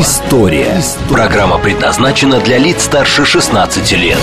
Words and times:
История». 0.00 0.80
Программа 1.10 1.58
предназначена 1.58 2.40
для 2.40 2.56
лиц 2.56 2.84
старше 2.84 3.26
16 3.26 3.92
лет. 3.92 4.16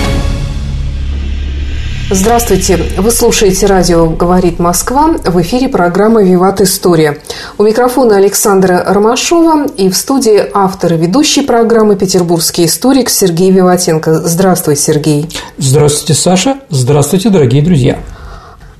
Здравствуйте! 2.10 2.79
Вы 2.97 3.11
слушаете 3.11 3.68
радио 3.68 4.10
«Говорит 4.10 4.57
Москва». 4.57 5.10
В 5.24 5.39
эфире 5.43 5.69
программа 5.69 6.24
«Виват 6.24 6.60
История». 6.60 7.19
У 7.60 7.63
микрофона 7.63 8.18
Александра 8.18 8.83
Ромашова 8.83 9.68
и 9.77 9.89
в 9.89 9.96
студии 9.96 10.41
автор 10.55 10.93
и 10.93 10.97
ведущий 10.97 11.43
программы 11.43 11.96
петербургский 11.96 12.65
историк 12.65 13.11
Сергей 13.11 13.51
Виватенко. 13.51 14.27
Здравствуй, 14.27 14.75
Сергей! 14.75 15.29
Здравствуйте, 15.60 16.15
Саша! 16.19 16.57
Здравствуйте, 16.71 17.29
дорогие 17.29 17.61
друзья! 17.61 17.99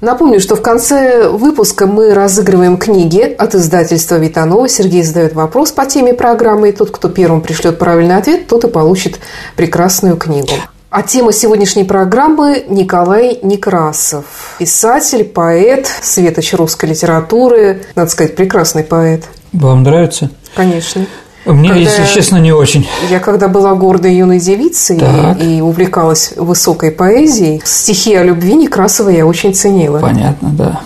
Напомню, 0.02 0.40
что 0.40 0.56
в 0.56 0.62
конце 0.62 1.28
выпуска 1.28 1.86
мы 1.86 2.14
разыгрываем 2.14 2.78
книги 2.78 3.22
от 3.22 3.54
издательства 3.54 4.16
Витанова. 4.16 4.70
Сергей 4.70 5.04
задает 5.04 5.34
вопрос 5.34 5.72
по 5.72 5.86
теме 5.86 6.14
программы, 6.14 6.70
и 6.70 6.72
тот, 6.72 6.92
кто 6.92 7.10
первым 7.10 7.42
пришлет 7.42 7.78
правильный 7.78 8.16
ответ, 8.16 8.48
тот 8.48 8.64
и 8.64 8.70
получит 8.70 9.20
прекрасную 9.58 10.16
книгу. 10.16 10.54
А 10.90 11.04
тема 11.04 11.34
сегодняшней 11.34 11.84
программы– 11.84 12.64
Николай 12.70 13.40
Некрасов. 13.44 14.56
Писатель, 14.58 15.24
поэт, 15.24 15.88
светоч 16.02 16.54
русской 16.54 16.86
литературы. 16.86 17.84
Надо 17.96 18.10
сказать, 18.10 18.36
прекрасный 18.36 18.84
поэт. 18.84 19.26
Вам 19.52 19.84
нравится? 19.84 20.32
Конечно. 20.56 21.06
Мне, 21.46 21.70
когда 21.70 21.90
если 21.90 22.14
честно, 22.14 22.38
не 22.38 22.52
очень. 22.52 22.88
Я 23.10 23.20
когда 23.20 23.48
была 23.48 23.74
гордой 23.74 24.16
юной 24.16 24.40
девицей 24.40 25.00
так. 25.00 25.42
и 25.42 25.62
увлекалась 25.62 26.34
высокой 26.36 26.92
поэзией, 26.92 27.62
стихи 27.64 28.16
о 28.16 28.24
любви 28.24 28.56
Некрасова 28.56 29.10
я 29.10 29.26
очень 29.26 29.54
ценила. 29.54 30.00
Понятно, 30.00 30.50
да. 30.50 30.82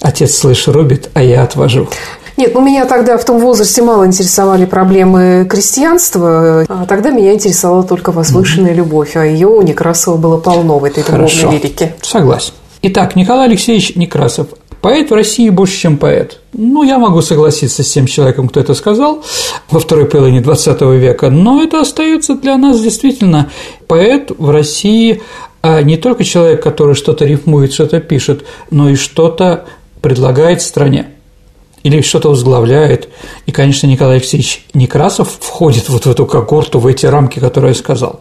Отец, 0.00 0.34
слышь, 0.34 0.68
рубит, 0.68 1.08
а 1.14 1.22
я 1.22 1.42
отвожу. 1.42 1.88
Нет, 2.36 2.52
ну 2.52 2.60
меня 2.60 2.84
тогда 2.84 3.16
в 3.16 3.24
том 3.24 3.38
возрасте 3.38 3.80
мало 3.82 4.06
интересовали 4.06 4.64
проблемы 4.64 5.46
крестьянства. 5.48 6.64
А 6.68 6.84
тогда 6.86 7.10
меня 7.10 7.32
интересовала 7.32 7.84
только 7.84 8.10
возвышенная 8.10 8.72
mm-hmm. 8.72 8.76
любовь, 8.76 9.16
а 9.16 9.24
ее 9.24 9.46
у 9.46 9.62
Некрасова 9.62 10.16
было 10.16 10.36
полно 10.38 10.78
в 10.78 10.84
этой 10.84 11.04
Хорошо. 11.04 11.36
любовной 11.36 11.58
лирике. 11.60 11.94
Согласен. 12.02 12.52
Итак, 12.82 13.16
Николай 13.16 13.46
Алексеевич 13.46 13.94
Некрасов. 13.96 14.48
Поэт 14.84 15.10
в 15.10 15.14
России 15.14 15.48
больше, 15.48 15.78
чем 15.78 15.96
поэт. 15.96 16.40
Ну, 16.52 16.82
я 16.82 16.98
могу 16.98 17.22
согласиться 17.22 17.82
с 17.82 17.90
тем 17.90 18.04
человеком, 18.04 18.50
кто 18.50 18.60
это 18.60 18.74
сказал 18.74 19.24
во 19.70 19.80
второй 19.80 20.04
половине 20.04 20.40
XX 20.40 20.98
века, 20.98 21.30
но 21.30 21.62
это 21.62 21.80
остается 21.80 22.34
для 22.34 22.58
нас 22.58 22.82
действительно 22.82 23.50
поэт 23.86 24.30
в 24.36 24.50
России 24.50 25.22
а 25.62 25.80
не 25.80 25.96
только 25.96 26.22
человек, 26.22 26.62
который 26.62 26.94
что-то 26.94 27.24
рифмует, 27.24 27.72
что-то 27.72 27.98
пишет, 28.00 28.44
но 28.70 28.90
и 28.90 28.94
что-то 28.94 29.64
предлагает 30.02 30.60
стране 30.60 31.06
или 31.82 32.02
что-то 32.02 32.28
возглавляет. 32.28 33.08
И, 33.46 33.52
конечно, 33.52 33.86
Николай 33.86 34.16
Алексеевич 34.16 34.66
Некрасов 34.74 35.38
входит 35.40 35.88
вот 35.88 36.04
в 36.04 36.10
эту 36.10 36.26
когорту, 36.26 36.78
в 36.78 36.86
эти 36.86 37.06
рамки, 37.06 37.38
которые 37.38 37.70
я 37.70 37.74
сказал. 37.74 38.20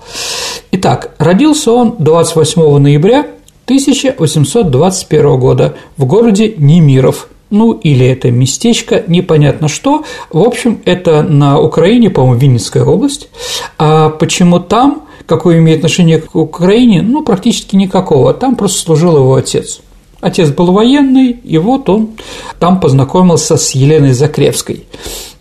Итак, 0.71 1.13
родился 1.17 1.73
он 1.73 1.97
28 1.99 2.77
ноября 2.77 3.27
1821 3.65 5.39
года 5.39 5.75
в 5.97 6.05
городе 6.05 6.53
Немиров, 6.57 7.29
ну 7.49 7.71
или 7.71 8.05
это 8.05 8.31
местечко, 8.31 9.03
непонятно 9.07 9.67
что. 9.67 10.03
В 10.31 10.41
общем, 10.41 10.81
это 10.85 11.21
на 11.21 11.59
Украине, 11.59 12.09
по-моему, 12.09 12.39
Винницкая 12.39 12.83
область. 12.83 13.29
А 13.77 14.09
почему 14.09 14.59
там, 14.59 15.03
какое 15.27 15.59
имеет 15.59 15.77
отношение 15.77 16.19
к 16.19 16.35
Украине? 16.35 17.01
Ну, 17.01 17.23
практически 17.23 17.75
никакого. 17.75 18.33
Там 18.33 18.55
просто 18.55 18.79
служил 18.79 19.17
его 19.17 19.35
отец. 19.35 19.81
Отец 20.23 20.51
был 20.51 20.71
военный, 20.71 21.31
и 21.31 21.57
вот 21.57 21.89
он 21.89 22.11
там 22.57 22.79
познакомился 22.79 23.57
с 23.57 23.71
Еленой 23.71 24.13
Закревской. 24.13 24.85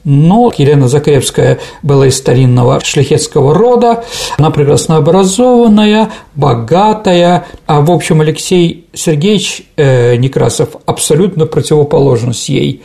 Но 0.02 0.50
Елена 0.56 0.88
Закревская 0.88 1.60
была 1.84 2.08
из 2.08 2.16
старинного 2.18 2.80
шляхетского 2.80 3.54
рода, 3.54 4.04
она 4.36 4.50
прекрасно 4.50 4.96
образованная, 4.96 6.10
богатая, 6.34 7.46
а 7.66 7.80
в 7.80 7.92
общем 7.92 8.22
Алексей 8.22 8.88
Сергеевич 8.92 9.62
э, 9.76 10.16
Некрасов 10.16 10.70
абсолютно 10.84 11.46
противоположность 11.46 12.48
ей, 12.48 12.82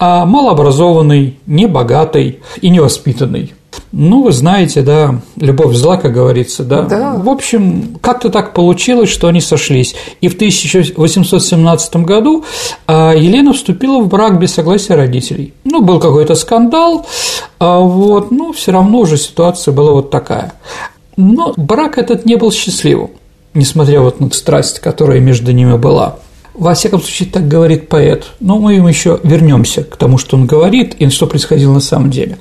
а 0.00 0.26
малообразованный, 0.26 1.38
небогатый 1.46 2.40
и 2.60 2.70
невоспитанный. 2.70 3.54
Ну, 3.92 4.22
вы 4.22 4.32
знаете, 4.32 4.82
да, 4.82 5.20
любовь 5.36 5.74
зла, 5.74 5.96
как 5.96 6.12
говорится, 6.12 6.64
да. 6.64 6.82
да. 6.82 7.14
В 7.14 7.28
общем, 7.28 7.98
как-то 8.00 8.30
так 8.30 8.54
получилось, 8.54 9.10
что 9.10 9.28
они 9.28 9.40
сошлись. 9.40 9.94
И 10.20 10.28
в 10.28 10.34
1817 10.34 11.96
году 11.96 12.44
а, 12.86 13.12
Елена 13.14 13.52
вступила 13.52 14.00
в 14.00 14.08
брак 14.08 14.38
без 14.38 14.54
согласия 14.54 14.94
родителей. 14.94 15.54
Ну, 15.64 15.82
был 15.82 15.98
какой-то 15.98 16.34
скандал, 16.34 17.06
а, 17.58 17.80
вот, 17.80 18.30
но 18.30 18.52
все 18.52 18.72
равно 18.72 19.00
уже 19.00 19.16
ситуация 19.16 19.72
была 19.72 19.92
вот 19.92 20.10
такая. 20.10 20.52
Но 21.16 21.52
брак 21.56 21.98
этот 21.98 22.24
не 22.24 22.36
был 22.36 22.52
счастливым, 22.52 23.10
несмотря 23.54 24.00
вот 24.00 24.20
на 24.20 24.30
страсть, 24.30 24.78
которая 24.78 25.20
между 25.20 25.52
ними 25.52 25.76
была. 25.76 26.16
Во 26.54 26.74
всяком 26.74 27.00
случае, 27.00 27.28
так 27.28 27.46
говорит 27.46 27.88
поэт. 27.88 28.32
Но 28.40 28.58
мы 28.58 28.76
им 28.76 28.88
еще 28.88 29.20
вернемся 29.22 29.84
к 29.84 29.96
тому, 29.96 30.18
что 30.18 30.36
он 30.36 30.46
говорит 30.46 30.94
и 30.98 31.08
что 31.08 31.26
происходило 31.26 31.72
на 31.72 31.80
самом 31.80 32.10
деле. 32.10 32.38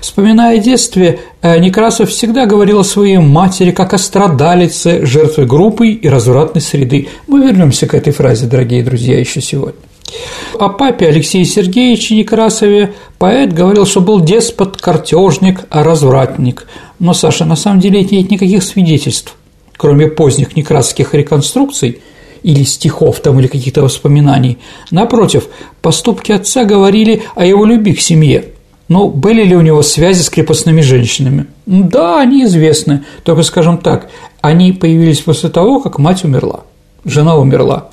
Вспоминая 0.00 0.58
детстве, 0.58 1.20
э, 1.42 1.58
Некрасов 1.58 2.10
всегда 2.10 2.46
говорил 2.46 2.80
о 2.80 2.84
своей 2.84 3.18
матери 3.18 3.70
как 3.70 3.94
о 3.94 3.98
страдалице, 3.98 5.06
жертве 5.06 5.44
группы 5.44 5.88
и 5.88 6.08
развратной 6.08 6.60
среды. 6.60 7.08
Мы 7.28 7.46
вернемся 7.46 7.86
к 7.86 7.94
этой 7.94 8.12
фразе, 8.12 8.46
дорогие 8.46 8.82
друзья, 8.82 9.18
еще 9.18 9.40
сегодня. 9.40 9.80
О 10.58 10.68
папе 10.68 11.06
Алексее 11.06 11.44
Сергеевиче 11.44 12.16
Некрасове 12.16 12.94
поэт 13.18 13.52
говорил, 13.52 13.86
что 13.86 14.00
был 14.00 14.20
деспот, 14.20 14.76
картежник, 14.76 15.60
а 15.70 15.84
развратник. 15.84 16.66
Но, 16.98 17.14
Саша, 17.14 17.44
на 17.44 17.56
самом 17.56 17.80
деле 17.80 18.02
нет 18.02 18.30
никаких 18.30 18.62
свидетельств, 18.62 19.34
кроме 19.76 20.08
поздних 20.08 20.56
некрасовских 20.56 21.14
реконструкций– 21.14 22.00
или 22.42 22.62
стихов 22.64 23.20
там, 23.20 23.38
или 23.38 23.46
каких-то 23.46 23.82
воспоминаний. 23.82 24.58
Напротив, 24.90 25.48
поступки 25.80 26.32
отца 26.32 26.64
говорили 26.64 27.22
о 27.34 27.44
его 27.44 27.64
любви 27.64 27.94
к 27.94 28.00
семье. 28.00 28.46
Но 28.88 29.08
были 29.08 29.44
ли 29.44 29.56
у 29.56 29.60
него 29.60 29.82
связи 29.82 30.22
с 30.22 30.28
крепостными 30.28 30.80
женщинами? 30.80 31.46
Да, 31.66 32.20
они 32.20 32.44
известны, 32.44 33.04
только, 33.22 33.42
скажем 33.42 33.78
так, 33.78 34.10
они 34.40 34.72
появились 34.72 35.20
после 35.20 35.48
того, 35.48 35.80
как 35.80 35.98
мать 35.98 36.24
умерла, 36.24 36.60
жена 37.04 37.36
умерла. 37.36 37.88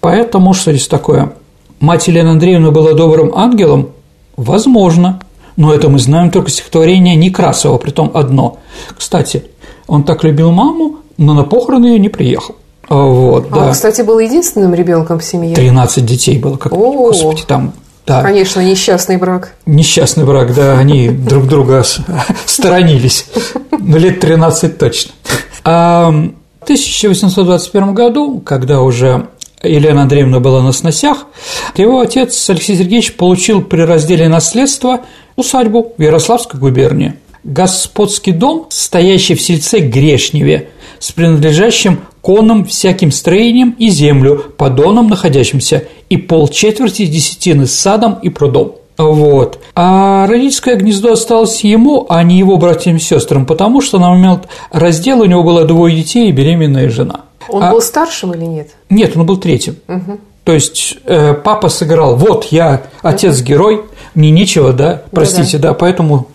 Поэтому 0.00 0.54
что 0.54 0.72
здесь 0.72 0.88
такое? 0.88 1.34
Мать 1.78 2.08
Елены 2.08 2.28
Андреевны 2.28 2.70
была 2.70 2.94
добрым 2.94 3.32
ангелом? 3.34 3.90
Возможно, 4.36 5.20
но 5.56 5.74
это 5.74 5.88
мы 5.88 5.98
знаем 5.98 6.30
только 6.30 6.50
стихотворение 6.50 7.16
Некрасова, 7.16 7.78
притом 7.78 8.10
одно. 8.14 8.58
Кстати, 8.96 9.44
он 9.86 10.04
так 10.04 10.24
любил 10.24 10.50
маму, 10.52 10.96
но 11.16 11.34
на 11.34 11.44
похороны 11.44 11.86
ее 11.86 11.98
не 11.98 12.08
приехал. 12.08 12.56
А, 12.90 12.96
вот, 12.96 13.46
а, 13.52 13.66
да. 13.66 13.72
кстати, 13.72 14.02
был 14.02 14.18
единственным 14.18 14.74
ребенком 14.74 15.20
в 15.20 15.24
семье. 15.24 15.54
13 15.54 16.04
детей 16.04 16.38
было, 16.38 16.56
как, 16.56 16.72
О, 16.72 16.92
господи, 16.92 17.44
там 17.46 17.72
да. 18.06 18.22
Конечно, 18.22 18.58
несчастный 18.60 19.18
брак. 19.18 19.54
Несчастный 19.66 20.24
брак, 20.24 20.52
да, 20.52 20.76
они 20.78 21.10
друг 21.10 21.46
друга 21.46 21.84
сторонились. 22.44 23.26
Ну, 23.70 23.98
лет 23.98 24.18
13 24.18 24.78
точно. 24.78 25.12
А 25.62 26.10
в 26.10 26.64
1821 26.64 27.94
году, 27.94 28.40
когда 28.40 28.80
уже 28.80 29.28
Елена 29.62 30.02
Андреевна 30.02 30.40
была 30.40 30.62
на 30.62 30.72
сносях, 30.72 31.26
его 31.76 32.00
отец 32.00 32.50
Алексей 32.50 32.76
Сергеевич 32.76 33.14
получил 33.14 33.62
при 33.62 33.82
разделе 33.82 34.28
наследства 34.28 35.00
усадьбу 35.36 35.92
в 35.96 36.02
Ярославской 36.02 36.58
губернии. 36.58 37.14
Господский 37.44 38.32
дом, 38.32 38.66
стоящий 38.70 39.34
в 39.34 39.42
сельце 39.42 39.80
Грешневе, 39.80 40.68
с 40.98 41.12
принадлежащим 41.12 42.00
конным 42.20 42.64
всяким 42.66 43.10
строением 43.10 43.74
и 43.78 43.88
землю, 43.88 44.44
по 44.56 44.68
донам 44.68 45.08
находящимся, 45.08 45.84
и 46.10 46.16
полчетверти 46.16 47.06
десятины 47.06 47.66
с 47.66 47.72
садом 47.72 48.18
и 48.22 48.28
прудом. 48.28 48.74
Вот. 48.98 49.60
А 49.74 50.26
родительское 50.26 50.76
гнездо 50.76 51.12
осталось 51.12 51.64
ему, 51.64 52.04
а 52.10 52.22
не 52.22 52.38
его 52.38 52.58
братьям 52.58 52.96
и 52.96 52.98
сестрам, 52.98 53.46
потому 53.46 53.80
что 53.80 53.98
на 53.98 54.10
момент 54.10 54.46
раздела 54.70 55.22
у 55.22 55.26
него 55.26 55.42
было 55.42 55.64
двое 55.64 55.96
детей 55.96 56.28
и 56.28 56.32
беременная 56.32 56.90
жена. 56.90 57.22
Он 57.48 57.62
а... 57.62 57.70
был 57.70 57.80
старшим 57.80 58.34
или 58.34 58.44
нет? 58.44 58.70
Нет, 58.90 59.16
он 59.16 59.24
был 59.24 59.38
третьим. 59.38 59.76
Угу. 59.88 60.18
То 60.44 60.52
есть 60.52 60.96
э, 61.04 61.34
папа 61.34 61.68
сыграл, 61.68 62.16
вот 62.16 62.46
я 62.50 62.82
отец-герой, 63.02 63.82
мне 64.14 64.30
нечего, 64.30 64.72
да, 64.72 65.02
простите, 65.10 65.58
да, 65.58 65.68
да, 65.68 65.74
поэтому 65.74 66.28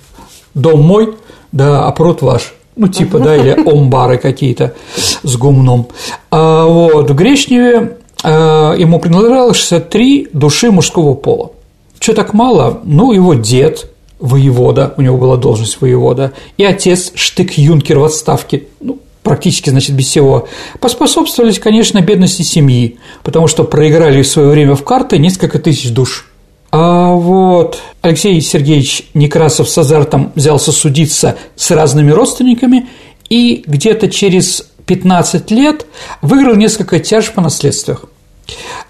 дом 0.56 0.82
мой, 0.82 1.14
да, 1.52 1.86
а 1.86 1.92
пруд 1.92 2.22
ваш. 2.22 2.56
ну, 2.76 2.88
типа, 2.88 3.20
да, 3.20 3.36
или 3.36 3.52
омбары 3.70 4.18
какие-то 4.18 4.74
с 4.96 5.36
гумном. 5.38 5.88
А, 6.32 6.66
вот, 6.66 7.10
в 7.10 7.14
Грешневе 7.14 7.98
а, 8.24 8.74
ему 8.74 9.00
принадлежало 9.00 9.54
63 9.54 10.30
души 10.34 10.72
мужского 10.72 11.14
пола. 11.14 11.52
Что 12.00 12.14
так 12.14 12.34
мало? 12.34 12.82
Ну, 12.84 13.12
его 13.12 13.36
дед, 13.36 13.92
воевода, 14.20 14.94
у 14.98 15.02
него 15.02 15.18
была 15.18 15.38
должность 15.38 15.80
воевода, 15.82 16.34
и 16.58 16.64
отец 16.64 17.12
штык-юнкер 17.16 18.00
в 18.00 18.06
отставке, 18.06 18.64
ну, 18.80 19.00
практически, 19.24 19.70
значит, 19.70 19.96
без 19.96 20.08
всего, 20.08 20.48
поспособствовали, 20.80 21.52
конечно, 21.54 22.00
бедности 22.02 22.44
семьи, 22.44 22.98
потому 23.24 23.48
что 23.48 23.64
проиграли 23.64 24.22
в 24.22 24.28
свое 24.28 24.50
время 24.50 24.76
в 24.76 24.84
карты 24.84 25.18
несколько 25.18 25.60
тысяч 25.60 25.92
душ. 25.92 26.28
А 26.72 27.14
вот 27.14 27.80
Алексей 28.06 28.40
Сергеевич 28.40 29.10
Некрасов 29.16 29.68
с 29.68 29.76
азартом 29.80 30.32
взялся 30.36 30.72
судиться 30.72 31.38
с 31.56 31.72
разными 31.72 32.12
родственниками 32.12 32.88
и 33.30 33.64
где-то 33.66 34.12
через 34.12 34.68
15 34.86 35.50
лет 35.50 35.88
выиграл 36.22 36.54
несколько 36.54 37.00
тяж 37.00 37.32
по 37.32 37.42
наследствах. 37.42 38.06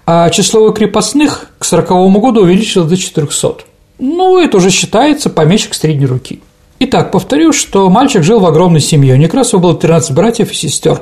А 0.04 0.28
число 0.28 0.70
крепостных 0.70 1.46
к 1.58 1.64
40 1.64 1.88
году 2.20 2.42
увеличилось 2.42 2.90
до 2.90 2.98
400. 2.98 3.64
Ну, 4.00 4.38
это 4.38 4.58
уже 4.58 4.68
считается 4.68 5.30
помещик 5.30 5.72
средней 5.72 6.04
руки. 6.04 6.40
Итак, 6.80 7.10
повторю, 7.10 7.54
что 7.54 7.88
мальчик 7.88 8.22
жил 8.22 8.38
в 8.40 8.44
огромной 8.44 8.80
семье. 8.80 9.14
У 9.14 9.16
Некрасова 9.16 9.62
было 9.62 9.74
13 9.74 10.12
братьев 10.12 10.52
и 10.52 10.54
сестер. 10.54 11.00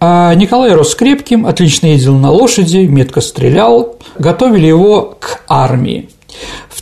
А 0.00 0.34
Николай 0.34 0.74
рос 0.74 0.94
крепким, 0.94 1.46
отлично 1.46 1.86
ездил 1.86 2.18
на 2.18 2.30
лошади, 2.30 2.84
метко 2.84 3.22
стрелял, 3.22 3.96
готовили 4.18 4.66
его 4.66 5.16
к 5.18 5.40
армии. 5.48 6.10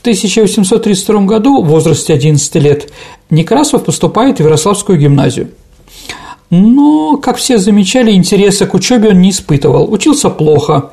В 0.02 0.04
1832 0.04 1.26
году, 1.26 1.62
в 1.62 1.68
возрасте 1.68 2.12
11 2.12 2.54
лет, 2.56 2.90
Некрасов 3.30 3.84
поступает 3.84 4.38
в 4.38 4.40
Ярославскую 4.40 4.98
гимназию. 4.98 5.50
Но, 6.50 7.18
как 7.18 7.36
все 7.36 7.58
замечали, 7.58 8.10
интереса 8.10 8.66
к 8.66 8.74
учебе 8.74 9.10
он 9.10 9.20
не 9.20 9.30
испытывал, 9.30 9.92
учился 9.92 10.28
плохо, 10.28 10.90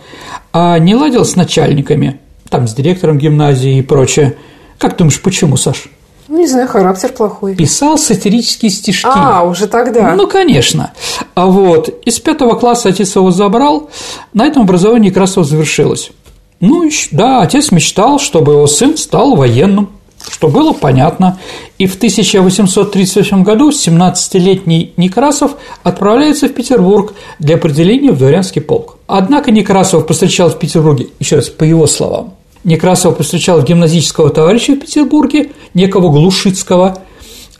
а 0.53 0.77
не 0.77 0.93
ладил 0.93 1.25
с 1.25 1.35
начальниками, 1.35 2.19
там, 2.51 2.67
с 2.67 2.75
директором 2.75 3.17
гимназии 3.17 3.79
и 3.79 3.81
прочее. 3.81 4.37
Как 4.77 4.95
думаешь, 4.95 5.19
почему, 5.23 5.57
Саш? 5.57 5.87
Не 6.27 6.45
знаю, 6.45 6.67
характер 6.67 7.11
плохой. 7.11 7.55
Писал 7.55 7.97
сатирические 7.97 8.69
стишки. 8.69 9.09
А, 9.11 9.41
уже 9.41 9.65
тогда. 9.65 10.13
Ну, 10.13 10.27
конечно. 10.27 10.93
А 11.33 11.47
вот 11.47 11.89
из 12.05 12.19
пятого 12.19 12.53
класса 12.53 12.89
отец 12.89 13.15
его 13.15 13.31
забрал, 13.31 13.89
на 14.33 14.45
этом 14.45 14.61
образование 14.61 15.09
Некрасова 15.09 15.43
завершилось. 15.43 16.11
Ну, 16.59 16.89
да, 17.11 17.41
отец 17.41 17.71
мечтал, 17.71 18.19
чтобы 18.19 18.53
его 18.53 18.67
сын 18.67 18.97
стал 18.97 19.35
военным, 19.35 19.89
что 20.29 20.49
было 20.49 20.73
понятно. 20.73 21.39
И 21.77 21.87
в 21.87 21.95
1838 21.95 23.43
году 23.43 23.69
17-летний 23.69 24.93
Некрасов 24.97 25.53
отправляется 25.83 26.49
в 26.49 26.53
Петербург 26.53 27.13
для 27.39 27.55
определения 27.55 28.11
в 28.11 28.17
дворянский 28.17 28.61
полк. 28.61 28.97
Однако 29.07 29.51
Некрасов 29.51 30.05
повстречал 30.05 30.49
в 30.49 30.59
Петербурге, 30.59 31.07
еще 31.19 31.37
раз, 31.37 31.47
по 31.47 31.63
его 31.63 31.87
словам, 31.87 32.33
Некрасов 32.65 33.15
повстречал 33.15 33.61
гимназического 33.61 34.29
товарища 34.29 34.73
в 34.73 34.79
Петербурге, 34.79 35.51
некого 35.73 36.11
Глушицкого, 36.11 36.97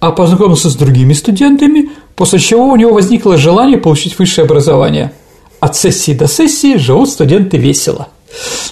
а 0.01 0.11
познакомился 0.11 0.69
с 0.69 0.75
другими 0.75 1.13
студентами, 1.13 1.89
после 2.17 2.39
чего 2.39 2.65
у 2.65 2.75
него 2.75 2.93
возникло 2.93 3.37
желание 3.37 3.77
получить 3.77 4.19
высшее 4.19 4.43
образование. 4.43 5.13
От 5.61 5.77
сессии 5.77 6.11
до 6.11 6.27
сессии 6.27 6.77
живут 6.77 7.09
студенты 7.09 7.55
весело– 7.55 8.09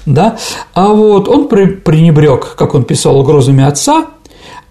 да, 0.06 0.38
а 0.74 0.88
вот 0.88 1.27
он 1.27 1.48
пренебрег, 1.48 2.56
как 2.56 2.75
он 2.75 2.83
писал, 2.83 3.19
угрозами 3.19 3.63
отца, 3.63 4.07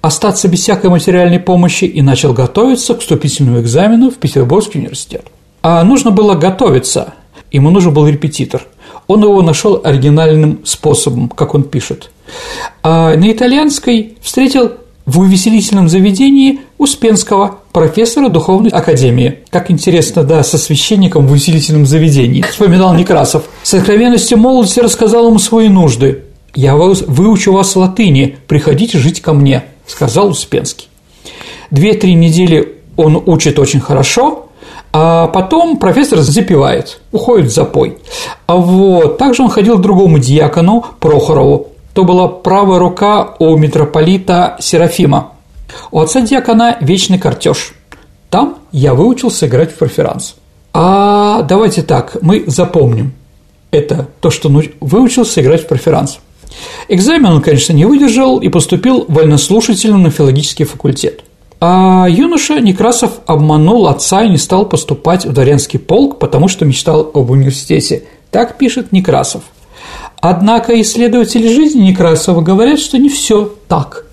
остаться 0.00 0.48
без 0.48 0.60
всякой 0.60 0.90
материальной 0.90 1.40
помощи 1.40 1.84
и 1.84 2.02
начал 2.02 2.32
готовиться 2.32 2.94
к 2.94 3.00
вступительному 3.00 3.60
экзамену 3.60 4.10
в 4.10 4.14
Петербургский 4.16 4.78
университет. 4.78 5.26
А 5.62 5.82
нужно 5.82 6.10
было 6.10 6.34
готовиться, 6.34 7.14
ему 7.50 7.70
нужен 7.70 7.92
был 7.92 8.06
репетитор. 8.06 8.62
Он 9.08 9.22
его 9.22 9.42
нашел 9.42 9.80
оригинальным 9.82 10.60
способом, 10.64 11.28
как 11.28 11.54
он 11.54 11.64
пишет. 11.64 12.10
А 12.82 13.14
на 13.16 13.30
итальянской 13.30 14.16
встретил 14.20 14.72
в 15.06 15.20
увеселительном 15.20 15.88
заведении 15.88 16.60
Успенского, 16.78 17.60
профессора 17.72 18.28
Духовной 18.28 18.70
Академии. 18.70 19.38
Как 19.50 19.70
интересно, 19.70 20.24
да, 20.24 20.42
со 20.42 20.58
священником 20.58 21.26
в 21.26 21.30
увеселительном 21.30 21.86
заведении, 21.86 22.42
вспоминал 22.42 22.92
Некрасов. 22.94 23.44
С 23.62 23.74
откровенностью 23.74 24.36
молодости 24.36 24.80
рассказал 24.80 25.28
ему 25.28 25.38
свои 25.38 25.68
нужды. 25.68 26.24
«Я 26.54 26.74
выучу 26.74 27.52
вас 27.52 27.76
латыни, 27.76 28.36
приходите 28.48 28.98
жить 28.98 29.20
ко 29.20 29.32
мне»,– 29.32 29.64
сказал 29.86 30.28
Успенский. 30.28 30.88
Две-три 31.70 32.14
недели 32.14 32.76
он 32.96 33.22
учит 33.26 33.58
очень 33.58 33.80
хорошо, 33.80 34.48
а 34.92 35.26
потом 35.28 35.76
профессор 35.76 36.20
запивает, 36.20 37.00
уходит 37.12 37.50
в 37.50 37.54
запой. 37.54 37.98
А 38.46 38.56
вот. 38.56 39.18
Также 39.18 39.42
он 39.42 39.50
ходил 39.50 39.78
к 39.78 39.82
другому 39.82 40.18
диакону 40.18 40.84
Прохорову, 41.00 41.68
то 41.96 42.04
была 42.04 42.28
правая 42.28 42.78
рука 42.78 43.36
у 43.38 43.56
митрополита 43.56 44.56
Серафима. 44.60 45.32
У 45.90 45.98
отца 45.98 46.20
диакона 46.20 46.76
вечный 46.82 47.18
картеж. 47.18 47.72
Там 48.28 48.58
я 48.70 48.92
выучился 48.92 49.46
играть 49.46 49.72
в 49.72 49.78
преферанс. 49.78 50.34
А 50.74 51.40
давайте 51.40 51.80
так, 51.80 52.18
мы 52.20 52.44
запомним. 52.46 53.14
Это 53.70 54.08
то, 54.20 54.30
что 54.30 54.50
выучился 54.80 55.40
играть 55.40 55.64
в 55.64 55.68
преферанс. 55.68 56.18
Экзамен 56.88 57.32
он, 57.32 57.40
конечно, 57.40 57.72
не 57.72 57.86
выдержал 57.86 58.40
и 58.40 58.50
поступил 58.50 59.06
вольнослушателем 59.08 60.02
на 60.02 60.10
филологический 60.10 60.66
факультет. 60.66 61.24
А 61.62 62.06
юноша 62.10 62.60
Некрасов 62.60 63.20
обманул 63.24 63.88
отца 63.88 64.22
и 64.22 64.28
не 64.28 64.36
стал 64.36 64.68
поступать 64.68 65.24
в 65.24 65.32
дворянский 65.32 65.78
полк, 65.78 66.18
потому 66.18 66.48
что 66.48 66.66
мечтал 66.66 67.10
об 67.14 67.30
университете. 67.30 68.04
Так 68.30 68.58
пишет 68.58 68.92
Некрасов– 68.92 69.44
Однако 70.28 70.80
исследователи 70.80 71.46
жизни 71.46 71.82
Некрасова 71.82 72.40
говорят, 72.40 72.80
что 72.80 72.98
не 72.98 73.08
все 73.08 73.52
так. 73.68 74.06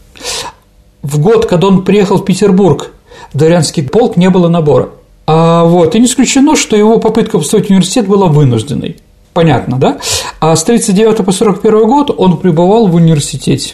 В 1.01 1.19
год, 1.19 1.47
когда 1.47 1.69
он 1.69 1.83
приехал 1.83 2.17
в 2.17 2.25
Петербург, 2.25 2.91
в 3.33 3.37
дворянский 3.39 3.81
полк 3.81 4.15
не 4.15 4.29
было 4.29 4.47
набора. 4.47 4.89
А 5.25 5.63
вот, 5.63 5.95
и 5.95 5.99
не 5.99 6.05
исключено, 6.05 6.55
что 6.55 6.75
его 6.75 6.99
попытка 6.99 7.39
поступить 7.39 7.65
в 7.65 7.69
университет 7.71 8.07
была 8.07 8.27
вынужденной. 8.27 8.97
Понятно, 9.33 9.79
да? 9.79 9.97
А 10.39 10.55
с 10.55 10.63
39 10.63 11.25
по 11.25 11.31
41 11.31 11.87
год 11.87 12.13
он 12.15 12.37
пребывал 12.37 12.85
в 12.85 12.93
университете. 12.93 13.73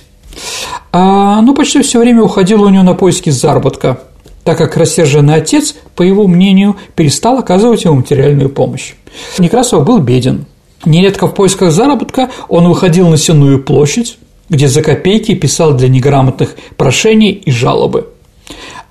А, 0.93 1.41
ну, 1.41 1.53
почти 1.53 1.81
все 1.81 1.99
время 1.99 2.23
уходил 2.23 2.63
у 2.63 2.69
него 2.69 2.83
на 2.83 2.93
поиски 2.93 3.31
заработка, 3.31 3.99
так 4.45 4.57
как 4.57 4.77
рассерженный 4.77 5.35
отец, 5.35 5.75
по 5.93 6.03
его 6.03 6.25
мнению, 6.25 6.77
перестал 6.95 7.37
оказывать 7.37 7.83
ему 7.83 7.95
материальную 7.95 8.49
помощь. 8.49 8.93
Некрасов 9.39 9.83
был 9.83 9.97
беден, 9.97 10.45
Нередко 10.85 11.27
в 11.27 11.33
поисках 11.33 11.71
заработка 11.71 12.29
он 12.47 12.67
выходил 12.67 13.09
на 13.09 13.17
Сенную 13.17 13.61
площадь, 13.63 14.17
где 14.49 14.67
за 14.67 14.81
копейки 14.81 15.35
писал 15.35 15.73
для 15.73 15.89
неграмотных 15.89 16.55
прошения 16.77 17.31
и 17.31 17.51
жалобы. 17.51 18.07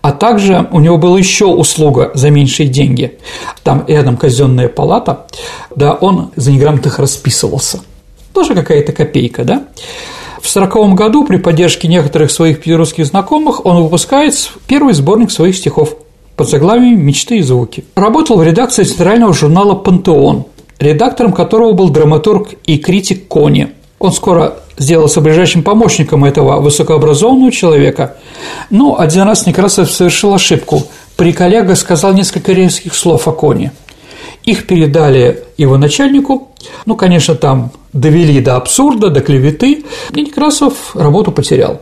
А 0.00 0.12
также 0.12 0.68
у 0.70 0.80
него 0.80 0.96
была 0.96 1.18
еще 1.18 1.46
услуга 1.46 2.12
за 2.14 2.30
меньшие 2.30 2.68
деньги. 2.68 3.18
Там 3.64 3.84
рядом 3.88 4.16
казенная 4.16 4.68
палата, 4.68 5.26
да, 5.74 5.94
он 5.94 6.30
за 6.36 6.52
неграмотных 6.52 6.98
расписывался. 6.98 7.80
Тоже 8.32 8.54
какая-то 8.54 8.92
копейка, 8.92 9.44
да? 9.44 9.64
В 10.40 10.48
сороковом 10.48 10.94
году 10.94 11.24
при 11.24 11.36
поддержке 11.38 11.88
некоторых 11.88 12.30
своих 12.30 12.60
петербургских 12.60 13.06
знакомых 13.06 13.66
он 13.66 13.82
выпускает 13.82 14.34
первый 14.68 14.94
сборник 14.94 15.32
своих 15.32 15.56
стихов 15.56 15.96
под 16.36 16.48
заглавием 16.48 17.04
«Мечты 17.04 17.38
и 17.38 17.42
звуки». 17.42 17.84
Работал 17.96 18.38
в 18.38 18.44
редакции 18.44 18.84
центрального 18.84 19.34
журнала 19.34 19.74
«Пантеон», 19.74 20.46
редактором 20.78 21.32
которого 21.32 21.72
был 21.72 21.90
драматург 21.90 22.50
и 22.64 22.78
критик 22.78 23.28
Кони. 23.28 23.70
Он 23.98 24.12
скоро 24.12 24.58
сделался 24.76 25.20
ближайшим 25.20 25.62
помощником 25.62 26.24
этого 26.24 26.60
высокообразованного 26.60 27.50
человека. 27.50 28.16
Но 28.70 28.98
один 28.98 29.22
раз 29.22 29.46
Некрасов 29.46 29.90
совершил 29.90 30.34
ошибку. 30.34 30.84
При 31.16 31.32
коллега 31.32 31.74
сказал 31.74 32.12
несколько 32.12 32.52
резких 32.52 32.94
слов 32.94 33.26
о 33.26 33.32
Коне. 33.32 33.72
Их 34.44 34.66
передали 34.66 35.44
его 35.56 35.76
начальнику. 35.76 36.52
Ну, 36.86 36.96
конечно, 36.96 37.34
там 37.34 37.72
довели 37.92 38.40
до 38.40 38.56
абсурда, 38.56 39.10
до 39.10 39.20
клеветы. 39.20 39.84
И 40.14 40.20
Некрасов 40.22 40.94
работу 40.94 41.32
потерял. 41.32 41.80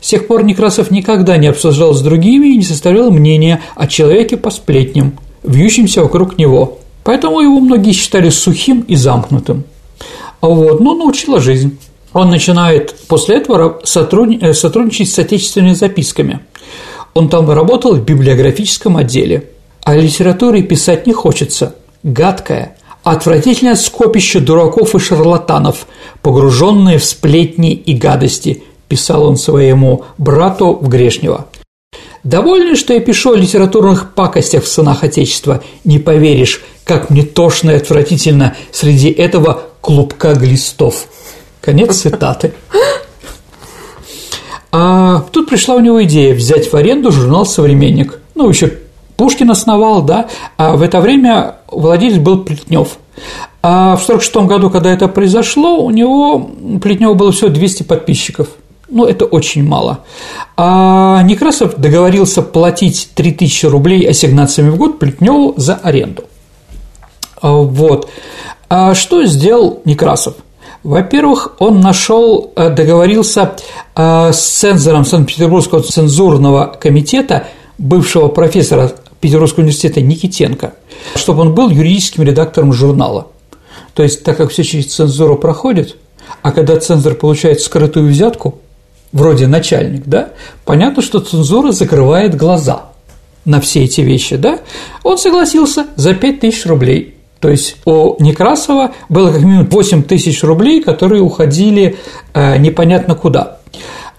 С 0.00 0.08
тех 0.08 0.26
пор 0.26 0.44
Некрасов 0.44 0.90
никогда 0.90 1.36
не 1.36 1.48
обсуждал 1.48 1.92
с 1.92 2.00
другими 2.00 2.48
и 2.48 2.56
не 2.56 2.64
составлял 2.64 3.10
мнения 3.10 3.60
о 3.76 3.86
человеке 3.86 4.38
по 4.38 4.50
сплетням, 4.50 5.18
вьющимся 5.42 6.02
вокруг 6.02 6.38
него. 6.38 6.78
Поэтому 7.04 7.40
его 7.40 7.60
многие 7.60 7.92
считали 7.92 8.28
сухим 8.28 8.82
и 8.82 8.94
замкнутым. 8.94 9.64
Вот, 10.40 10.80
но 10.80 10.94
научила 10.94 11.40
жизнь. 11.40 11.78
Он 12.12 12.30
начинает 12.30 12.94
после 13.08 13.36
этого 13.36 13.80
э, 13.82 14.52
сотрудничать 14.52 15.10
с 15.10 15.18
отечественными 15.18 15.74
записками. 15.74 16.40
Он 17.14 17.28
там 17.28 17.50
работал 17.50 17.94
в 17.94 18.04
библиографическом 18.04 18.96
отделе. 18.96 19.50
О 19.84 19.94
литературе 19.94 20.62
писать 20.62 21.06
не 21.06 21.12
хочется. 21.12 21.74
Гадкое, 22.02 22.76
отвратительное 23.02 23.76
скопище 23.76 24.40
дураков 24.40 24.94
и 24.94 24.98
шарлатанов, 24.98 25.86
погруженные 26.22 26.98
в 26.98 27.04
сплетни 27.04 27.72
и 27.72 27.94
гадости, 27.94 28.62
писал 28.88 29.24
он 29.24 29.36
своему 29.36 30.04
брату 30.18 30.78
в 30.80 30.88
Грешнево. 30.88 31.46
Довольны, 32.22 32.76
что 32.76 32.92
я 32.92 33.00
пишу 33.00 33.32
о 33.32 33.36
литературных 33.36 34.14
пакостях 34.14 34.64
в 34.64 34.68
сынах 34.68 35.04
Отечества. 35.04 35.62
Не 35.84 35.98
поверишь, 35.98 36.62
как 36.90 37.08
мне 37.08 37.22
тошно 37.22 37.70
и 37.70 37.76
отвратительно 37.76 38.56
среди 38.72 39.10
этого 39.10 39.62
клубка 39.80 40.34
глистов. 40.34 41.04
Конец 41.60 41.98
цитаты. 41.98 42.52
А 44.72 45.20
тут 45.30 45.48
пришла 45.48 45.76
у 45.76 45.80
него 45.80 46.02
идея 46.02 46.34
взять 46.34 46.72
в 46.72 46.74
аренду 46.74 47.12
журнал 47.12 47.46
«Современник». 47.46 48.18
Ну, 48.34 48.48
еще 48.48 48.72
Пушкин 49.16 49.52
основал, 49.52 50.02
да, 50.02 50.26
а 50.56 50.74
в 50.74 50.82
это 50.82 51.00
время 51.00 51.58
владелец 51.68 52.18
был 52.18 52.42
Плетнев. 52.42 52.98
А 53.62 53.94
в 53.94 54.02
1946 54.02 54.48
году, 54.48 54.68
когда 54.68 54.92
это 54.92 55.06
произошло, 55.06 55.84
у 55.84 55.90
него, 55.90 56.50
Плетнева 56.82 57.14
было 57.14 57.30
всего 57.30 57.50
200 57.50 57.84
подписчиков. 57.84 58.48
Ну, 58.88 59.04
это 59.04 59.26
очень 59.26 59.62
мало. 59.62 60.00
А 60.56 61.22
Некрасов 61.22 61.76
договорился 61.76 62.42
платить 62.42 63.10
3000 63.14 63.66
рублей 63.66 64.08
ассигнациями 64.08 64.70
в 64.70 64.76
год 64.76 64.98
Плетневу 64.98 65.54
за 65.56 65.76
аренду. 65.76 66.24
А, 67.40 67.52
вот. 67.52 68.08
А 68.68 68.94
что 68.94 69.24
сделал 69.24 69.80
Некрасов? 69.84 70.34
Во-первых, 70.82 71.56
он 71.58 71.80
нашел, 71.80 72.52
э, 72.56 72.70
договорился 72.70 73.52
э, 73.94 74.32
с 74.32 74.38
цензором 74.38 75.04
Санкт-Петербургского 75.04 75.82
цензурного 75.82 76.76
комитета, 76.80 77.48
бывшего 77.76 78.28
профессора 78.28 78.92
Петербургского 79.20 79.62
университета 79.62 80.00
Никитенко, 80.00 80.74
чтобы 81.16 81.42
он 81.42 81.54
был 81.54 81.68
юридическим 81.68 82.22
редактором 82.22 82.72
журнала. 82.72 83.28
То 83.94 84.02
есть, 84.02 84.22
так 84.22 84.38
как 84.38 84.50
все 84.50 84.62
через 84.62 84.94
цензуру 84.94 85.36
проходит, 85.36 85.96
а 86.42 86.52
когда 86.52 86.78
цензор 86.78 87.14
получает 87.14 87.60
скрытую 87.60 88.08
взятку, 88.08 88.58
вроде 89.12 89.46
начальник, 89.46 90.04
да, 90.06 90.30
понятно, 90.64 91.02
что 91.02 91.20
цензура 91.20 91.72
закрывает 91.72 92.36
глаза 92.36 92.84
на 93.44 93.60
все 93.60 93.84
эти 93.84 94.00
вещи, 94.00 94.36
да, 94.36 94.60
он 95.02 95.18
согласился 95.18 95.86
за 95.96 96.14
5000 96.14 96.66
рублей. 96.66 97.19
То 97.40 97.48
есть 97.48 97.76
у 97.86 98.22
Некрасова 98.22 98.92
было 99.08 99.32
как 99.32 99.42
минимум 99.42 99.66
8 99.66 100.02
тысяч 100.02 100.42
рублей, 100.44 100.82
которые 100.82 101.22
уходили 101.22 101.96
э, 102.34 102.58
непонятно 102.58 103.14
куда. 103.14 103.58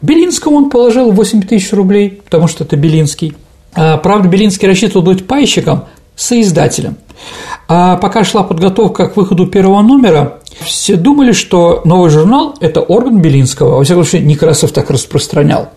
Белинскому 0.02 0.58
он 0.58 0.70
положил 0.70 1.12
8 1.12 1.44
тысяч 1.44 1.72
рублей, 1.72 2.22
потому 2.24 2.48
что 2.48 2.64
это 2.64 2.76
Белинский. 2.76 3.36
А, 3.74 3.98
правда, 3.98 4.28
Белинский 4.28 4.68
рассчитывал 4.68 5.04
быть 5.06 5.28
пайщиком, 5.28 5.86
соиздателем. 6.16 6.98
А 7.68 7.98
пока 7.98 8.24
шла 8.24 8.42
подготовка 8.42 9.08
к 9.08 9.16
выходу 9.16 9.46
первого 9.46 9.82
номера, 9.84 10.40
все 10.62 10.96
думали, 10.96 11.32
что 11.32 11.82
новый 11.86 12.10
журнал– 12.10 12.56
это 12.60 12.82
орган 12.82 13.22
Белинского, 13.22 13.78
во 13.78 13.84
всяком 13.84 14.04
случае, 14.04 14.28
Некрасов 14.28 14.72
так 14.72 14.90
распространял 14.90 15.70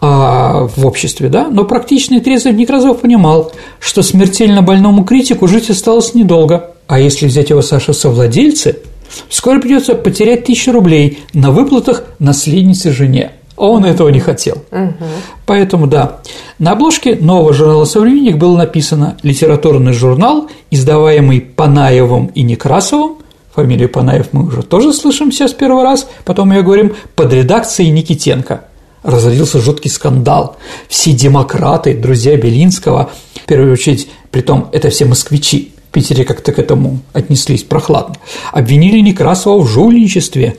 а, 0.00 0.68
в 0.76 0.86
обществе, 0.86 1.28
да, 1.28 1.48
но 1.48 1.64
практичный 1.64 2.20
трезвый 2.20 2.54
Некрасов 2.54 3.00
понимал, 3.00 3.52
что 3.80 4.02
смертельно 4.02 4.62
больному 4.62 5.04
критику 5.04 5.48
жить 5.48 5.70
осталось 5.70 6.14
недолго, 6.14 6.72
а 6.86 7.00
если 7.00 7.26
взять 7.26 7.50
его 7.50 7.62
Саша 7.62 7.92
совладельцы, 7.92 8.78
скоро 9.28 9.60
придется 9.60 9.94
потерять 9.94 10.44
тысячу 10.44 10.72
рублей 10.72 11.20
на 11.32 11.50
выплатах 11.50 12.04
наследнице 12.18 12.92
жене. 12.92 13.32
Он 13.56 13.86
этого 13.86 14.10
не 14.10 14.20
хотел. 14.20 14.56
Угу. 14.70 15.04
Поэтому 15.46 15.86
да. 15.86 16.18
На 16.58 16.72
обложке 16.72 17.16
нового 17.16 17.54
журнала 17.54 17.86
«Современник» 17.86 18.36
было 18.36 18.56
написано 18.58 19.16
«Литературный 19.22 19.94
журнал, 19.94 20.50
издаваемый 20.70 21.40
Панаевым 21.40 22.26
и 22.26 22.42
Некрасовым». 22.42 23.16
Фамилию 23.54 23.88
Панаев 23.88 24.28
мы 24.32 24.46
уже 24.46 24.62
тоже 24.62 24.92
слышим 24.92 25.32
сейчас 25.32 25.54
первый 25.54 25.82
раз, 25.82 26.06
потом 26.26 26.52
ее 26.52 26.62
говорим 26.62 26.94
под 27.14 27.32
редакцией 27.32 27.90
Никитенко. 27.90 28.64
Разразился 29.06 29.60
жуткий 29.60 29.88
скандал. 29.88 30.56
Все 30.88 31.12
демократы, 31.12 31.94
друзья 31.94 32.36
Белинского, 32.36 33.10
в 33.36 33.46
первую 33.46 33.72
очередь, 33.72 34.08
притом 34.32 34.68
это 34.72 34.90
все 34.90 35.04
москвичи, 35.04 35.70
в 35.90 35.92
Питере 35.92 36.24
как-то 36.24 36.50
к 36.50 36.58
этому 36.58 36.98
отнеслись 37.12 37.62
прохладно, 37.62 38.16
обвинили 38.50 38.98
Некрасова 38.98 39.62
в 39.62 39.68
жульничестве. 39.68 40.56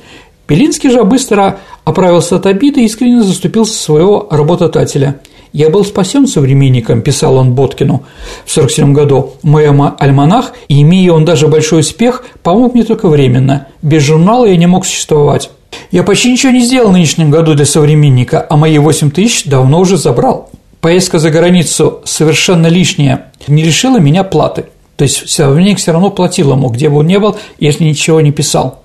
Белинский 0.47 0.89
же 0.89 1.03
быстро 1.03 1.59
оправился 1.83 2.37
от 2.37 2.45
обиды 2.45 2.83
и 2.83 2.85
искренне 2.85 3.21
заступился 3.21 3.73
за 3.73 3.79
своего 3.79 4.27
работодателя. 4.31 5.19
«Я 5.51 5.69
был 5.69 5.83
спасен 5.83 6.25
современником»,– 6.25 7.01
писал 7.03 7.35
он 7.35 7.53
Боткину 7.53 8.05
в 8.45 8.57
1947 8.57 8.93
году. 8.93 9.33
«Мой 9.41 9.65
альманах, 9.65 10.53
и 10.69 10.81
имея 10.83 11.11
он 11.11 11.25
даже 11.25 11.49
большой 11.49 11.81
успех, 11.81 12.23
помог 12.43 12.75
мне 12.75 12.85
только 12.85 13.09
временно. 13.09 13.67
Без 13.81 14.03
журнала 14.03 14.45
я 14.45 14.55
не 14.55 14.67
мог 14.67 14.85
существовать. 14.85 15.49
Я 15.91 16.03
почти 16.03 16.31
ничего 16.31 16.51
не 16.51 16.61
сделал 16.61 16.89
в 16.89 16.93
нынешнем 16.93 17.31
году 17.31 17.53
для 17.53 17.65
современника, 17.65 18.45
а 18.49 18.57
мои 18.57 18.77
8 18.77 19.11
тысяч 19.11 19.45
давно 19.45 19.79
уже 19.79 19.97
забрал. 19.97 20.49
Поездка 20.81 21.19
за 21.19 21.29
границу 21.29 22.01
совершенно 22.05 22.67
лишняя, 22.67 23.31
не 23.47 23.63
лишила 23.63 23.99
меня 23.99 24.23
платы. 24.23 24.65
То 24.95 25.03
есть 25.03 25.29
современник 25.29 25.77
все 25.77 25.91
равно 25.91 26.09
платил 26.09 26.51
ему, 26.51 26.69
где 26.69 26.89
бы 26.89 26.97
он 26.97 27.07
ни 27.07 27.17
был, 27.17 27.37
если 27.59 27.83
ничего 27.83 28.19
не 28.19 28.31
писал. 28.31 28.83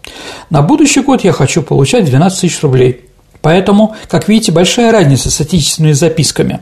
На 0.50 0.60
будущий 0.60 1.00
год 1.00 1.24
я 1.24 1.32
хочу 1.32 1.62
получать 1.62 2.04
12 2.04 2.40
тысяч 2.40 2.60
рублей. 2.62 3.06
Поэтому, 3.40 3.96
как 4.08 4.28
видите, 4.28 4.52
большая 4.52 4.92
разница 4.92 5.30
с 5.30 5.40
отечественными 5.40 5.92
записками. 5.92 6.60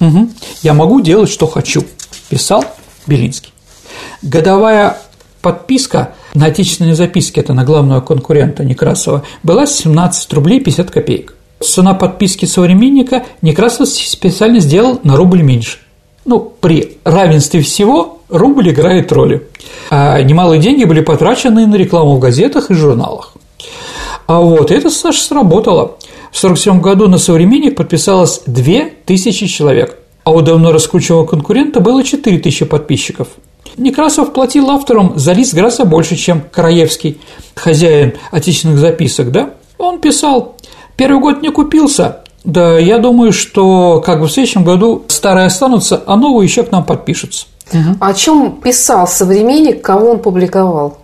Угу. 0.00 0.28
Я 0.62 0.74
могу 0.74 1.00
делать, 1.00 1.30
что 1.30 1.46
хочу, 1.46 1.84
писал 2.28 2.64
Белинский. 3.06 3.52
Годовая 4.20 4.98
подписка 5.42 6.14
на 6.34 6.46
отечественные 6.46 6.94
записки, 6.94 7.40
это 7.40 7.52
на 7.52 7.64
главного 7.64 8.00
конкурента 8.00 8.64
Некрасова, 8.64 9.24
была 9.42 9.66
17 9.66 10.32
рублей 10.32 10.60
50 10.60 10.90
копеек. 10.90 11.34
Цена 11.60 11.94
подписки 11.94 12.46
современника 12.46 13.24
Некрасов 13.42 13.88
специально 13.88 14.60
сделал 14.60 15.00
на 15.02 15.16
рубль 15.16 15.42
меньше. 15.42 15.78
Ну, 16.24 16.52
при 16.60 16.98
равенстве 17.04 17.60
всего 17.60 18.20
рубль 18.28 18.70
играет 18.70 19.12
роль. 19.12 19.42
А 19.90 20.22
немалые 20.22 20.60
деньги 20.60 20.84
были 20.84 21.00
потрачены 21.00 21.66
на 21.66 21.74
рекламу 21.74 22.16
в 22.16 22.20
газетах 22.20 22.70
и 22.70 22.74
журналах. 22.74 23.34
А 24.26 24.40
вот 24.40 24.70
это, 24.70 24.88
Саша, 24.90 25.20
сработало. 25.20 25.96
В 26.30 26.38
1947 26.38 26.80
году 26.80 27.08
на 27.08 27.18
«Современник» 27.18 27.76
подписалось 27.76 28.42
2000 28.46 29.46
человек, 29.48 29.98
а 30.24 30.30
у 30.30 30.40
давно 30.40 30.72
раскрученного 30.72 31.26
конкурента 31.26 31.80
было 31.80 32.02
4000 32.02 32.64
подписчиков. 32.64 33.28
Некрасов 33.76 34.32
платил 34.32 34.70
авторам 34.70 35.18
за 35.18 35.32
лист 35.32 35.54
гораздо 35.54 35.84
больше, 35.84 36.16
чем 36.16 36.42
Краевский, 36.50 37.20
хозяин 37.54 38.14
отечественных 38.30 38.78
записок, 38.78 39.30
да? 39.30 39.50
Он 39.78 40.00
писал, 40.00 40.56
первый 40.96 41.20
год 41.20 41.42
не 41.42 41.50
купился, 41.50 42.22
да, 42.44 42.78
я 42.78 42.98
думаю, 42.98 43.32
что 43.32 44.02
как 44.04 44.20
бы 44.20 44.26
в 44.26 44.32
следующем 44.32 44.64
году 44.64 45.04
старые 45.08 45.46
останутся, 45.46 46.02
а 46.06 46.16
новые 46.16 46.46
еще 46.46 46.64
к 46.64 46.72
нам 46.72 46.84
подпишутся. 46.84 47.46
Угу. 47.72 47.96
О 48.00 48.14
чем 48.14 48.60
писал 48.60 49.06
современник, 49.06 49.82
кого 49.82 50.10
он 50.10 50.18
публиковал? 50.18 50.98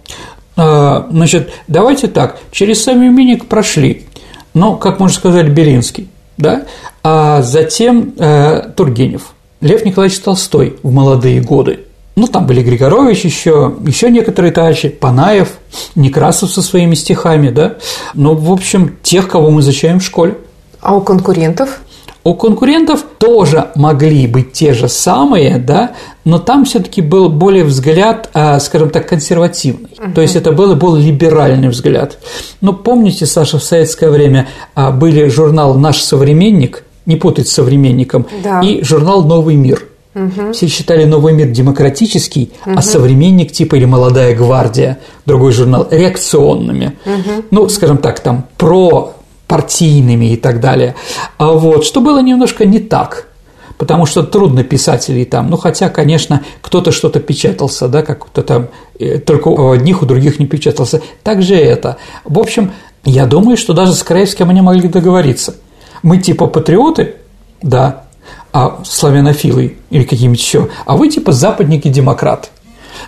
А, 0.57 1.07
значит, 1.11 1.51
давайте 1.69 2.09
так, 2.09 2.39
через 2.51 2.83
современник 2.83 3.47
прошли, 3.47 4.07
ну, 4.55 4.77
как 4.77 4.99
можно 4.99 5.17
сказать, 5.17 5.49
Белинский, 5.49 6.09
да, 6.37 6.65
а 7.05 7.43
затем 7.43 8.15
э, 8.19 8.71
Тургенев, 8.77 9.33
Лев 9.61 9.85
Николаевич 9.85 10.19
Толстой 10.19 10.77
в 10.83 10.93
молодые 10.93 11.41
годы. 11.41 11.85
Ну, 12.19 12.27
там 12.27 12.47
были 12.47 12.63
Григорович 12.63 13.25
еще, 13.25 13.77
еще 13.87 14.11
некоторые 14.11 14.51
товарищи, 14.51 14.89
Панаев, 14.89 15.51
Некрасов 15.95 16.51
со 16.51 16.63
своими 16.63 16.97
стихами, 16.97 17.51
да. 17.51 17.77
Ну, 18.15 18.35
в 18.35 18.51
общем, 18.51 18.97
тех, 19.05 19.29
кого 19.29 19.51
мы 19.51 19.61
изучаем 19.61 20.01
в 20.01 20.03
школе. 20.03 20.37
А 20.81 20.97
у 20.97 21.01
конкурентов? 21.01 21.81
У 22.25 22.35
конкурентов 22.35 23.05
тоже 23.19 23.71
могли 23.77 24.27
быть 24.27 24.53
те 24.53 24.75
же 24.75 24.89
самые, 24.89 25.59
да, 25.59 25.93
но 26.25 26.39
там 26.39 26.65
все-таки 26.65 27.03
был 27.03 27.29
более 27.29 27.63
взгляд, 27.63 28.29
а, 28.35 28.59
скажем 28.59 28.91
так, 28.91 29.09
консервативный. 29.09 29.91
Uh-huh. 29.97 30.13
То 30.13 30.21
есть 30.21 30.35
это 30.35 30.51
был, 30.51 30.75
был 30.75 30.97
либеральный 30.97 31.69
взгляд. 31.69 32.19
Но 32.61 32.73
помните, 32.73 33.27
Саша, 33.27 33.61
в 33.61 33.63
советское 33.63 34.11
время 34.11 34.49
а, 34.75 34.91
были 34.91 35.29
журнал 35.29 35.75
«Наш 35.75 36.03
современник», 36.03 36.83
не 37.07 37.15
путать 37.15 37.49
с 37.49 37.53
современником, 37.53 38.27
да. 38.43 38.61
и 38.61 38.83
журнал 38.83 39.23
«Новый 39.23 39.55
мир». 39.55 39.88
Угу. 40.19 40.53
Все 40.53 40.67
считали 40.67 41.05
новый 41.05 41.33
мир 41.33 41.49
демократический, 41.49 42.51
угу. 42.67 42.77
а 42.77 42.83
современник 42.83 43.53
типа 43.53 43.77
или 43.77 43.85
молодая 43.85 44.35
гвардия, 44.35 44.99
другой 45.27 45.53
журнал, 45.53 45.87
реакционными. 45.91 46.99
Угу. 47.05 47.45
Ну, 47.51 47.69
скажем 47.69 47.99
так, 47.99 48.21
там 48.21 48.47
про 48.57 49.15
партийными 49.47 50.33
и 50.33 50.37
так 50.37 50.61
далее. 50.61 50.95
А 51.39 51.53
вот, 51.53 51.85
что 51.85 52.01
было 52.01 52.21
немножко 52.21 52.67
не 52.67 52.81
так, 52.81 53.29
потому 53.79 54.07
что 54.07 54.23
трудно 54.23 54.65
писателей 54.65 55.25
там, 55.25 55.49
ну, 55.49 55.57
хотя, 55.57 55.89
конечно, 55.89 56.43
кто-то 56.61 56.93
что-то 56.93 57.21
печатался, 57.21 57.89
да, 57.89 58.03
как 58.03 58.27
кто-то 58.27 58.43
там, 58.43 58.69
э, 58.99 59.19
только 59.19 59.49
у 59.49 59.71
одних, 59.71 60.03
у 60.03 60.07
других 60.07 60.39
не 60.39 60.47
печатался. 60.47 61.01
Так 61.23 61.43
же 61.43 61.55
это. 61.55 61.97
В 62.25 62.39
общем, 62.39 62.73
я 63.05 63.25
думаю, 63.27 63.57
что 63.57 63.73
даже 63.73 63.95
с 63.95 64.03
Краевским 64.03 64.51
они 64.51 64.61
могли 64.61 64.89
договориться. 64.89 65.55
Мы 66.03 66.19
типа 66.19 66.47
патриоты, 66.47 67.15
да, 67.63 68.05
а 68.53 68.79
славянофилы 68.85 69.77
или 69.91 70.05
какие-нибудь 70.05 70.41
еще, 70.41 70.69
а 70.87 70.97
вы 70.97 71.09
типа 71.09 71.33
западники-демократы. 71.33 72.49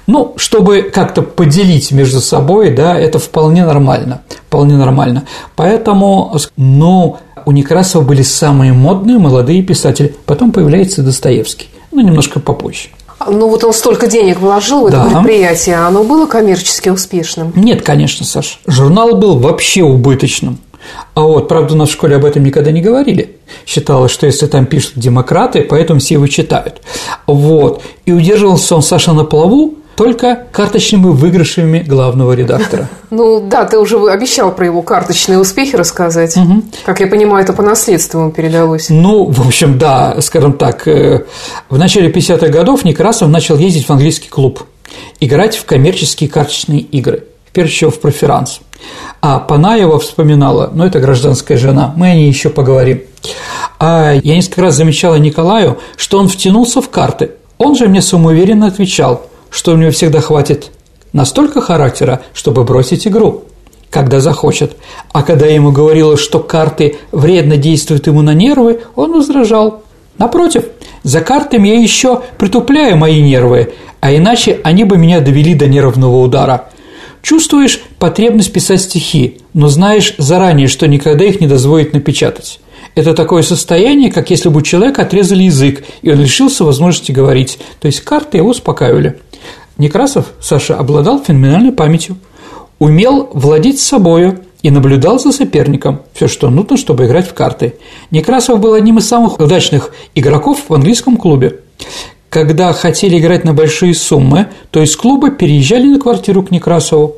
Ну, 0.06 0.34
чтобы 0.36 0.82
как-то 0.82 1.22
поделить 1.22 1.90
между 1.92 2.20
собой, 2.20 2.70
да, 2.70 2.98
это 2.98 3.18
вполне 3.18 3.64
нормально, 3.64 4.22
вполне 4.46 4.76
нормально. 4.76 5.24
Поэтому, 5.56 6.36
ну, 6.56 7.16
у 7.44 7.52
Некрасова 7.52 8.02
были 8.02 8.22
самые 8.22 8.72
модные 8.72 9.18
молодые 9.18 9.62
писатели. 9.62 10.14
Потом 10.26 10.52
появляется 10.52 11.02
Достоевский. 11.02 11.68
Ну, 11.90 12.00
немножко 12.02 12.38
попозже. 12.40 12.90
Ну 13.26 13.48
вот 13.48 13.64
он 13.64 13.74
столько 13.74 14.06
денег 14.06 14.40
вложил 14.40 14.82
в 14.82 14.86
это 14.86 14.96
да. 14.96 15.04
предприятие, 15.04 15.76
а 15.76 15.88
оно 15.88 16.04
было 16.04 16.26
коммерчески 16.26 16.88
успешным? 16.88 17.52
Нет, 17.54 17.82
конечно, 17.82 18.24
Саш. 18.24 18.60
Журнал 18.66 19.14
был 19.16 19.38
вообще 19.38 19.82
убыточным. 19.82 20.58
А 21.14 21.22
вот, 21.22 21.48
правда, 21.48 21.74
у 21.74 21.76
нас 21.76 21.88
в 21.88 21.92
школе 21.92 22.16
об 22.16 22.24
этом 22.24 22.44
никогда 22.44 22.70
не 22.70 22.80
говорили. 22.80 23.36
Считалось, 23.66 24.12
что 24.12 24.26
если 24.26 24.46
там 24.46 24.66
пишут 24.66 24.94
демократы, 24.96 25.62
поэтому 25.62 26.00
все 26.00 26.14
его 26.14 26.26
читают. 26.26 26.80
Вот. 27.26 27.82
И 28.06 28.12
удерживался 28.12 28.76
он, 28.76 28.82
Саша, 28.82 29.12
на 29.12 29.24
плаву 29.24 29.74
только 30.00 30.46
карточными 30.50 31.10
выигрышами 31.10 31.80
главного 31.80 32.32
редактора. 32.32 32.88
Ну 33.10 33.40
да, 33.40 33.64
ты 33.64 33.76
уже 33.76 33.98
обещал 34.08 34.54
про 34.54 34.66
его 34.66 34.82
карточные 34.82 35.38
успехи 35.38 35.74
рассказать. 35.74 36.36
Угу. 36.36 36.62
Как 36.86 37.00
я 37.00 37.08
понимаю, 37.08 37.42
это 37.42 37.52
по 37.52 37.60
наследству 37.60 38.20
ему 38.20 38.30
передалось. 38.30 38.88
Ну, 38.88 39.24
в 39.24 39.46
общем, 39.46 39.78
да, 39.78 40.16
скажем 40.20 40.52
так, 40.52 40.86
э, 40.86 41.24
в 41.68 41.76
начале 41.76 42.08
50-х 42.08 42.48
годов 42.48 42.84
Некрасов 42.84 43.28
начал 43.28 43.58
ездить 43.58 43.88
в 43.88 43.90
английский 43.90 44.28
клуб, 44.28 44.62
играть 45.18 45.56
в 45.56 45.64
коммерческие 45.64 46.30
карточные 46.30 46.80
игры, 46.80 47.24
первую 47.52 47.70
очередь 47.70 47.94
в 47.94 48.00
проферанс. 48.00 48.60
А 49.20 49.38
Панаева 49.38 49.98
вспоминала, 49.98 50.70
ну, 50.72 50.84
это 50.84 51.00
гражданская 51.00 51.58
жена, 51.58 51.92
мы 51.96 52.10
о 52.10 52.14
ней 52.14 52.28
еще 52.28 52.48
поговорим. 52.48 53.02
А 53.78 54.12
я 54.12 54.36
несколько 54.36 54.62
раз 54.62 54.76
замечала 54.76 55.16
Николаю, 55.16 55.78
что 55.96 56.18
он 56.18 56.28
втянулся 56.28 56.80
в 56.80 56.88
карты. 56.88 57.32
Он 57.58 57.76
же 57.76 57.88
мне 57.88 58.00
самоуверенно 58.00 58.66
отвечал, 58.66 59.26
что 59.50 59.72
у 59.72 59.76
него 59.76 59.90
всегда 59.90 60.20
хватит 60.20 60.70
настолько 61.12 61.60
характера, 61.60 62.22
чтобы 62.32 62.64
бросить 62.64 63.06
игру, 63.06 63.44
когда 63.90 64.20
захочет. 64.20 64.76
А 65.12 65.22
когда 65.22 65.46
я 65.46 65.54
ему 65.54 65.72
говорила, 65.72 66.16
что 66.16 66.38
карты 66.38 66.96
вредно 67.12 67.56
действуют 67.56 68.06
ему 68.06 68.22
на 68.22 68.32
нервы, 68.32 68.80
он 68.94 69.12
возражал. 69.12 69.82
Напротив, 70.18 70.64
за 71.02 71.20
картами 71.20 71.68
я 71.68 71.80
еще 71.80 72.22
притупляю 72.38 72.96
мои 72.96 73.20
нервы, 73.22 73.72
а 74.00 74.14
иначе 74.14 74.60
они 74.64 74.84
бы 74.84 74.96
меня 74.96 75.20
довели 75.20 75.54
до 75.54 75.66
нервного 75.66 76.18
удара. 76.18 76.68
Чувствуешь 77.22 77.82
потребность 77.98 78.52
писать 78.52 78.82
стихи, 78.82 79.38
но 79.52 79.68
знаешь 79.68 80.14
заранее, 80.18 80.68
что 80.68 80.88
никогда 80.88 81.24
их 81.24 81.40
не 81.40 81.46
дозволит 81.46 81.92
напечатать. 81.92 82.60
Это 82.94 83.14
такое 83.14 83.42
состояние, 83.42 84.10
как 84.10 84.30
если 84.30 84.48
бы 84.48 84.58
у 84.58 84.62
человека 84.62 85.02
отрезали 85.02 85.44
язык, 85.44 85.84
и 86.02 86.10
он 86.10 86.20
лишился 86.20 86.64
возможности 86.64 87.12
говорить. 87.12 87.58
То 87.80 87.86
есть 87.86 88.00
карты 88.00 88.38
его 88.38 88.50
успокаивали. 88.50 89.18
Некрасов, 89.78 90.26
Саша, 90.40 90.76
обладал 90.76 91.22
феноменальной 91.22 91.72
памятью, 91.72 92.16
умел 92.78 93.30
владеть 93.32 93.80
собою 93.80 94.40
и 94.62 94.70
наблюдал 94.70 95.18
за 95.18 95.32
соперником, 95.32 96.02
все, 96.12 96.28
что 96.28 96.50
нужно, 96.50 96.76
чтобы 96.76 97.06
играть 97.06 97.28
в 97.28 97.34
карты. 97.34 97.74
Некрасов 98.10 98.60
был 98.60 98.74
одним 98.74 98.98
из 98.98 99.08
самых 99.08 99.38
удачных 99.38 99.92
игроков 100.14 100.64
в 100.68 100.74
английском 100.74 101.16
клубе. 101.16 101.60
Когда 102.30 102.72
хотели 102.72 103.18
играть 103.18 103.44
на 103.44 103.52
большие 103.52 103.92
суммы, 103.92 104.46
то 104.70 104.80
из 104.80 104.96
клуба 104.96 105.30
переезжали 105.30 105.88
на 105.88 105.98
квартиру 105.98 106.44
к 106.44 106.52
Некрасову, 106.52 107.16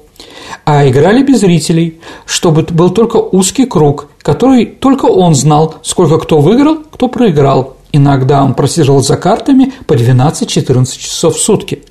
а 0.64 0.88
играли 0.88 1.23
без 1.23 1.40
зрителей, 1.40 2.00
чтобы 2.25 2.62
был 2.62 2.88
только 2.90 3.16
узкий 3.16 3.66
круг, 3.66 4.09
который 4.23 4.64
только 4.64 5.04
он 5.04 5.35
знал, 5.35 5.75
сколько 5.83 6.19
кто 6.19 6.40
выиграл, 6.40 6.78
кто 6.90 7.09
проиграл. 7.09 7.76
Иногда 7.92 8.42
он 8.42 8.54
просиживал 8.54 9.02
за 9.02 9.19
картами 9.19 9.75
по 9.87 9.92
12-14 9.92 10.99
часов 10.99 11.37
в 11.37 11.40
сутки. 11.40 11.83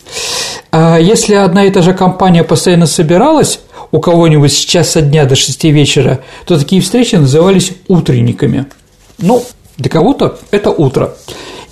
А 0.72 0.98
если 0.98 1.36
одна 1.36 1.66
и 1.66 1.70
та 1.70 1.84
же 1.84 1.94
компания 1.94 2.44
постоянно 2.44 2.88
собиралась 2.88 3.60
у 3.92 4.00
кого-нибудь 4.00 4.52
с 4.52 4.58
часа 4.58 5.02
дня 5.02 5.26
до 5.26 5.36
6 5.36 5.64
вечера, 5.66 6.22
то 6.48 6.58
такие 6.58 6.82
встречи 6.82 7.18
назывались 7.18 7.74
утренниками. 7.88 8.66
Ну, 9.20 9.44
для 9.78 9.92
кого-то 9.92 10.40
это 10.50 10.72
утро. 10.72 11.14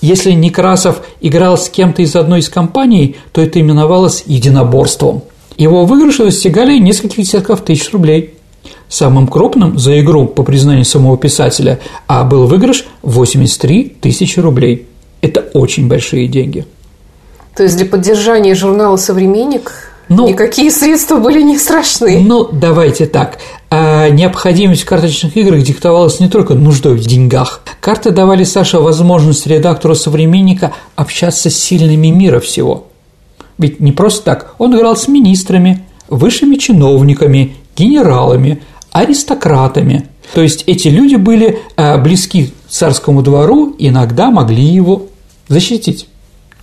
Если 0.02 0.32
Некрасов 0.32 1.02
играл 1.20 1.58
с 1.58 1.70
кем-то 1.70 2.02
из 2.02 2.16
одной 2.16 2.40
из 2.40 2.50
компаний, 2.50 3.18
то 3.32 3.42
это 3.42 3.60
именовалось 3.60 4.24
единоборством. 4.26 5.24
Его 5.58 5.86
выигрыши 5.86 6.24
достигали 6.24 6.78
нескольких 6.80 7.18
десятков 7.18 7.62
тысяч 7.62 7.92
рублей. 7.92 8.36
Самым 8.88 9.28
крупным 9.28 9.78
за 9.78 10.00
игру, 10.00 10.26
по 10.26 10.44
признанию 10.44 10.86
самого 10.86 11.18
писателя, 11.18 11.80
а 12.08 12.24
был 12.24 12.48
выигрыш 12.48 12.86
83 13.02 13.98
тысячи 14.02 14.40
рублей. 14.40 14.88
Это 15.22 15.42
очень 15.54 15.88
большие 15.88 16.28
деньги. 16.28 16.66
То 17.56 17.64
есть 17.64 17.76
для 17.76 17.86
поддержания 17.86 18.56
журнала 18.56 18.96
«Современник» 18.96 19.89
ну, 20.10 20.28
никакие 20.28 20.72
средства 20.72 21.18
были 21.18 21.42
не 21.42 21.58
страшны. 21.58 22.22
Ну, 22.26 22.50
давайте 22.52 23.06
так. 23.06 23.38
А 23.70 24.10
необходимость 24.10 24.84
карточных 24.84 25.38
игр 25.38 25.58
диктовалась 25.58 26.20
не 26.20 26.28
только 26.28 26.56
нуждой 26.56 26.96
в 26.96 27.02
деньгах. 27.02 27.62
Карты 27.80 28.10
давали 28.10 28.44
Саше 28.44 28.80
возможность 28.80 29.46
редактору 29.46 29.94
«Современника» 29.94 30.74
общаться 30.96 31.52
с 31.52 31.56
сильными 31.56 32.08
мира 32.08 32.40
всего. 32.40 32.88
Ведь 33.60 33.80
не 33.80 33.92
просто 33.92 34.24
так. 34.24 34.56
Он 34.58 34.76
играл 34.76 34.98
с 34.98 35.08
министрами, 35.08 35.86
высшими 36.08 36.56
чиновниками, 36.56 37.56
генералами, 37.78 38.64
аристократами. 38.92 40.08
То 40.34 40.42
есть 40.42 40.64
эти 40.66 40.88
люди 40.88 41.16
были 41.16 41.60
а, 41.76 41.98
близки 41.98 42.54
царскому 42.68 43.22
двору, 43.22 43.76
иногда 43.78 44.32
могли 44.32 44.64
его 44.64 45.08
защитить. 45.48 46.08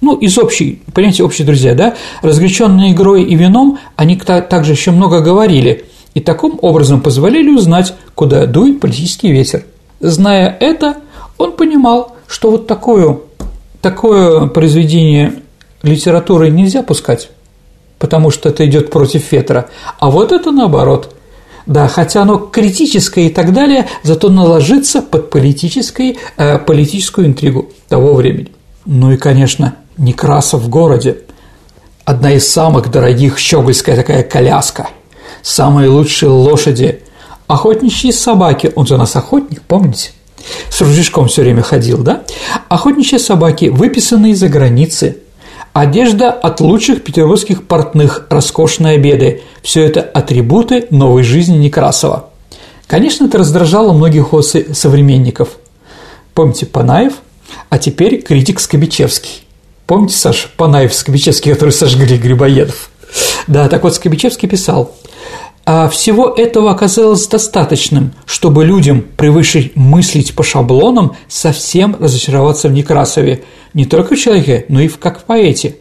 Ну, 0.01 0.15
из 0.17 0.37
общей, 0.39 0.83
понимаете, 0.93 1.25
общие 1.25 1.47
друзья, 1.47 1.75
да, 1.75 1.95
разгоряченные 2.23 2.93
игрой 2.93 3.25
и 3.25 3.35
вином, 3.35 3.79
они 3.97 4.17
также 4.17 4.73
еще 4.73 4.91
много 4.91 5.21
говорили, 5.21 5.87
и 6.15 6.21
таким 6.21 6.59
образом 6.61 7.01
позволяли 7.01 7.51
узнать, 7.51 7.95
куда 8.15 8.47
дует 8.47 8.81
политический 8.81 9.33
ветер. 9.33 9.65
Зная 10.01 10.55
это, 10.61 10.97
он 11.39 11.53
понимал, 11.53 12.17
что 12.27 12.51
вот 12.51 12.67
такое, 12.67 13.19
такое 13.81 14.47
произведение 14.49 15.43
литературы 15.83 16.51
нельзя 16.51 16.83
пускать, 16.83 17.31
потому 17.99 18.31
что 18.31 18.51
это 18.51 18.67
идет 18.67 18.91
против 18.91 19.33
ветра, 19.33 19.69
а 19.99 20.11
вот 20.11 20.33
это 20.33 20.51
наоборот. 20.53 21.15
Да, 21.65 21.89
хотя 21.89 22.23
оно 22.23 22.39
критическое 22.39 23.27
и 23.27 23.31
так 23.31 23.53
далее, 23.53 23.89
зато 24.05 24.29
наложится 24.29 25.03
под 25.03 25.31
политической, 25.31 26.17
э, 26.37 26.59
политическую 26.59 27.27
интригу 27.27 27.71
того 27.89 28.15
времени. 28.15 28.53
Ну 28.85 29.11
и, 29.11 29.17
конечно, 29.17 29.75
Некрасов 29.97 30.63
в 30.63 30.69
городе. 30.69 31.19
Одна 32.05 32.33
из 32.33 32.49
самых 32.49 32.91
дорогих 32.91 33.39
щегольская 33.39 33.97
такая 33.97 34.23
коляска. 34.23 34.89
Самые 35.43 35.89
лучшие 35.89 36.31
лошади. 36.31 37.03
Охотничьи 37.47 38.13
собаки. 38.13 38.73
Он 38.75 38.87
же 38.87 38.95
у 38.95 38.99
нас 38.99 39.17
охотник, 39.17 39.63
помните? 39.63 40.11
С 40.71 40.81
ружьишком 40.81 41.29
все 41.29 41.43
время 41.43 41.63
ходил, 41.63 41.99
да? 41.99 42.23
Охотничьи 42.69 43.19
собаки, 43.19 43.67
выписанные 43.67 44.33
из-за 44.33 44.49
границы. 44.49 45.19
Одежда 45.73 46.31
от 46.31 46.61
лучших 46.61 47.05
петербургских 47.05 47.67
портных, 47.67 48.27
роскошные 48.31 48.95
обеды– 48.95 49.43
все 49.63 49.85
это 49.85 50.01
атрибуты 50.01 50.87
новой 50.91 51.23
жизни 51.23 51.59
Некрасова. 51.59 52.31
Конечно, 52.87 53.27
это 53.27 53.39
раздражало 53.39 53.93
многих 53.93 54.29
его 54.29 54.43
современников. 54.43 55.51
Помните 56.35 56.67
Панаев, 56.67 57.15
а 57.69 57.79
теперь 57.79 58.23
критик 58.23 58.61
Скобичевский. 58.61 59.46
Помните, 59.87 60.17
Саша, 60.17 60.49
Панаев 60.57 60.93
Скобичевский, 60.93 61.53
который 61.53 61.71
сожгли 61.71 62.19
Грибоедов? 62.19 62.91
Да, 63.47 63.69
так 63.69 63.85
вот 63.85 63.95
Скобичевский 63.95 64.49
писал, 64.49 64.93
а 65.65 65.89
всего 65.89 66.29
этого 66.29 66.71
оказалось 66.71 67.27
достаточным, 67.27 68.13
чтобы 68.25 68.65
людям, 68.65 69.05
привыкшим 69.17 69.71
мыслить 69.75 70.35
по 70.35 70.43
шаблонам, 70.43 71.17
совсем 71.29 71.97
разочароваться 71.99 72.69
в 72.69 72.73
Некрасове, 72.73 73.45
не 73.75 73.85
только 73.85 74.17
в 74.17 74.19
человеке, 74.19 74.65
но 74.69 74.81
и 74.81 74.89
в 74.89 74.99
как 74.99 75.21
в 75.21 75.25
поэте. 75.25 75.77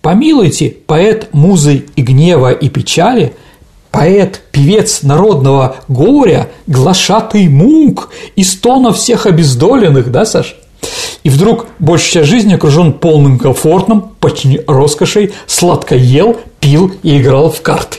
Помилуйте, 0.00 0.74
поэт 0.86 1.28
музы 1.32 1.84
и 1.94 2.02
гнева 2.02 2.52
и 2.52 2.68
печали, 2.68 3.34
поэт, 3.90 4.42
певец 4.50 5.02
народного 5.02 5.76
горя, 5.88 6.50
глашатый 6.66 7.48
мук 7.48 8.10
и 8.34 8.44
стона 8.44 8.92
всех 8.92 9.26
обездоленных, 9.26 10.10
да, 10.10 10.24
Саш? 10.24 10.56
И 11.22 11.30
вдруг 11.30 11.66
большая 11.78 12.24
жизнь 12.24 12.52
окружен 12.54 12.92
полным 12.92 13.38
комфортом, 13.38 14.12
почти 14.20 14.60
роскошей, 14.66 15.32
сладко 15.46 15.94
ел, 15.94 16.38
пил 16.60 16.92
и 17.02 17.18
играл 17.18 17.50
в 17.50 17.60
карты. 17.62 17.98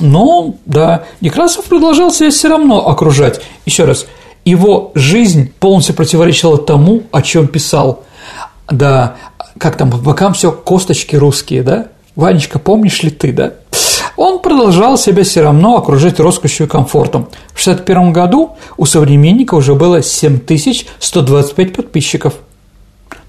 Но, 0.00 0.54
да, 0.66 1.04
Некрасов 1.20 1.64
продолжал 1.64 2.10
себя 2.10 2.30
все 2.30 2.48
равно 2.48 2.86
окружать. 2.86 3.40
Еще 3.64 3.84
раз, 3.84 4.06
его 4.44 4.92
жизнь 4.94 5.52
полностью 5.58 5.94
противоречила 5.94 6.58
тому, 6.58 7.02
о 7.12 7.22
чем 7.22 7.48
писал. 7.48 8.04
Да, 8.70 9.16
как 9.58 9.76
там, 9.76 9.90
по 9.90 9.96
бокам 9.96 10.34
все 10.34 10.52
косточки 10.52 11.16
русские, 11.16 11.62
да? 11.62 11.88
Ванечка, 12.14 12.58
помнишь 12.58 13.02
ли 13.02 13.10
ты, 13.10 13.32
да? 13.32 13.54
Он 14.16 14.40
продолжал 14.40 14.96
себя 14.96 15.24
все 15.24 15.42
равно 15.42 15.76
окружать 15.76 16.18
роскошью 16.20 16.66
и 16.66 16.70
комфортом. 16.70 17.28
В 17.52 17.60
1961 17.60 18.12
году 18.12 18.56
у 18.76 18.86
современника 18.86 19.54
уже 19.54 19.74
было 19.74 20.02
7125 20.02 21.72
подписчиков. 21.74 22.34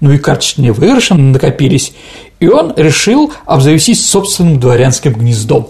Ну 0.00 0.12
и 0.12 0.18
карточные 0.18 0.72
выигрыши 0.72 1.14
накопились, 1.14 1.92
и 2.40 2.48
он 2.48 2.72
решил 2.76 3.32
обзавестись 3.44 4.08
собственным 4.08 4.60
дворянским 4.60 5.12
гнездом. 5.12 5.68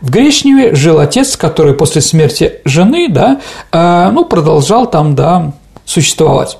В 0.00 0.10
Грешневе 0.10 0.74
жил 0.74 0.98
отец, 0.98 1.36
который 1.36 1.74
после 1.74 2.00
смерти 2.00 2.60
жены, 2.64 3.08
да, 3.08 3.40
э, 3.72 4.10
ну, 4.12 4.24
продолжал 4.24 4.90
там, 4.90 5.14
да, 5.14 5.52
существовать. 5.84 6.58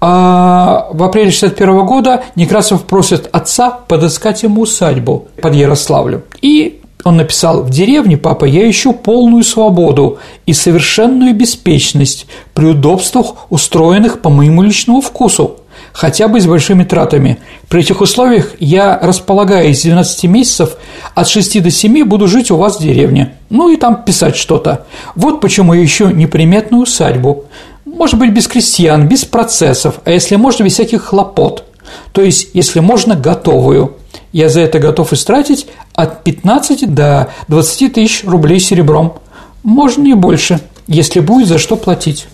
А 0.00 0.88
в 0.92 1.02
апреле 1.02 1.30
61 1.30 1.86
года 1.86 2.24
Некрасов 2.34 2.84
просит 2.84 3.28
отца 3.32 3.70
подыскать 3.70 4.42
ему 4.42 4.62
усадьбу 4.62 5.28
под 5.40 5.54
Ярославлем. 5.54 6.22
И 6.40 6.81
он 7.04 7.16
написал, 7.16 7.62
в 7.62 7.70
деревне, 7.70 8.16
папа, 8.16 8.44
я 8.44 8.68
ищу 8.68 8.92
полную 8.92 9.44
свободу 9.44 10.18
и 10.46 10.52
совершенную 10.52 11.34
беспечность 11.34 12.26
при 12.54 12.66
удобствах, 12.66 13.46
устроенных 13.50 14.20
по 14.20 14.30
моему 14.30 14.62
личному 14.62 15.00
вкусу, 15.00 15.56
хотя 15.92 16.28
бы 16.28 16.40
с 16.40 16.46
большими 16.46 16.84
тратами. 16.84 17.38
При 17.68 17.80
этих 17.80 18.00
условиях 18.00 18.54
я 18.60 18.98
располагаю 19.02 19.70
из 19.70 19.82
12 19.82 20.24
месяцев, 20.24 20.76
от 21.14 21.28
6 21.28 21.62
до 21.62 21.70
7 21.70 22.04
буду 22.04 22.28
жить 22.28 22.50
у 22.50 22.56
вас 22.56 22.78
в 22.78 22.82
деревне, 22.82 23.34
ну 23.50 23.68
и 23.68 23.76
там 23.76 24.04
писать 24.04 24.36
что-то. 24.36 24.86
Вот 25.14 25.40
почему 25.40 25.74
я 25.74 25.84
ищу 25.84 26.10
неприметную 26.10 26.84
усадьбу. 26.84 27.44
Может 27.84 28.18
быть, 28.18 28.30
без 28.30 28.46
крестьян, 28.46 29.08
без 29.08 29.24
процессов, 29.24 29.96
а 30.04 30.12
если 30.12 30.36
можно, 30.36 30.64
без 30.64 30.74
всяких 30.74 31.02
хлопот. 31.02 31.64
То 32.12 32.22
есть, 32.22 32.50
если 32.54 32.80
можно, 32.80 33.16
готовую. 33.16 33.96
Я 34.32 34.48
за 34.48 34.60
это 34.60 34.78
готов 34.78 35.12
истратить 35.12 35.66
от 35.94 36.24
15 36.24 36.92
до 36.92 37.30
20 37.48 37.92
тысяч 37.92 38.24
рублей 38.24 38.60
серебром. 38.60 39.14
Можно 39.62 40.08
и 40.08 40.14
больше, 40.14 40.60
если 40.86 41.20
будет 41.20 41.48
за 41.48 41.58
что 41.58 41.76
платить. 41.76 42.26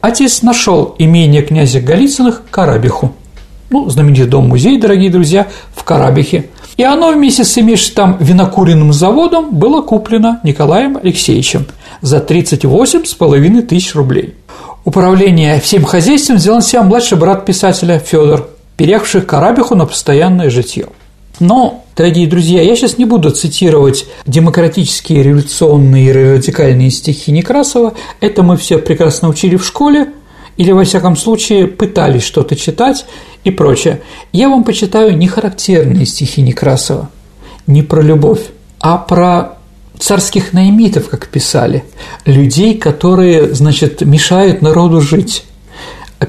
Отец 0.00 0.42
нашел 0.42 0.94
имение 0.98 1.42
князя 1.42 1.80
Голицыных 1.80 2.42
Карабиху. 2.50 3.12
Ну, 3.70 3.88
знаменитый 3.88 4.26
дом-музей, 4.26 4.78
дорогие 4.78 5.10
друзья, 5.10 5.48
в 5.74 5.82
Карабихе. 5.82 6.50
И 6.76 6.82
оно 6.82 7.10
вместе 7.10 7.44
с 7.44 7.58
имеющим 7.58 7.94
там 7.94 8.16
винокуренным 8.20 8.92
заводом 8.92 9.54
было 9.54 9.82
куплено 9.82 10.40
Николаем 10.44 10.96
Алексеевичем 10.96 11.66
за 12.00 12.18
38,5 12.18 13.62
тысяч 13.62 13.94
рублей. 13.94 14.34
Управление 14.84 15.60
всем 15.60 15.84
хозяйством 15.84 16.36
взял 16.36 16.56
на 16.56 16.62
себя 16.62 16.82
младший 16.82 17.18
брат 17.18 17.44
писателя 17.44 17.98
Федор, 17.98 18.50
переехавший 18.76 19.22
Карабиху 19.22 19.74
на 19.74 19.86
постоянное 19.86 20.50
житье. 20.50 20.88
Но, 21.40 21.84
дорогие 21.96 22.28
друзья, 22.28 22.62
я 22.62 22.76
сейчас 22.76 22.96
не 22.96 23.04
буду 23.04 23.30
цитировать 23.30 24.06
демократические, 24.24 25.24
революционные 25.24 26.06
и 26.06 26.12
радикальные 26.12 26.90
стихи 26.90 27.32
Некрасова. 27.32 27.94
Это 28.20 28.42
мы 28.42 28.56
все 28.56 28.78
прекрасно 28.78 29.28
учили 29.28 29.56
в 29.56 29.64
школе, 29.64 30.12
или, 30.56 30.70
во 30.70 30.84
всяком 30.84 31.16
случае, 31.16 31.66
пытались 31.66 32.22
что-то 32.22 32.54
читать 32.54 33.06
и 33.42 33.50
прочее. 33.50 34.00
Я 34.32 34.48
вам 34.48 34.62
почитаю 34.62 35.16
не 35.16 35.26
характерные 35.26 36.06
стихи 36.06 36.42
Некрасова, 36.42 37.10
не 37.66 37.82
про 37.82 38.00
любовь, 38.00 38.42
а 38.78 38.96
про 38.96 39.58
царских 39.98 40.52
наймитов, 40.52 41.08
как 41.08 41.26
писали, 41.26 41.84
людей, 42.24 42.78
которые, 42.78 43.54
значит, 43.54 44.02
мешают 44.02 44.62
народу 44.62 45.00
жить. 45.00 45.44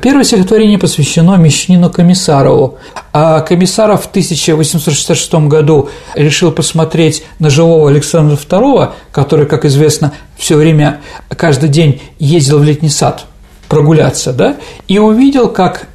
Первое 0.01 0.23
стихотворение 0.23 0.79
посвящено 0.79 1.36
Мещанину 1.36 1.89
Комиссарову. 1.89 2.77
А 3.13 3.41
Комиссаров 3.41 4.03
в 4.03 4.08
1866 4.08 5.34
году 5.47 5.89
решил 6.15 6.51
посмотреть 6.51 7.23
на 7.39 7.49
живого 7.49 7.89
Александра 7.89 8.36
II, 8.36 8.91
который, 9.12 9.45
как 9.45 9.65
известно, 9.65 10.13
все 10.38 10.55
время, 10.55 11.01
каждый 11.29 11.69
день 11.69 12.01
ездил 12.19 12.60
в 12.60 12.63
летний 12.63 12.89
сад 12.89 13.25
прогуляться, 13.69 14.34
да, 14.34 14.58
и 14.88 14.97
увидел, 14.99 15.49
как 15.49 15.88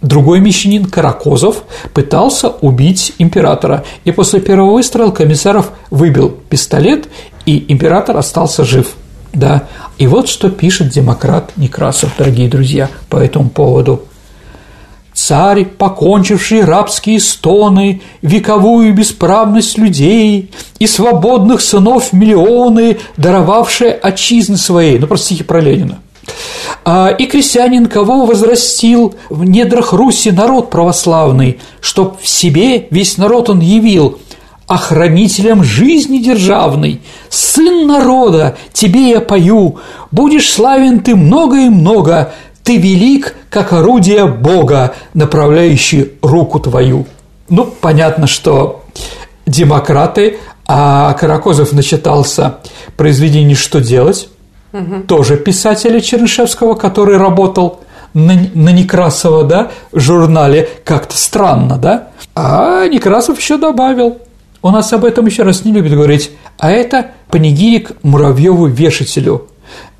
другой 0.00 0.40
мещанин 0.40 0.84
Каракозов 0.86 1.64
пытался 1.94 2.48
убить 2.48 3.12
императора. 3.18 3.84
И 4.04 4.12
после 4.12 4.40
первого 4.40 4.72
выстрела 4.72 5.10
Комиссаров 5.10 5.70
выбил 5.90 6.30
пистолет, 6.48 7.08
и 7.44 7.64
император 7.68 8.16
остался 8.16 8.64
жив– 8.64 8.94
да. 9.32 9.64
И 9.98 10.06
вот 10.06 10.28
что 10.28 10.50
пишет 10.50 10.90
демократ 10.90 11.52
Некрасов, 11.56 12.12
дорогие 12.18 12.48
друзья, 12.48 12.90
по 13.08 13.16
этому 13.16 13.48
поводу. 13.48 14.02
Царь, 15.14 15.66
покончивший 15.66 16.64
рабские 16.64 17.20
стоны, 17.20 18.00
вековую 18.22 18.94
бесправность 18.94 19.76
людей 19.76 20.50
и 20.78 20.86
свободных 20.86 21.60
сынов 21.60 22.12
миллионы, 22.14 22.98
даровавшие 23.18 23.92
отчизны 23.92 24.56
своей, 24.56 24.98
ну, 24.98 25.06
просто 25.06 25.26
стихи 25.26 25.42
про 25.44 25.60
Ленина. 25.60 25.98
А, 26.84 27.08
и 27.08 27.26
крестьянин, 27.26 27.86
кого 27.86 28.24
возрастил 28.24 29.14
в 29.28 29.44
недрах 29.44 29.92
Руси 29.92 30.30
народ 30.30 30.70
православный, 30.70 31.60
чтоб 31.80 32.18
в 32.20 32.26
себе 32.26 32.86
весь 32.90 33.18
народ 33.18 33.50
он 33.50 33.60
явил– 33.60 34.18
охранителем 34.72 35.62
жизни 35.62 36.18
державной, 36.18 37.02
сын 37.28 37.86
народа, 37.86 38.56
тебе 38.72 39.10
я 39.10 39.20
пою, 39.20 39.78
будешь 40.10 40.50
славен 40.50 41.00
ты 41.00 41.14
много 41.14 41.66
и 41.66 41.68
много, 41.68 42.32
ты 42.64 42.78
велик, 42.78 43.34
как 43.50 43.72
орудие 43.72 44.26
Бога, 44.26 44.94
направляющий 45.12 46.12
руку 46.22 46.58
твою. 46.58 47.06
Ну, 47.50 47.64
понятно, 47.64 48.26
что 48.26 48.84
демократы, 49.46 50.38
а 50.66 51.12
Каракозов 51.14 51.72
начитался 51.72 52.58
произведений 52.96 53.54
«Что 53.54 53.80
делать», 53.80 54.28
угу. 54.72 55.02
тоже 55.06 55.36
писателя 55.36 56.00
Чернышевского, 56.00 56.74
который 56.74 57.18
работал 57.18 57.80
на, 58.14 58.34
на 58.54 58.70
Некрасова, 58.70 59.44
да, 59.44 59.70
в 59.90 60.00
журнале, 60.00 60.68
как-то 60.84 61.16
странно, 61.18 61.76
да, 61.76 62.08
а 62.34 62.86
Некрасов 62.86 63.38
еще 63.38 63.58
добавил– 63.58 64.18
у 64.62 64.70
нас 64.70 64.92
об 64.92 65.04
этом 65.04 65.26
еще 65.26 65.42
раз 65.42 65.64
не 65.64 65.72
любят 65.72 65.92
говорить. 65.92 66.30
А 66.58 66.70
это 66.70 67.10
панигирик 67.30 67.92
Муравьеву 68.02 68.66
вешателю. 68.66 69.48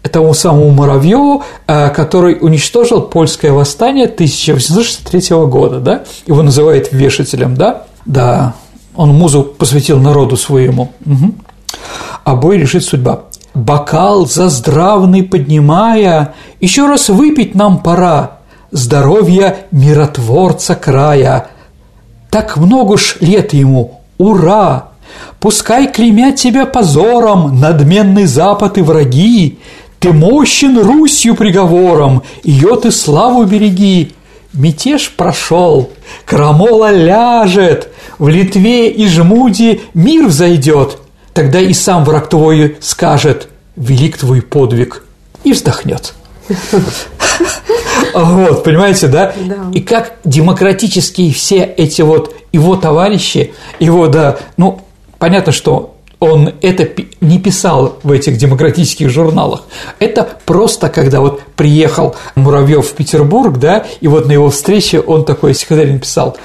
Тому 0.03 0.35
самому 0.35 0.71
Муравьеву, 0.71 1.45
э, 1.67 1.91
который 1.91 2.39
уничтожил 2.41 3.03
польское 3.03 3.53
восстание 3.53 4.07
1863 4.07 5.47
года, 5.47 5.81
да? 5.81 6.05
Его 6.27 6.43
называют 6.43 6.93
вешателем, 6.93 7.55
да? 7.55 7.85
Да, 8.05 8.55
он 8.97 9.11
музу 9.11 9.45
посвятил 9.45 9.99
народу 9.99 10.37
своему. 10.37 10.93
Угу. 11.07 11.35
А 12.25 12.37
бой 12.37 12.59
решит 12.59 12.85
судьба. 12.85 13.25
Бокал 13.55 14.27
за 14.27 14.49
здравный 14.49 15.23
поднимая, 15.23 16.35
еще 16.61 16.87
раз 16.87 17.09
выпить 17.09 17.55
нам 17.55 17.79
пора, 17.79 18.39
здоровья 18.71 19.67
миротворца 19.71 20.75
края. 20.75 21.49
Так 22.31 22.57
много 22.57 22.97
ж 22.97 23.19
лет 23.21 23.53
ему, 23.53 24.02
Ура! 24.23 24.91
Пускай 25.41 25.93
клеймят 25.93 26.37
тебя 26.37 26.65
позором 26.65 27.59
надменный 27.59 28.27
Запад 28.27 28.79
и 28.79 28.83
враги, 28.83 29.59
Ты 29.99 30.13
мощен 30.13 30.79
Русью 30.79 31.35
приговором, 31.35 32.23
ее 32.45 32.77
ты 32.77 32.93
славу 32.93 33.45
береги. 33.45 34.13
Мятеж 34.53 35.11
прошел, 35.17 35.91
крамола 36.25 36.93
ляжет, 36.93 37.89
В 38.21 38.29
Литве 38.29 38.91
и 38.91 39.09
Жмуде 39.09 39.81
мир 39.93 40.27
взойдет, 40.27 40.99
Тогда 41.35 41.61
и 41.61 41.73
сам 41.73 42.05
враг 42.05 42.29
твой 42.29 42.77
скажет 42.81 43.49
«Велик 43.75 44.19
твой 44.19 44.41
подвиг» 44.41 45.05
и 45.43 45.53
вздохнет. 45.53 46.15
Вот, 48.15 48.65
понимаете, 48.65 49.09
да? 49.09 49.33
да? 49.47 49.57
И 49.73 49.81
как 49.81 50.15
демократические 50.25 51.33
все 51.33 51.65
эти 51.65 52.03
вот 52.03 52.35
его 52.53 52.77
товарищи, 52.77 53.55
его, 53.81 54.07
да, 54.07 54.37
ну, 54.57 54.81
понятно, 55.19 55.53
что 55.53 55.95
он 56.23 56.53
это 56.61 56.89
не 57.21 57.41
писал 57.41 57.99
в 58.05 58.13
этих 58.13 58.37
демократических 58.37 59.11
журналах. 59.11 59.65
Это 59.99 60.29
просто, 60.47 60.89
когда 60.89 61.21
вот 61.21 61.43
приехал 61.57 62.15
Муравьев 62.37 62.87
в 62.87 62.93
Петербург, 62.93 63.59
да, 63.59 63.85
и 64.01 64.07
вот 64.07 64.29
на 64.29 64.33
его 64.33 64.49
встрече 64.49 65.01
он 65.01 65.25
такой 65.25 65.53
стихотворение 65.53 65.99
писал. 65.99 66.37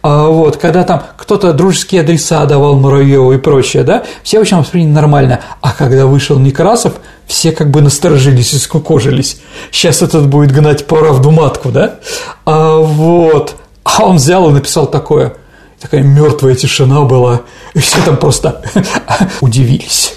А 0.00 0.28
вот, 0.28 0.56
когда 0.56 0.84
там 0.84 1.02
кто-то 1.18 1.52
дружеские 1.52 2.00
адреса 2.00 2.46
давал 2.46 2.76
Муравьеву 2.76 3.34
и 3.34 3.36
прочее, 3.36 3.82
да, 3.82 4.04
все, 4.22 4.38
в 4.38 4.40
общем, 4.40 4.58
восприняли 4.58 4.92
нормально. 4.92 5.40
А 5.60 5.72
когда 5.72 6.06
вышел 6.06 6.38
Некрасов, 6.38 6.94
все 7.26 7.52
как 7.52 7.70
бы 7.70 7.80
насторожились 7.80 8.54
и 8.54 8.58
скукожились. 8.58 9.40
Сейчас 9.70 10.02
этот 10.02 10.28
будет 10.28 10.52
гнать 10.52 10.86
правду 10.86 11.30
матку, 11.30 11.70
да? 11.70 11.96
А 12.44 12.76
вот. 12.78 13.56
А 13.84 14.04
он 14.04 14.16
взял 14.16 14.48
и 14.48 14.52
написал 14.52 14.86
такое– 14.86 15.34
такая 15.80 16.02
мертвая 16.02 16.54
тишина 16.54 17.02
была, 17.02 17.42
и 17.74 17.78
все 17.78 17.98
там 18.04 18.16
просто 18.16 18.62
удивились. 19.40 20.14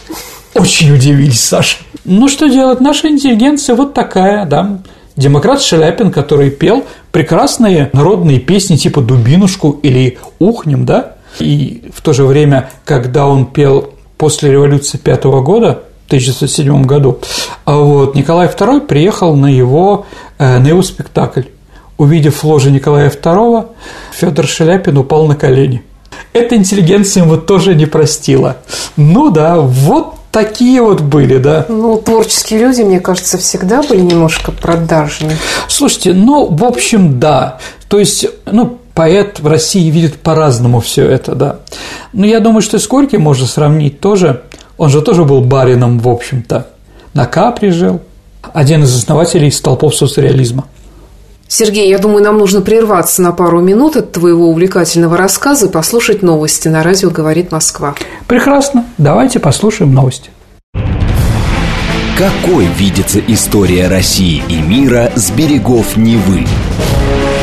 Очень 0.56 0.94
удивились, 0.94 1.42
Саша. 1.42 1.78
Ну, 2.06 2.28
что 2.28 2.48
делать? 2.48 2.82
Наша 2.82 3.08
интеллигенция 3.10 3.76
вот 3.76 3.94
такая, 3.94 4.46
да. 4.46 4.80
Демократ 5.16 5.62
Шаляпин, 5.62 6.12
который 6.12 6.50
пел 6.50 6.86
прекрасные 7.12 7.90
народные 7.94 8.40
песни 8.40 8.78
типа 8.78 9.02
«Дубинушку» 9.02 9.80
или 9.84 10.18
«Ухнем», 10.40 10.86
да, 10.86 11.18
и 11.40 11.92
в 11.94 12.02
то 12.02 12.14
же 12.14 12.24
время, 12.24 12.70
когда 12.86 13.28
он 13.28 13.46
пел 13.46 13.94
после 14.18 14.52
революции 14.52 14.98
пятого 14.98 15.42
года, 15.42 15.84
1907 16.10 16.84
году, 16.84 17.20
а 17.66 17.78
вот 17.78 18.16
Николай 18.16 18.48
II 18.48 18.82
приехал 18.82 19.36
на 19.36 19.48
его, 19.48 20.06
э, 20.38 20.60
на 20.60 20.68
его 20.68 20.82
спектакль 20.82 21.44
увидев 21.98 22.44
ложи 22.44 22.72
Николая 22.72 23.10
II, 23.10 23.68
Федор 24.14 24.48
Шаляпин 24.48 24.98
упал 24.98 25.28
на 25.28 25.36
колени 25.36 25.84
эта 26.34 26.56
интеллигенция 26.56 27.24
ему 27.24 27.38
тоже 27.38 27.76
не 27.76 27.86
простила. 27.86 28.58
Ну 28.98 29.30
да, 29.32 29.60
вот 29.60 30.16
такие 30.32 30.82
вот 30.82 31.02
были, 31.02 31.38
да. 31.38 31.66
Ну, 31.70 31.98
творческие 31.98 32.60
люди, 32.60 32.82
мне 32.82 33.00
кажется, 33.00 33.38
всегда 33.38 33.82
были 33.82 34.02
немножко 34.02 34.52
продажны. 34.52 35.38
Слушайте, 35.68 36.14
ну, 36.14 36.46
в 36.46 36.64
общем, 36.64 37.20
да. 37.20 37.60
То 37.88 38.00
есть, 38.00 38.28
ну, 38.46 38.78
поэт 38.94 39.40
в 39.40 39.48
России 39.48 39.90
видит 39.90 40.18
по-разному 40.18 40.82
все 40.82 41.06
это, 41.06 41.34
да. 41.34 41.60
Но 42.14 42.26
я 42.26 42.40
думаю, 42.40 42.62
что 42.62 42.78
с 42.78 42.88
Горьким 42.88 43.22
можно 43.22 43.48
сравнить 43.48 44.00
тоже. 44.00 44.44
Он 44.80 44.90
же 44.90 45.02
тоже 45.02 45.26
был 45.26 45.42
барином, 45.42 46.00
в 46.00 46.08
общем-то. 46.08 46.68
На 47.14 47.26
Капри 47.26 47.70
жил. 47.70 48.00
Один 48.54 48.84
из 48.84 48.96
основателей 48.96 49.52
столпов 49.52 49.94
соцреализма. 49.94 50.66
Сергей, 51.50 51.90
я 51.90 51.98
думаю, 52.00 52.24
нам 52.24 52.38
нужно 52.38 52.62
прерваться 52.62 53.22
на 53.22 53.34
пару 53.34 53.60
минут 53.60 53.98
от 53.98 54.14
твоего 54.14 54.48
увлекательного 54.50 55.18
рассказа 55.18 55.66
и 55.66 55.70
послушать 55.70 56.22
новости 56.22 56.70
на 56.70 56.82
радио 56.82 57.10
«Говорит 57.10 57.52
Москва». 57.52 57.94
Прекрасно. 58.28 58.86
Давайте 58.98 59.40
послушаем 59.40 59.94
новости. 59.94 60.30
Какой 62.18 62.66
видится 62.66 63.20
история 63.28 63.90
России 63.90 64.42
и 64.48 64.62
мира 64.62 65.12
с 65.16 65.30
берегов 65.32 65.98
Невы? 65.98 66.46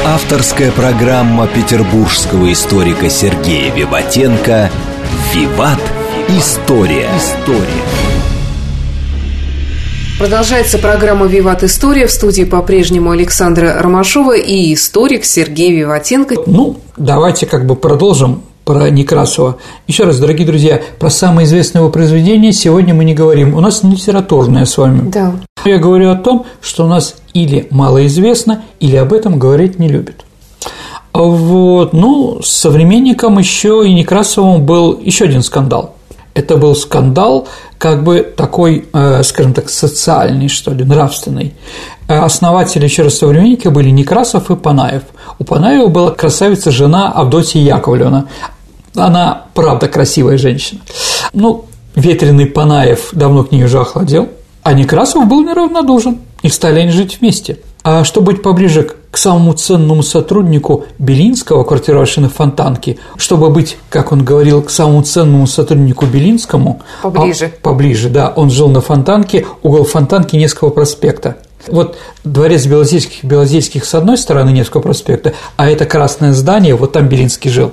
Авторская 0.07 0.70
программа 0.70 1.46
петербургского 1.49 2.51
историка 2.51 3.11
Сергея 3.11 3.75
Виватенко 3.75 4.70
«Виват. 5.35 5.81
История». 6.28 7.08
История. 7.16 7.84
Продолжается 10.18 10.78
программа 10.78 11.26
«Виват 11.26 11.62
История». 11.62 12.08
В 12.08 12.10
студии 12.10 12.42
по-прежнему 12.42 13.12
Александра 13.12 13.80
Ромашова 13.80 14.36
и 14.36 14.74
историк 14.74 15.24
Сергей 15.24 15.70
Виватенко. 15.70 16.34
Ну, 16.46 16.78
давайте 16.96 17.46
как 17.46 17.64
бы 17.64 17.76
продолжим 17.76 18.42
про 18.64 18.90
Некрасова. 18.90 19.58
Еще 19.86 20.02
раз, 20.02 20.18
дорогие 20.18 20.48
друзья, 20.48 20.82
про 20.98 21.10
самое 21.10 21.46
известное 21.46 21.82
его 21.82 21.92
произведение 21.92 22.52
сегодня 22.52 22.92
мы 22.92 23.04
не 23.04 23.14
говорим. 23.14 23.54
У 23.54 23.60
нас 23.60 23.84
не 23.84 23.92
литературное 23.92 24.64
с 24.64 24.76
вами. 24.76 25.08
Да. 25.08 25.32
Я 25.64 25.78
говорю 25.78 26.10
о 26.10 26.16
том, 26.16 26.44
что 26.60 26.86
у 26.86 26.88
нас 26.88 27.14
или 27.34 27.68
мало 27.70 28.04
известно, 28.06 28.64
или 28.80 28.96
об 28.96 29.12
этом 29.12 29.38
говорить 29.38 29.78
не 29.78 29.86
любят. 29.86 30.24
Вот, 31.12 31.92
ну, 31.92 32.42
с 32.42 32.48
современником 32.48 33.38
еще 33.38 33.84
и 33.86 33.94
Некрасовым 33.94 34.66
был 34.66 34.98
еще 35.00 35.26
один 35.26 35.42
скандал. 35.42 35.95
Это 36.37 36.59
был 36.59 36.75
скандал, 36.75 37.49
как 37.79 38.05
бы 38.05 38.20
такой, 38.20 38.85
э, 38.92 39.22
скажем 39.22 39.55
так, 39.55 39.70
социальный, 39.70 40.49
что 40.49 40.70
ли, 40.70 40.85
нравственный. 40.85 41.55
Э, 42.09 42.18
основатели, 42.18 42.85
еще 42.85 43.05
раз, 43.05 43.14
современники 43.14 43.68
были 43.68 43.88
Некрасов 43.88 44.51
и 44.51 44.55
Панаев. 44.55 45.05
У 45.38 45.44
Панаева 45.44 45.87
была 45.87 46.11
красавица 46.11 46.70
жена 46.70 47.11
Авдотья 47.11 47.59
Яковлевна. 47.59 48.27
Она, 48.94 49.46
правда, 49.55 49.88
красивая 49.88 50.37
женщина. 50.37 50.83
Ну, 51.33 51.64
ветреный 51.94 52.44
Панаев 52.44 53.09
давно 53.12 53.44
к 53.44 53.51
ней 53.51 53.64
уже 53.64 53.81
охладел, 53.81 54.29
а 54.62 54.75
Некрасов 54.75 55.27
был 55.27 55.42
неравнодушен. 55.42 56.18
И 56.42 56.51
стали 56.51 56.81
они 56.81 56.90
жить 56.90 57.16
вместе. 57.18 57.61
А 57.83 58.05
чтобы 58.05 58.33
быть 58.33 58.42
поближе 58.42 58.83
к 58.83 58.94
самому 59.18 59.52
ценному 59.52 60.02
сотруднику 60.02 60.85
Белинского, 60.98 61.64
квартировавшего 61.64 62.24
на 62.24 62.31
Фонтанке, 62.31 62.98
чтобы 63.16 63.50
быть, 63.50 63.76
как 63.88 64.12
он 64.12 64.24
говорил, 64.24 64.62
к 64.62 64.70
самому 64.70 65.02
ценному 65.02 65.46
сотруднику 65.46 66.07
Белинскому… 66.07 66.83
Поближе. 67.02 67.46
А, 67.46 67.62
поближе, 67.62 68.09
да. 68.09 68.33
Он 68.35 68.50
жил 68.50 68.68
на 68.68 68.81
Фонтанке, 68.81 69.46
угол 69.62 69.85
Фонтанки 69.85 70.37
Невского 70.37 70.70
проспекта. 70.70 71.37
Вот 71.68 71.96
дворец 72.24 72.66
Белозерских, 72.66 73.24
Белозерских 73.24 73.85
с 73.85 73.94
одной 73.94 74.18
стороны 74.18 74.50
Невского 74.50 74.83
проспекта, 74.83 75.35
а 75.57 75.68
это 75.68 75.85
красное 75.85 76.33
здание, 76.33 76.76
вот 76.76 76.92
там 76.92 77.09
Белинский 77.09 77.50
жил. 77.50 77.72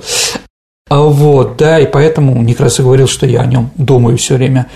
А 0.89 1.01
вот, 1.01 1.57
да, 1.57 1.79
и 1.79 1.87
поэтому 1.87 2.41
Некрасов 2.43 2.85
говорил, 2.85 3.07
что 3.07 3.25
я 3.25 3.41
о 3.41 3.45
нем 3.45 3.71
думаю 3.75 4.17
все 4.17 4.35
время. 4.35 4.67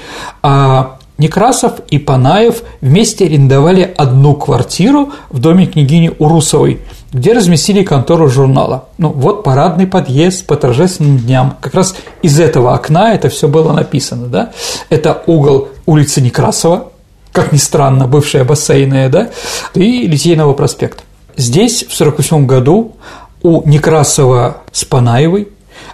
А 0.42 0.97
Некрасов 1.18 1.80
и 1.90 1.98
Панаев 1.98 2.62
вместе 2.80 3.26
арендовали 3.26 3.92
одну 3.98 4.36
квартиру 4.36 5.12
в 5.30 5.40
доме 5.40 5.66
княгини 5.66 6.12
Урусовой, 6.20 6.82
где 7.12 7.34
разместили 7.34 7.84
контору 7.84 8.30
журнала. 8.30 8.90
Ну, 9.00 9.10
вот 9.10 9.44
парадный 9.44 9.88
подъезд 9.88 10.46
по 10.46 10.56
торжественным 10.56 11.18
дням. 11.18 11.58
Как 11.60 11.74
раз 11.74 11.96
из 12.22 12.40
этого 12.40 12.74
окна 12.76 13.16
это 13.16 13.30
все 13.30 13.48
было 13.48 13.74
написано, 13.74 14.28
да? 14.28 14.52
Это 14.90 15.24
угол 15.26 15.70
улицы 15.88 16.22
Некрасова, 16.22 16.92
как 17.32 17.52
ни 17.52 17.58
странно, 17.58 18.08
бывшая 18.08 18.44
бассейная, 18.44 19.10
да, 19.10 19.30
и 19.74 20.08
Литейного 20.08 20.54
проспекта. 20.54 21.04
Здесь 21.36 21.84
в 21.84 21.94
1948 22.00 22.46
году 22.46 22.96
у 23.42 23.68
Некрасова 23.68 24.58
с 24.72 24.86
Панаевой 24.86 25.48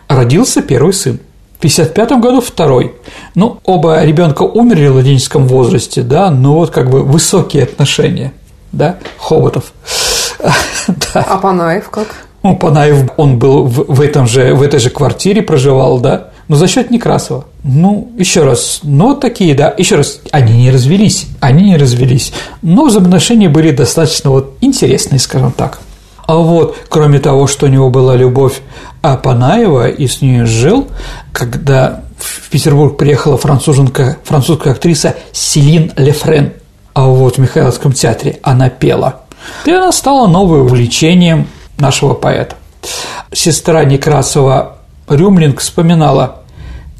родился 0.10 0.62
первый 0.62 0.94
сын– 0.94 1.20
1955 1.63 2.21
году 2.21 2.41
второй. 2.41 2.93
Ну, 3.36 3.60
оба 3.63 4.04
ребенка 4.04 4.43
умерли 4.43 4.88
в 4.88 4.93
младенческом 4.93 5.47
возрасте, 5.47 6.02
да, 6.02 6.30
но 6.30 6.56
вот 6.56 6.71
как 6.71 6.89
бы 6.89 7.04
высокие 7.04 7.63
отношения, 7.63 8.34
да, 8.71 8.97
Хоботов. 9.17 9.71
А 11.13 11.38
Панаев 11.38 11.89
как? 11.89 12.08
Ну, 12.41 12.58
Панаев, 12.58 13.12
он 13.15 13.39
был 13.39 13.63
в, 13.63 13.86
в, 13.88 14.02
этом 14.02 14.28
же, 14.28 14.54
в 14.54 14.62
этой 14.62 14.82
же 14.82 14.89
квартире 14.89 15.41
проживал, 15.41 15.99
да, 15.99 16.32
но 16.49 16.58
за 16.58 16.67
счет 16.67 16.91
Некрасова. 16.91 17.45
Ну, 17.63 18.12
еще 18.17 18.43
раз, 18.43 18.82
ну, 18.84 19.15
такие, 19.15 19.56
да, 19.56 19.73
еще 19.78 19.95
раз, 19.95 20.19
они 20.32 20.63
не 20.63 20.71
развелись, 20.71 21.28
они 21.39 21.63
не 21.63 21.78
развелись, 21.78 22.34
но 22.62 22.86
взаимоотношения 22.86 23.47
были 23.47 23.71
достаточно 23.71 24.32
вот 24.32 24.58
интересные, 24.60 25.19
скажем 25.19 25.54
так. 25.54 25.80
А 26.26 26.36
вот, 26.36 26.78
кроме 26.90 27.20
того, 27.20 27.48
что 27.48 27.66
у 27.66 27.70
него 27.70 27.90
была 27.90 28.16
любовь 28.16 28.62
Апанаева 29.02 29.90
и 29.90 30.08
с 30.08 30.22
ней 30.22 30.46
жил, 30.46 30.88
когда 31.32 32.04
в 32.18 32.50
Петербург 32.50 32.98
приехала 32.98 33.38
француженка, 33.38 34.18
французская 34.24 34.72
актриса 34.72 35.16
Селин 35.34 35.92
Лефрен, 35.98 36.54
а 36.94 37.08
вот 37.08 37.36
в 37.36 37.40
Михайловском 37.40 37.92
театре 37.92 38.40
она 38.44 38.70
пела. 38.70 39.22
И 39.66 39.72
она 39.72 39.92
стала 39.92 40.28
новым 40.28 40.62
увлечением 40.62 41.48
нашего 41.78 42.14
поэта. 42.14 42.56
Сестра 43.34 43.84
Некрасова 43.84 44.78
Рюмлинг 45.10 45.60
вспоминала, 45.60 46.44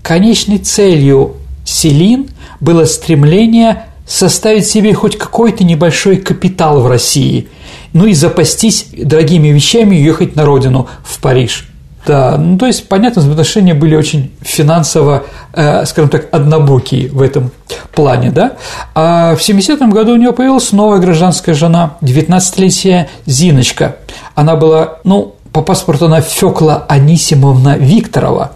конечной 0.02 0.58
целью 0.58 1.38
Селин 1.66 2.30
было 2.60 2.86
стремление 2.86 3.86
составить 4.06 4.68
себе 4.68 4.94
хоть 4.94 5.18
какой-то 5.18 5.64
небольшой 5.64 6.18
капитал 6.18 6.82
в 6.82 6.88
России, 6.88 7.48
ну 7.94 8.06
и 8.06 8.14
запастись 8.14 8.88
дорогими 8.92 9.50
вещами 9.50 9.96
и 9.96 10.04
ехать 10.04 10.36
на 10.36 10.46
родину, 10.46 10.88
в 11.04 11.20
Париж– 11.20 11.68
да, 12.06 12.38
ну 12.38 12.58
то 12.58 12.66
есть, 12.66 12.90
понятно, 12.90 13.22
взаимоотношения 13.22 13.74
были 13.74 13.96
очень 13.96 14.32
финансово, 14.42 15.24
э, 15.54 15.86
скажем 15.86 16.10
так, 16.10 16.28
однобокие 16.32 17.10
в 17.10 17.22
этом 17.22 17.52
плане, 17.96 18.30
да. 18.30 18.54
А 18.94 19.36
в 19.36 19.40
70-м 19.40 19.90
году 19.90 20.14
у 20.14 20.18
него 20.18 20.34
появилась 20.34 20.72
новая 20.74 21.00
гражданская 21.00 21.56
жена, 21.56 21.98
19-летняя 22.02 23.10
Зиночка. 23.26 23.98
Она 24.36 24.58
была, 24.58 24.98
ну, 25.06 25.36
по 25.54 25.62
паспорту 25.62 26.08
она 26.08 26.20
Фёкла 26.20 26.86
Анисимовна 26.90 27.78
Викторова, 27.78 28.52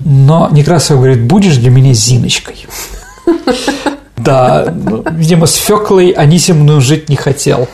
но 0.00 0.48
Некрасов 0.50 0.96
говорит, 0.96 1.22
будешь 1.22 1.58
для 1.58 1.70
меня 1.70 1.92
Зиночкой. 1.92 2.66
Да, 4.24 4.72
видимо, 5.12 5.46
с 5.46 5.54
Фёклой 5.56 6.10
Анисимовной 6.10 6.80
жить 6.80 7.08
не 7.08 7.16
хотел. 7.16 7.68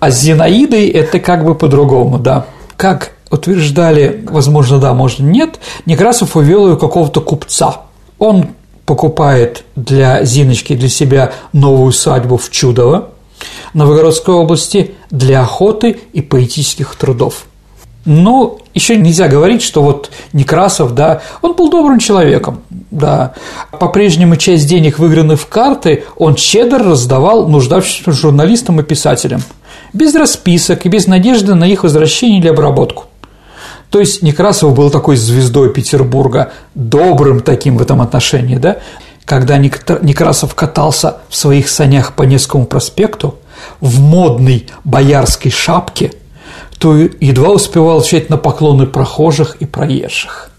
А 0.00 0.10
с 0.10 0.20
Зинаидой 0.20 0.88
это 0.88 1.20
как 1.20 1.44
бы 1.44 1.54
по-другому, 1.54 2.18
да. 2.18 2.46
Как 2.76 3.12
утверждали, 3.30 4.24
возможно, 4.28 4.78
да, 4.78 4.94
может, 4.94 5.20
нет, 5.20 5.58
Некрасов 5.86 6.36
увел 6.36 6.68
ее 6.68 6.76
какого-то 6.76 7.20
купца. 7.20 7.82
Он 8.18 8.48
покупает 8.84 9.64
для 9.74 10.24
Зиночки, 10.24 10.74
для 10.74 10.88
себя 10.88 11.32
новую 11.52 11.88
усадьбу 11.88 12.36
в 12.36 12.50
Чудово, 12.50 13.10
Новгородской 13.74 14.34
области 14.34 14.94
для 15.10 15.42
охоты 15.42 15.98
и 16.12 16.22
поэтических 16.22 16.94
трудов. 16.94 17.46
Но 18.06 18.58
еще 18.72 18.96
нельзя 18.96 19.26
говорить, 19.26 19.62
что 19.62 19.82
вот 19.82 20.10
Некрасов, 20.32 20.94
да, 20.94 21.22
он 21.42 21.54
был 21.54 21.68
добрым 21.68 21.98
человеком, 21.98 22.62
да. 22.92 23.34
По-прежнему 23.72 24.36
часть 24.36 24.68
денег, 24.68 25.00
выигранных 25.00 25.40
в 25.40 25.48
карты, 25.48 26.04
он 26.16 26.36
щедро 26.36 26.78
раздавал 26.78 27.48
нуждавшимся 27.48 28.12
журналистам 28.12 28.80
и 28.80 28.84
писателям, 28.84 29.42
без 29.92 30.14
расписок 30.14 30.86
и 30.86 30.88
без 30.88 31.08
надежды 31.08 31.54
на 31.56 31.64
их 31.64 31.82
возвращение 31.82 32.38
или 32.38 32.48
обработку. 32.48 33.06
То 33.90 33.98
есть 33.98 34.22
Некрасов 34.22 34.74
был 34.74 34.90
такой 34.90 35.16
звездой 35.16 35.72
Петербурга, 35.72 36.52
добрым 36.76 37.40
таким 37.40 37.76
в 37.76 37.82
этом 37.82 38.00
отношении, 38.00 38.56
да? 38.56 38.76
Когда 39.24 39.58
Некрасов 39.58 40.54
катался 40.54 41.16
в 41.28 41.34
своих 41.34 41.68
санях 41.68 42.14
по 42.14 42.22
Невскому 42.22 42.66
проспекту 42.66 43.34
в 43.80 44.00
модной 44.00 44.68
боярской 44.84 45.50
шапке, 45.50 46.12
то 46.78 46.96
едва 46.96 47.50
успевал 47.50 47.98
отвечать 47.98 48.30
на 48.30 48.36
поклоны 48.36 48.86
прохожих 48.86 49.56
и 49.60 49.66
проезжих. 49.66 50.50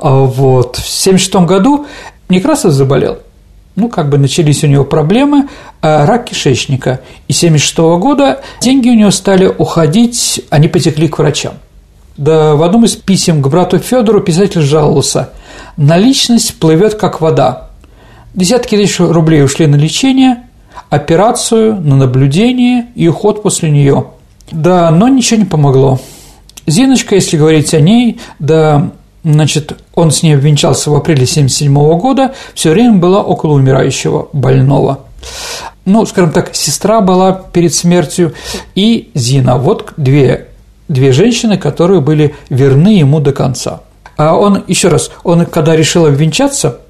А 0.00 0.14
вот. 0.14 0.76
В 0.76 1.06
1976 1.06 1.34
году 1.46 1.86
Некрасов 2.28 2.72
заболел. 2.72 3.18
Ну, 3.76 3.88
как 3.88 4.08
бы 4.08 4.18
начались 4.18 4.64
у 4.64 4.66
него 4.66 4.84
проблемы, 4.84 5.48
а 5.80 6.04
рак 6.04 6.26
кишечника. 6.26 7.00
И 7.28 7.32
1976 7.32 7.78
года 8.00 8.40
деньги 8.60 8.88
у 8.88 8.94
него 8.94 9.10
стали 9.10 9.46
уходить, 9.46 10.42
они 10.50 10.68
потекли 10.68 11.08
к 11.08 11.18
врачам. 11.18 11.54
Да, 12.16 12.56
в 12.56 12.62
одном 12.64 12.84
из 12.84 12.96
писем 12.96 13.40
к 13.40 13.46
брату 13.46 13.78
Федору 13.78 14.20
писатель 14.20 14.62
жаловался. 14.62 15.30
Наличность 15.76 16.58
плывет 16.58 16.96
как 16.96 17.20
вода. 17.20 17.68
Десятки 18.34 18.76
тысяч 18.76 18.98
рублей 18.98 19.44
ушли 19.44 19.68
на 19.68 19.76
лечение, 19.76 20.42
операцию, 20.90 21.80
на 21.80 21.96
наблюдение 21.96 22.88
и 22.96 23.06
уход 23.06 23.44
после 23.44 23.70
нее. 23.70 24.06
Да, 24.50 24.90
но 24.90 25.08
ничего 25.08 25.40
не 25.40 25.46
помогло. 25.46 26.00
Зиночка, 26.66 27.14
если 27.14 27.36
говорить 27.36 27.72
о 27.74 27.80
ней, 27.80 28.20
да, 28.38 28.90
значит, 29.24 29.76
он 29.94 30.10
с 30.10 30.22
ней 30.22 30.34
обвенчался 30.34 30.90
в 30.90 30.94
апреле 30.94 31.22
1977 31.22 31.98
года, 31.98 32.34
все 32.54 32.70
время 32.70 32.98
была 32.98 33.22
около 33.22 33.54
умирающего, 33.54 34.28
больного. 34.32 35.00
Ну, 35.84 36.04
скажем 36.04 36.32
так, 36.32 36.54
сестра 36.54 37.00
была 37.00 37.32
перед 37.32 37.74
смертью, 37.74 38.34
и 38.74 39.10
Зина. 39.14 39.56
Вот 39.56 39.94
две, 39.96 40.48
две 40.88 41.12
женщины, 41.12 41.56
которые 41.56 42.00
были 42.00 42.34
верны 42.50 42.98
ему 42.98 43.20
до 43.20 43.32
конца. 43.32 43.80
А 44.16 44.34
он, 44.34 44.64
еще 44.66 44.88
раз, 44.88 45.10
он, 45.24 45.46
когда 45.46 45.74
решил 45.76 46.04
обвенчаться 46.06 46.80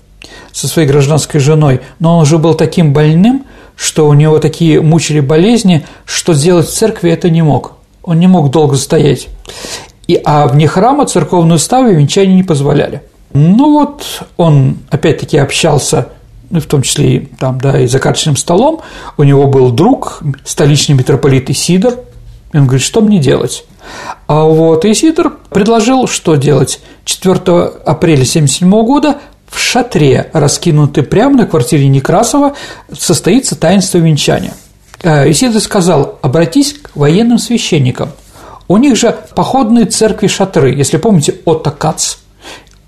со 0.50 0.66
своей 0.66 0.88
гражданской 0.88 1.40
женой, 1.40 1.80
но 2.00 2.16
он 2.16 2.22
уже 2.22 2.38
был 2.38 2.54
таким 2.54 2.92
больным, 2.92 3.44
что 3.78 4.08
у 4.08 4.12
него 4.12 4.40
такие 4.40 4.82
мучили 4.82 5.20
болезни, 5.20 5.86
что 6.04 6.34
сделать 6.34 6.66
в 6.66 6.74
церкви 6.74 7.12
это 7.12 7.30
не 7.30 7.42
мог. 7.42 7.74
Он 8.02 8.18
не 8.18 8.26
мог 8.26 8.50
долго 8.50 8.74
стоять. 8.74 9.28
И, 10.08 10.20
а 10.24 10.48
вне 10.48 10.66
храма 10.66 11.06
церковные 11.06 11.56
уставы 11.56 11.94
венчания 11.94 12.34
не 12.34 12.42
позволяли. 12.42 13.02
Ну 13.32 13.72
вот 13.72 14.24
он 14.36 14.78
опять-таки 14.90 15.38
общался, 15.38 16.08
ну, 16.50 16.60
в 16.60 16.64
том 16.64 16.82
числе 16.82 17.16
и, 17.16 17.18
там, 17.20 17.60
да, 17.60 17.78
и 17.78 17.86
за 17.86 18.00
карточным 18.00 18.36
столом. 18.36 18.80
У 19.16 19.22
него 19.22 19.46
был 19.46 19.70
друг, 19.70 20.22
столичный 20.44 20.96
митрополит 20.96 21.48
Исидор. 21.48 21.94
И 22.52 22.56
он 22.56 22.64
говорит, 22.64 22.84
что 22.84 23.00
мне 23.00 23.20
делать? 23.20 23.64
А 24.26 24.42
вот 24.42 24.84
Исидор 24.86 25.36
предложил, 25.50 26.08
что 26.08 26.34
делать. 26.34 26.80
4 27.04 27.34
апреля 27.34 28.22
1977 28.22 28.70
года 28.84 29.18
в 29.48 29.58
шатре, 29.58 30.30
раскинутый 30.32 31.02
прямо 31.02 31.36
на 31.36 31.46
квартире 31.46 31.88
Некрасова, 31.88 32.54
состоится 32.92 33.56
таинство 33.56 33.98
венчания. 33.98 34.54
Э, 35.02 35.30
Исидор 35.30 35.60
сказал, 35.60 36.18
обратись 36.22 36.74
к 36.74 36.90
военным 36.94 37.38
священникам– 37.38 38.10
у 38.68 38.76
них 38.76 38.96
же 38.96 39.16
походные 39.34 39.86
церкви 39.86 40.26
шатры, 40.26 40.74
если 40.74 40.98
помните, 40.98 41.34
Отто 41.46 41.70
Кац, 41.70 42.16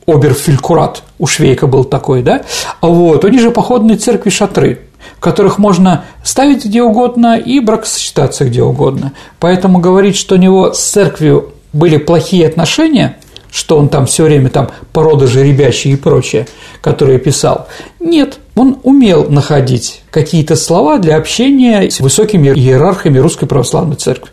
оберфилькурат, 0.06 1.02
у 1.18 1.26
Швейка 1.26 1.66
был 1.66 1.84
такой, 1.84 2.22
да? 2.22 2.42
Вот, 2.82 3.24
у 3.24 3.28
них 3.28 3.40
же 3.40 3.50
походные 3.50 3.96
церкви 3.96 4.28
шатры, 4.28 4.82
в 5.16 5.20
которых 5.20 5.58
можно 5.58 6.04
ставить 6.22 6.66
где 6.66 6.82
угодно 6.82 7.38
и 7.38 7.60
бракосочетаться 7.60 8.44
где 8.44 8.62
угодно. 8.62 9.12
Поэтому 9.38 9.78
говорить, 9.78 10.16
что 10.16 10.34
у 10.34 10.38
него 10.38 10.74
с 10.74 10.80
церковью 10.80 11.54
были 11.72 11.96
плохие 11.96 12.46
отношения, 12.46 13.16
что 13.50 13.76
он 13.78 13.88
там 13.88 14.06
все 14.06 14.24
время 14.24 14.50
там 14.50 14.70
порода 14.92 15.26
жеребящие 15.26 15.94
и 15.94 15.96
прочее, 15.96 16.46
которые 16.80 17.18
писал. 17.18 17.68
Нет, 17.98 18.38
он 18.54 18.78
умел 18.82 19.28
находить 19.28 20.02
какие-то 20.10 20.56
слова 20.56 20.98
для 20.98 21.16
общения 21.16 21.90
с 21.90 22.00
высокими 22.00 22.48
иерархами 22.48 23.18
Русской 23.18 23.46
Православной 23.46 23.96
Церкви 23.96 24.30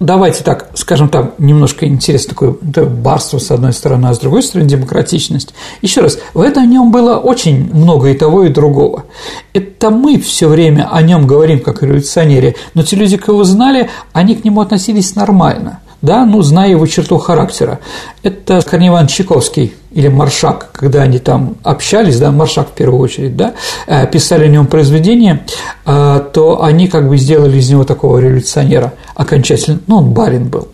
давайте 0.00 0.42
так, 0.42 0.70
скажем 0.74 1.08
там, 1.08 1.32
немножко 1.38 1.86
интересно 1.86 2.30
такое 2.30 2.56
да, 2.62 2.84
барство 2.84 3.38
с 3.38 3.50
одной 3.50 3.72
стороны, 3.72 4.06
а 4.06 4.14
с 4.14 4.18
другой 4.18 4.42
стороны 4.42 4.68
демократичность. 4.68 5.54
Еще 5.82 6.00
раз, 6.00 6.18
в 6.34 6.40
этом 6.40 6.68
нем 6.68 6.90
было 6.90 7.18
очень 7.18 7.72
много 7.72 8.08
и 8.08 8.14
того, 8.14 8.44
и 8.44 8.48
другого. 8.48 9.04
Это 9.52 9.90
мы 9.90 10.18
все 10.18 10.48
время 10.48 10.88
о 10.90 11.02
нем 11.02 11.26
говорим 11.26 11.60
как 11.60 11.82
о 11.82 11.86
революционере, 11.86 12.56
но 12.74 12.82
те 12.82 12.96
люди, 12.96 13.16
кого 13.16 13.44
знали, 13.44 13.90
они 14.12 14.34
к 14.34 14.44
нему 14.44 14.60
относились 14.60 15.14
нормально– 15.14 15.80
да, 16.02 16.24
ну, 16.24 16.42
зная 16.42 16.70
его 16.70 16.86
черту 16.86 17.18
характера. 17.18 17.80
Это 18.22 18.60
Корней 18.62 18.88
Иванович 18.88 19.16
Чайковский 19.16 19.74
или 19.92 20.08
Маршак, 20.08 20.70
когда 20.72 21.02
они 21.02 21.18
там 21.18 21.56
общались, 21.62 22.18
да, 22.18 22.30
Маршак 22.30 22.68
в 22.68 22.72
первую 22.72 23.00
очередь, 23.00 23.36
да, 23.36 23.54
э, 23.86 24.06
писали 24.06 24.44
о 24.44 24.48
нем 24.48 24.66
произведения, 24.66 25.44
э, 25.84 26.22
то 26.32 26.62
они 26.62 26.88
как 26.88 27.08
бы 27.08 27.16
сделали 27.16 27.58
из 27.58 27.68
него 27.70 27.84
такого 27.84 28.18
революционера 28.18 28.94
окончательно, 29.14 29.80
ну, 29.86 29.98
он 29.98 30.10
барин 30.12 30.48
был. 30.48 30.68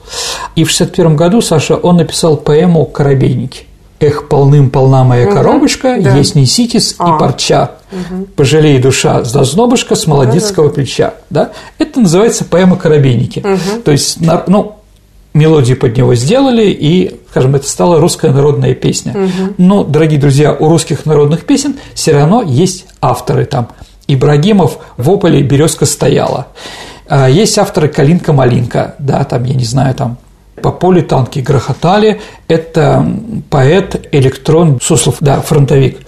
И 0.55 0.65
в 0.65 0.71
61 0.71 1.17
году, 1.17 1.41
Саша, 1.41 1.77
он 1.77 1.97
написал 1.97 2.37
поэму 2.37 2.85
«Коробейники». 2.87 3.67
Эх, 3.99 4.29
полным-полна 4.29 5.05
моя 5.05 5.27
коробочка, 5.27 5.95
угу, 5.95 6.03
да. 6.03 6.17
есть 6.17 6.35
неситис 6.35 6.97
а. 6.99 7.17
и 7.17 7.19
парча. 7.19 7.73
Угу. 7.91 8.27
Пожалей 8.37 8.79
душа 8.79 9.25
зазнобышка 9.25 9.95
с 9.95 10.07
молодецкого 10.07 10.67
да, 10.67 10.69
да, 10.69 10.75
плеча. 10.75 11.15
Да? 11.31 11.53
Это 11.79 12.01
называется 12.01 12.45
поэма 12.45 12.77
«Коробейники». 12.77 13.39
Угу. 13.39 13.83
То 13.85 13.93
есть, 13.93 14.19
ну, 14.21 14.76
мелодию 15.37 15.77
под 15.77 15.97
него 15.97 16.15
сделали, 16.15 16.67
и, 16.71 17.21
скажем, 17.31 17.55
это 17.55 17.69
стала 17.69 18.01
русская 18.01 18.33
народная 18.33 18.75
песня. 18.75 19.13
Угу. 19.13 19.55
Но, 19.59 19.85
дорогие 19.85 20.19
друзья, 20.19 20.53
у 20.53 20.69
русских 20.69 21.07
народных 21.07 21.45
песен 21.45 21.77
все 21.95 22.13
равно 22.13 22.43
есть 22.43 22.87
авторы 23.01 23.45
там. 23.45 23.69
Ибрагимов 24.09 24.79
в 24.97 25.11
ополе 25.11 25.43
березка 25.43 25.85
стояла. 25.85 26.49
А, 27.09 27.29
есть 27.29 27.59
авторы 27.59 27.89
Калинка-Малинка, 27.89 28.95
да, 28.99 29.25
там, 29.25 29.45
я 29.45 29.55
не 29.55 29.65
знаю, 29.65 29.95
там 29.95 30.17
по 30.63 30.73
полю 30.73 31.03
танки 31.03 31.41
грохотали, 31.41 32.21
это 32.49 33.07
поэт, 33.51 34.09
электрон, 34.13 34.81
Суслов, 34.81 35.17
да, 35.21 35.41
фронтовик, 35.41 35.99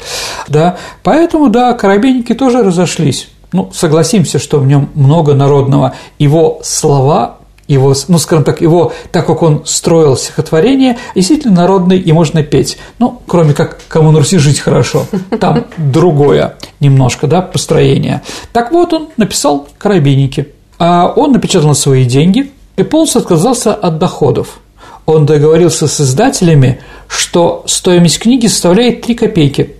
да, 0.48 0.78
поэтому, 1.02 1.50
да, 1.50 1.74
коробейники 1.74 2.34
тоже 2.34 2.62
разошлись. 2.62 3.28
Ну, 3.52 3.70
согласимся, 3.72 4.38
что 4.38 4.58
в 4.58 4.66
нем 4.66 4.90
много 4.94 5.34
народного. 5.34 5.94
Его 6.18 6.60
слова 6.62 7.37
его, 7.68 7.94
ну, 8.08 8.18
скажем 8.18 8.44
так, 8.44 8.60
его, 8.60 8.92
так 9.12 9.26
как 9.26 9.42
он 9.42 9.62
строил 9.66 10.16
стихотворение, 10.16 10.98
действительно 11.14 11.54
народный 11.54 11.98
и 11.98 12.12
можно 12.12 12.42
петь. 12.42 12.78
Ну, 12.98 13.20
кроме 13.26 13.54
как 13.54 13.78
«Кому 13.88 14.10
на 14.10 14.18
Руси 14.18 14.38
жить 14.38 14.58
хорошо», 14.58 15.06
там 15.38 15.66
другое 15.76 16.56
немножко, 16.80 17.26
да, 17.26 17.42
построение. 17.42 18.22
Так 18.52 18.72
вот, 18.72 18.92
он 18.92 19.08
написал 19.16 19.68
«Карабинники». 19.78 20.48
А 20.78 21.12
он 21.14 21.32
напечатал 21.32 21.68
на 21.68 21.74
свои 21.74 22.04
деньги 22.04 22.52
и 22.76 22.82
полностью 22.82 23.20
отказался 23.20 23.74
от 23.74 23.98
доходов. 23.98 24.60
Он 25.06 25.26
договорился 25.26 25.88
с 25.88 26.00
издателями, 26.00 26.80
что 27.08 27.64
стоимость 27.66 28.20
книги 28.20 28.46
составляет 28.46 29.02
3 29.02 29.14
копейки. 29.14 29.74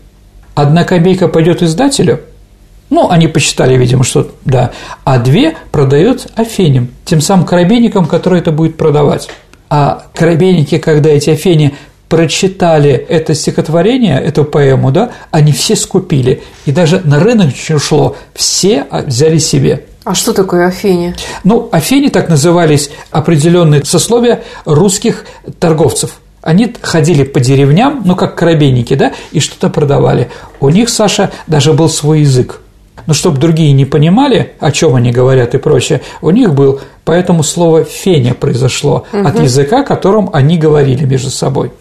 Одна 0.55 0.85
копейка 0.85 1.29
пойдет 1.29 1.63
издателю– 1.63 2.21
ну, 2.91 3.11
они 3.11 3.29
посчитали, 3.29 3.77
видимо, 3.77 4.05
что 4.05 4.31
да. 4.45 4.73
А 5.05 5.19
две 5.19 5.57
продает 5.71 6.27
Афеням, 6.37 6.89
тем 7.05 7.21
самым 7.21 7.45
коробейникам, 7.45 8.07
которые 8.07 8.41
это 8.41 8.53
будет 8.53 8.77
продавать. 8.77 9.29
А 9.69 10.07
коробейники, 10.15 10.79
когда 10.79 11.11
эти 11.11 11.31
Афени 11.31 11.75
прочитали 12.09 12.93
это 12.93 13.35
стихотворение, 13.35 14.19
эту 14.19 14.45
поэму, 14.45 14.91
да, 14.91 15.11
они 15.31 15.53
все 15.53 15.77
скупили. 15.77 16.43
И 16.65 16.73
даже 16.73 17.03
на 17.05 17.21
рынок 17.21 17.51
ушло, 17.69 18.17
все 18.35 18.87
взяли 18.91 19.37
себе. 19.37 19.85
А 20.05 20.15
что 20.15 20.33
такое 20.33 20.67
Афени? 20.67 21.15
Ну, 21.45 21.69
Афени 21.71 22.09
так 22.09 22.31
назывались 22.31 22.91
определенные 23.11 23.85
сословия 23.85 24.43
русских 24.65 25.27
торговцев. 25.59 26.21
Они 26.41 26.73
ходили 26.81 27.25
по 27.25 27.41
деревням, 27.41 28.03
ну, 28.07 28.17
как 28.17 28.35
коробейники, 28.35 28.95
да, 28.95 29.13
и 29.33 29.41
что-то 29.41 29.69
продавали. 29.69 30.31
У 30.61 30.71
них, 30.71 30.89
Саша, 30.89 31.31
даже 31.47 31.75
был 31.75 31.91
свой 31.91 32.21
язык 32.21 32.63
но 33.09 33.15
чтобы 33.15 33.39
другие 33.39 33.73
не 33.73 33.87
понимали, 33.87 34.53
о 34.61 34.71
чем 34.71 34.95
они 34.95 35.11
говорят 35.11 35.55
и 35.55 35.59
прочее, 35.59 36.03
у 36.21 36.29
них 36.29 36.53
был, 36.53 36.83
поэтому 37.07 37.43
слово 37.43 37.85
«феня» 37.85 38.35
произошло 38.35 39.07
угу. 39.11 39.27
от 39.27 39.41
языка, 39.41 39.83
которым 39.83 40.29
они 40.35 40.59
говорили 40.59 41.07
между 41.07 41.31
собой. 41.31 41.73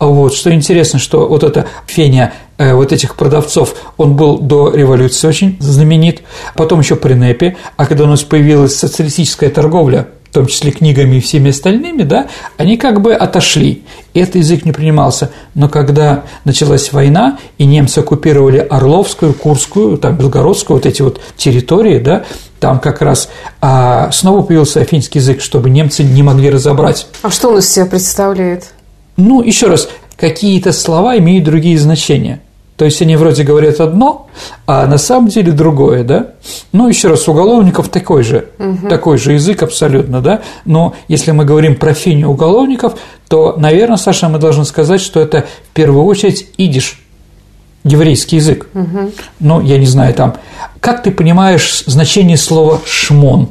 А 0.00 0.06
вот, 0.06 0.34
что 0.34 0.52
интересно, 0.52 0.98
что 0.98 1.28
вот 1.28 1.44
это 1.44 1.68
феня 1.86 2.34
э, 2.58 2.74
вот 2.74 2.92
этих 2.92 3.14
продавцов, 3.14 3.76
он 3.96 4.16
был 4.16 4.38
до 4.38 4.74
революции 4.74 5.28
очень 5.28 5.56
знаменит, 5.60 6.22
потом 6.56 6.80
еще 6.80 6.96
при 6.96 7.14
НЭПе, 7.14 7.56
а 7.76 7.86
когда 7.86 8.02
у 8.02 8.08
нас 8.08 8.24
появилась 8.24 8.74
социалистическая 8.74 9.50
торговля– 9.50 10.08
в 10.34 10.36
том 10.36 10.46
числе 10.46 10.72
книгами 10.72 11.18
и 11.18 11.20
всеми 11.20 11.50
остальными, 11.50 12.02
да, 12.02 12.26
они 12.56 12.76
как 12.76 13.00
бы 13.00 13.14
отошли, 13.14 13.84
и 14.14 14.18
этот 14.18 14.34
язык 14.34 14.64
не 14.64 14.72
принимался. 14.72 15.30
Но 15.54 15.68
когда 15.68 16.24
началась 16.44 16.92
война, 16.92 17.38
и 17.56 17.64
немцы 17.64 18.00
оккупировали 18.00 18.58
Орловскую, 18.58 19.32
Курскую, 19.32 19.96
там, 19.96 20.16
Белгородскую, 20.16 20.78
вот 20.78 20.86
эти 20.86 21.02
вот 21.02 21.20
территории, 21.36 22.00
да, 22.00 22.24
там 22.58 22.80
как 22.80 23.00
раз 23.00 23.28
а, 23.60 24.10
снова 24.10 24.42
появился 24.42 24.80
афинский 24.80 25.20
язык, 25.20 25.40
чтобы 25.40 25.70
немцы 25.70 26.02
не 26.02 26.24
могли 26.24 26.50
разобрать. 26.50 27.06
А 27.22 27.30
что 27.30 27.50
он 27.50 27.58
из 27.58 27.70
себя 27.70 27.86
представляет? 27.86 28.72
Ну, 29.16 29.40
еще 29.40 29.68
раз, 29.68 29.88
какие-то 30.16 30.72
слова 30.72 31.16
имеют 31.16 31.44
другие 31.44 31.78
значения. 31.78 32.40
То 32.76 32.84
есть 32.84 33.00
они 33.02 33.14
вроде 33.14 33.44
говорят 33.44 33.80
одно, 33.80 34.28
а 34.66 34.86
на 34.86 34.98
самом 34.98 35.28
деле 35.28 35.52
другое, 35.52 36.02
да? 36.02 36.30
Ну, 36.72 36.88
еще 36.88 37.08
раз, 37.08 37.28
уголовников 37.28 37.88
такой 37.88 38.24
же, 38.24 38.48
угу. 38.58 38.88
такой 38.88 39.16
же 39.16 39.34
язык 39.34 39.62
абсолютно, 39.62 40.20
да? 40.20 40.42
Но 40.64 40.94
если 41.06 41.30
мы 41.30 41.44
говорим 41.44 41.76
про 41.76 41.94
финю 41.94 42.30
уголовников, 42.30 42.94
то, 43.28 43.54
наверное, 43.56 43.96
Саша, 43.96 44.28
мы 44.28 44.38
должны 44.38 44.64
сказать, 44.64 45.00
что 45.00 45.20
это 45.20 45.46
в 45.70 45.74
первую 45.74 46.04
очередь 46.04 46.48
идиш, 46.56 47.00
еврейский 47.84 48.36
язык. 48.36 48.66
Угу. 48.74 49.12
Ну, 49.40 49.60
я 49.60 49.78
не 49.78 49.86
знаю, 49.86 50.12
там, 50.14 50.34
как 50.80 51.04
ты 51.04 51.12
понимаешь 51.12 51.84
значение 51.86 52.36
слова 52.36 52.80
«шмон»? 52.84 53.50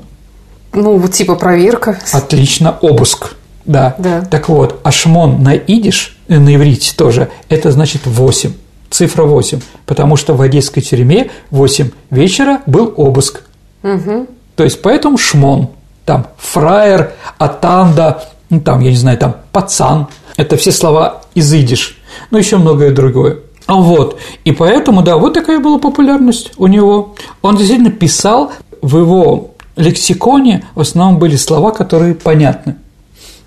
Ну, 0.73 1.07
типа 1.07 1.35
проверка. 1.35 1.99
Отлично, 2.11 2.77
обыск. 2.81 3.35
Да. 3.65 3.95
Да. 3.97 4.21
Так 4.21 4.49
вот, 4.49 4.81
а 4.83 4.91
шмон 4.91 5.41
на 5.41 5.53
идиш, 5.55 6.17
э, 6.27 6.39
на 6.39 6.55
иврите 6.55 6.93
тоже, 6.97 7.29
это 7.47 7.71
значит 7.71 8.01
8, 8.05 8.51
цифра 8.93 9.23
8, 9.23 9.59
потому 9.85 10.15
что 10.15 10.35
в 10.35 10.41
одесской 10.41 10.83
тюрьме 10.83 11.31
в 11.49 11.57
8 11.57 11.89
вечера 12.11 12.61
был 12.65 12.93
обыск. 12.95 13.41
Угу. 13.83 14.27
То 14.55 14.63
есть, 14.63 14.81
поэтому 14.81 15.17
шмон, 15.17 15.69
там, 16.05 16.27
фраер, 16.37 17.13
атанда, 17.37 18.23
ну, 18.49 18.61
там, 18.61 18.81
я 18.81 18.91
не 18.91 18.97
знаю, 18.97 19.17
там, 19.17 19.35
пацан, 19.51 20.07
это 20.37 20.57
все 20.57 20.71
слова 20.71 21.23
из 21.33 21.51
идиш, 21.53 21.97
ну, 22.31 22.37
еще 22.37 22.57
многое 22.57 22.91
другое. 22.91 23.39
А 23.65 23.75
вот, 23.75 24.19
и 24.43 24.51
поэтому, 24.51 25.01
да, 25.01 25.17
вот 25.17 25.33
такая 25.33 25.59
была 25.59 25.79
популярность 25.79 26.51
у 26.57 26.67
него. 26.67 27.15
Он 27.41 27.55
действительно 27.55 27.91
писал, 27.91 28.51
в 28.81 28.97
его 28.97 29.51
лексиконе 29.75 30.65
в 30.75 30.81
основном 30.81 31.17
были 31.17 31.35
слова, 31.35 31.71
которые 31.71 32.13
понятны. 32.13 32.75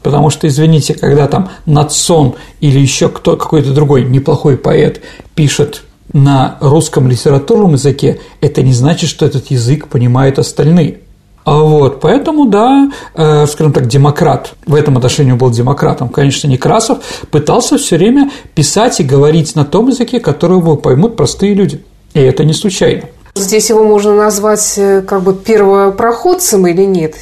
Потому 0.06 0.30
что, 0.30 0.46
извините, 0.46 0.94
когда 0.94 1.26
там 1.26 1.48
Нацон 1.66 2.36
или 2.60 2.78
еще 2.78 3.08
кто, 3.08 3.36
какой-то 3.36 3.72
другой 3.72 4.04
неплохой 4.04 4.56
поэт 4.56 5.00
пишет 5.34 5.82
на 6.12 6.58
русском 6.60 7.08
литературном 7.08 7.72
языке, 7.72 8.20
это 8.40 8.62
не 8.62 8.72
значит, 8.72 9.10
что 9.10 9.26
этот 9.26 9.50
язык 9.50 9.88
понимают 9.88 10.38
остальные. 10.38 11.00
А 11.44 11.56
вот, 11.56 12.00
поэтому, 12.00 12.44
да, 12.44 12.88
э, 13.14 13.46
скажем 13.48 13.72
так, 13.72 13.88
демократ, 13.88 14.52
в 14.64 14.76
этом 14.76 14.96
отношении 14.96 15.32
был 15.32 15.50
демократом, 15.50 16.08
конечно, 16.08 16.46
Некрасов, 16.46 16.98
пытался 17.32 17.76
все 17.76 17.96
время 17.96 18.30
писать 18.54 19.00
и 19.00 19.02
говорить 19.02 19.56
на 19.56 19.64
том 19.64 19.88
языке, 19.88 20.20
который 20.20 20.58
его 20.58 20.76
поймут 20.76 21.16
простые 21.16 21.54
люди. 21.54 21.82
И 22.14 22.20
это 22.20 22.44
не 22.44 22.52
случайно. 22.52 23.06
Здесь 23.34 23.70
его 23.70 23.82
можно 23.82 24.14
назвать 24.14 24.74
э, 24.76 25.02
как 25.02 25.22
бы 25.22 25.34
первопроходцем 25.34 26.64
или 26.68 26.82
нет? 26.82 27.16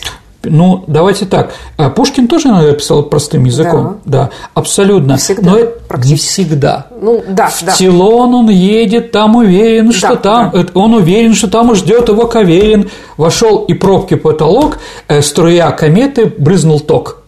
Ну, 0.51 0.85
давайте 0.87 1.27
так. 1.27 1.53
А 1.77 1.91
Пушкин 1.91 2.29
тоже 2.29 2.49
иногда 2.49 2.73
писал 2.73 3.03
простым 3.05 3.45
языком. 3.45 3.99
Да, 4.05 4.31
абсолютно. 4.55 5.17
всегда, 5.17 5.51
Но 5.51 5.59
это 5.59 6.07
не 6.07 6.17
всегда. 6.17 6.87
Ну, 7.01 7.23
да, 7.29 7.49
В 7.49 7.63
да. 7.65 7.73
Тилон 7.73 8.35
он 8.35 8.51
едет, 8.51 9.13
там 9.13 9.37
уверен, 9.37 9.93
что 9.93 10.09
Да, 10.11 10.17
там, 10.17 10.51
да. 10.53 10.61
э, 10.61 10.67
он 10.75 10.95
уверен, 10.95 11.35
что 11.35 11.49
там 11.49 11.75
ждет 11.75 12.09
его 12.09 12.27
Каверин. 12.27 12.91
Вошел 13.17 13.65
и 13.65 13.75
пробки 13.75 14.15
потолок, 14.15 14.79
э, 15.09 15.23
струя 15.23 15.71
кометы 15.71 16.33
брызнул 16.37 16.81
ток. 16.81 17.23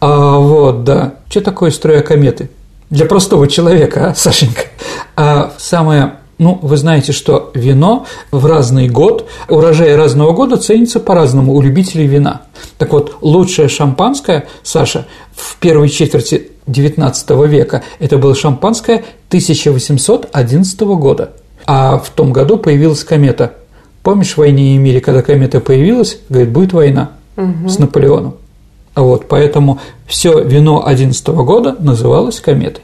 А, 0.00 0.36
вот, 0.38 0.84
да. 0.84 1.14
Что 1.28 1.40
такое 1.40 1.70
струя 1.70 2.00
кометы? 2.02 2.50
Для 2.90 3.06
простого 3.06 3.46
человека, 3.46 4.08
а, 4.08 4.14
Сашенька? 4.14 4.62
А, 5.16 5.52
самое 5.58 6.14
ну, 6.40 6.58
вы 6.62 6.78
знаете, 6.78 7.12
что 7.12 7.50
вино 7.52 8.06
в 8.30 8.46
разный 8.46 8.88
год, 8.88 9.28
урожай 9.50 9.94
разного 9.94 10.32
года 10.32 10.56
ценится 10.56 10.98
по-разному 10.98 11.52
у 11.52 11.60
любителей 11.60 12.06
вина. 12.06 12.40
Так 12.78 12.94
вот, 12.94 13.18
лучшее 13.20 13.68
шампанское, 13.68 14.48
Саша, 14.62 15.06
в 15.36 15.58
первой 15.58 15.90
четверти 15.90 16.48
XIX 16.66 17.46
века 17.46 17.82
это 17.98 18.16
было 18.16 18.34
шампанское 18.34 19.04
1811 19.28 20.80
года. 20.80 21.32
А 21.66 21.98
в 21.98 22.08
том 22.08 22.32
году 22.32 22.56
появилась 22.56 23.04
комета. 23.04 23.52
Помнишь 24.02 24.32
в 24.32 24.38
«Войне 24.38 24.74
и 24.74 24.78
мире», 24.78 25.02
когда 25.02 25.20
комета 25.20 25.60
появилась, 25.60 26.20
говорит, 26.30 26.52
будет 26.52 26.72
война 26.72 27.10
с 27.36 27.78
Наполеоном. 27.78 28.36
А 28.94 29.02
вот 29.02 29.28
поэтому 29.28 29.78
все 30.06 30.42
вино 30.42 30.86
11 30.86 31.26
года 31.28 31.76
называлось 31.78 32.40
кометой. 32.40 32.82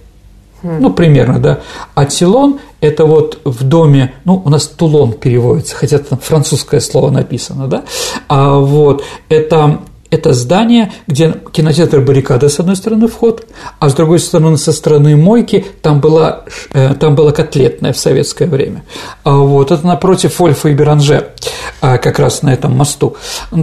Ну, 0.63 0.91
примерно, 0.91 1.39
да. 1.39 1.61
А 1.95 2.07
Тилон– 2.07 2.59
это 2.81 3.05
вот 3.05 3.41
в 3.45 3.63
доме, 3.65 4.15
ну, 4.25 4.43
у 4.45 4.51
нас 4.51 4.67
Тулон 4.67 5.13
переводится, 5.13 5.77
хотя 5.77 5.99
там 5.99 6.19
французское 6.19 6.81
слово 6.81 7.11
написано, 7.11 7.69
да. 7.69 7.85
А 8.29 8.59
вот 8.59 9.05
это 9.29 9.81
это 10.11 10.33
здание, 10.33 10.93
где 11.07 11.35
кинотеатр 11.53 12.01
«Баррикада» 12.01 12.49
с 12.49 12.61
одной 12.61 12.77
стороны 12.77 13.09
вход, 13.09 13.47
а 13.79 13.89
с 13.89 13.95
другой 13.95 14.19
стороны 14.19 14.57
со 14.57 14.73
стороны 14.73 15.17
мойки 15.17 15.67
там 15.83 16.01
была, 16.01 16.45
э, 16.73 16.95
там 16.95 17.15
была 17.15 17.33
котлетная 17.33 17.93
в 17.93 17.99
советское 17.99 18.47
время. 18.47 18.85
А 19.25 19.37
вот 19.37 19.73
это 19.73 19.87
напротив 19.87 20.41
Ольфа 20.41 20.69
и 20.69 20.75
Беранже, 20.75 21.33
а, 21.81 21.99
как 21.99 22.19
раз 22.19 22.43
на 22.43 22.53
этом 22.53 22.77
мосту. 22.77 23.17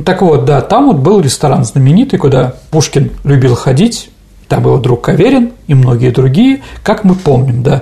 Так 0.06 0.22
вот, 0.22 0.46
да, 0.46 0.62
там 0.62 0.88
вот 0.88 0.98
был 0.98 1.22
ресторан 1.22 1.64
знаменитый, 1.64 2.20
куда 2.20 2.56
Пушкин 2.72 3.12
любил 3.24 3.56
ходить, 3.56 4.10
там 4.54 4.66
его 4.66 4.78
друг 4.78 5.02
Каверин 5.02 5.54
и 5.66 5.74
многие 5.74 6.12
другие, 6.12 6.62
как 6.84 7.04
мы 7.04 7.16
помним, 7.16 7.64
да. 7.64 7.82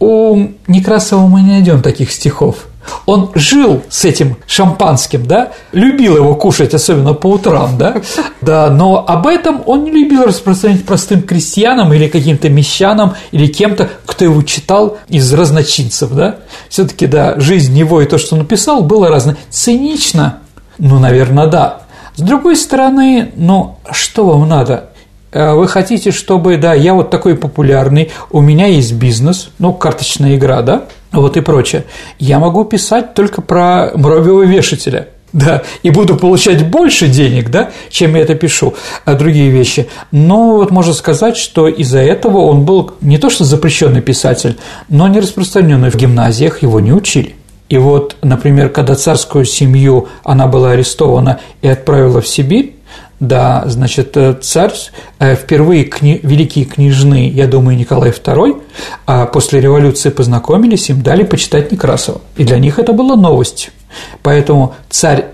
У 0.00 0.48
Некрасова 0.66 1.24
мы 1.28 1.40
не 1.40 1.50
найдем 1.50 1.82
таких 1.82 2.10
стихов. 2.10 2.66
Он 3.06 3.30
жил 3.36 3.82
с 3.88 4.04
этим 4.04 4.36
шампанским, 4.48 5.24
да, 5.24 5.52
любил 5.70 6.16
его 6.16 6.34
кушать, 6.34 6.74
особенно 6.74 7.14
по 7.14 7.28
утрам, 7.28 7.78
да, 7.78 8.02
да, 8.40 8.70
но 8.70 9.04
об 9.06 9.28
этом 9.28 9.62
он 9.66 9.84
не 9.84 9.92
любил 9.92 10.24
распространять 10.24 10.84
простым 10.84 11.22
крестьянам 11.22 11.92
или 11.92 12.08
каким-то 12.08 12.48
мещанам 12.48 13.14
или 13.30 13.46
кем-то, 13.46 13.88
кто 14.04 14.24
его 14.24 14.42
читал 14.42 14.98
из 15.06 15.32
разночинцев, 15.32 16.10
да. 16.10 16.38
Все-таки, 16.68 17.06
да, 17.06 17.38
жизнь 17.38 17.78
его 17.78 18.02
и 18.02 18.06
то, 18.06 18.18
что 18.18 18.34
он 18.34 18.40
написал, 18.40 18.82
было 18.82 19.08
разное. 19.08 19.36
Цинично, 19.48 20.38
ну, 20.76 20.98
наверное, 20.98 21.46
да. 21.46 21.82
С 22.16 22.22
другой 22.22 22.56
стороны, 22.56 23.30
ну, 23.36 23.78
что 23.92 24.24
вам 24.26 24.48
надо? 24.48 24.89
Э, 25.32 25.54
Вы 25.54 25.68
хотите, 25.68 26.10
чтобы, 26.10 26.56
да, 26.56 26.74
я 26.74 26.94
вот 26.94 27.10
такой 27.10 27.36
популярный, 27.36 28.10
у 28.30 28.40
меня 28.40 28.66
есть 28.66 28.94
бизнес, 28.94 29.50
ну, 29.58 29.72
карточная 29.72 30.36
игра, 30.36 30.62
да, 30.62 30.84
вот 31.12 31.36
и 31.36 31.40
прочее. 31.40 31.84
Я 32.18 32.38
могу 32.38 32.64
писать 32.64 33.14
только 33.14 33.40
про 33.40 33.92
муравьевого 33.94 34.42
вешателя, 34.42 35.08
да, 35.32 35.62
и 35.82 35.90
буду 35.90 36.16
получать 36.16 36.68
больше 36.68 37.06
денег, 37.06 37.50
да, 37.50 37.70
чем 37.90 38.16
я 38.16 38.22
это 38.22 38.34
пишу, 38.34 38.74
а 39.04 39.14
другие 39.14 39.50
вещи. 39.50 39.88
Но 40.10 40.56
вот 40.56 40.70
можно 40.70 40.92
сказать, 40.92 41.36
что 41.36 41.68
из-за 41.68 42.00
этого 42.00 42.38
он 42.38 42.64
был 42.64 42.92
не 43.00 43.18
то 43.18 43.30
что 43.30 43.44
запрещенный 43.44 44.02
писатель, 44.02 44.58
но 44.88 45.06
не 45.06 45.20
распространенный 45.20 45.90
в 45.90 45.96
гимназиях, 45.96 46.62
его 46.62 46.80
не 46.80 46.92
учили. 46.92 47.36
И 47.68 47.78
вот, 47.78 48.16
например, 48.22 48.70
когда 48.70 48.96
царскую 48.96 49.44
семью 49.44 50.08
она 50.24 50.48
была 50.48 50.72
арестована 50.72 51.38
и 51.62 51.68
отправила 51.68 52.20
в 52.20 52.26
Сибирь, 52.26 52.74
да, 53.20 53.64
значит, 53.66 54.16
э, 54.16 54.34
царь, 54.40 54.72
э, 55.18 55.36
впервые 55.36 55.84
кни, 55.84 56.20
великие 56.22 56.64
княжны, 56.64 57.28
я 57.28 57.46
думаю, 57.46 57.76
Николай 57.76 58.10
II, 58.10 58.62
а 59.06 59.26
после 59.26 59.60
революции 59.60 60.08
познакомились, 60.08 60.88
им 60.88 61.02
дали 61.02 61.22
почитать 61.22 61.70
Некрасова. 61.70 62.22
И 62.36 62.44
для 62.44 62.58
них 62.58 62.78
это 62.78 62.94
была 62.94 63.16
новость. 63.16 63.70
Поэтому 64.22 64.74
царь 64.88 65.26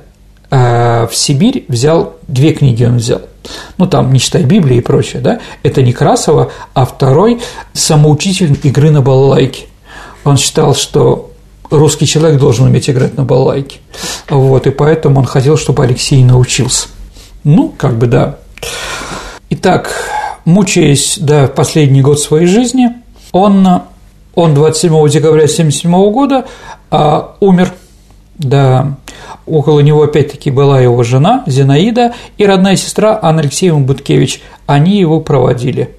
э, 0.51 1.07
в 1.07 1.15
Сибирь 1.15 1.65
взял, 1.69 2.17
две 2.27 2.53
книги 2.53 2.85
он 2.85 2.97
взял. 2.97 3.23
Ну, 3.79 3.87
там, 3.87 4.13
не 4.13 4.19
читай 4.19 4.43
Библии 4.43 4.79
и 4.79 4.81
прочее, 4.81 5.23
да, 5.23 5.39
это 5.63 5.81
Некрасова, 5.81 6.51
а 6.75 6.85
второй– 6.85 7.41
самоучитель 7.73 8.59
игры 8.65 8.91
на 8.91 9.01
балалайке. 9.01 9.67
Он 10.25 10.37
считал, 10.37 10.75
что 10.75 11.31
русский 11.71 12.07
человек 12.07 12.41
должен 12.41 12.67
уметь 12.67 12.91
играть 12.91 13.17
на 13.17 13.23
балалайке. 13.23 13.79
Вот, 14.29 14.67
и 14.67 14.71
поэтому 14.71 15.21
он 15.21 15.27
хотел, 15.27 15.57
чтобы 15.57 15.85
Алексей 15.85 16.25
научился. 16.25 16.89
Ну, 17.47 17.73
как 17.79 17.97
бы 17.97 18.09
да. 18.09 18.39
Итак, 19.51 19.93
мучаясь 20.45 21.17
да, 21.21 21.47
в 21.47 21.55
последний 21.55 22.03
год 22.03 22.19
своей 22.19 22.47
жизни, 22.47 22.89
он, 23.31 23.65
он 24.35 24.55
27 24.55 24.91
декабря 25.09 25.45
1977 25.45 25.91
года 26.11 26.47
а, 26.91 27.37
умер. 27.39 27.73
Да, 28.37 28.97
около 29.47 29.79
него 29.79 30.03
опять-таки 30.03 30.51
была 30.51 30.81
его 30.81 31.05
жена 31.05 31.45
Зинаида 31.47 32.15
и 32.37 32.45
родная 32.45 32.75
сестра 32.75 33.17
Анна 33.23 33.43
Алексеевна 33.43 33.87
Буткевич. 33.87 34.43
Они 34.67 34.99
его 34.99 35.21
проводили. 35.21 35.95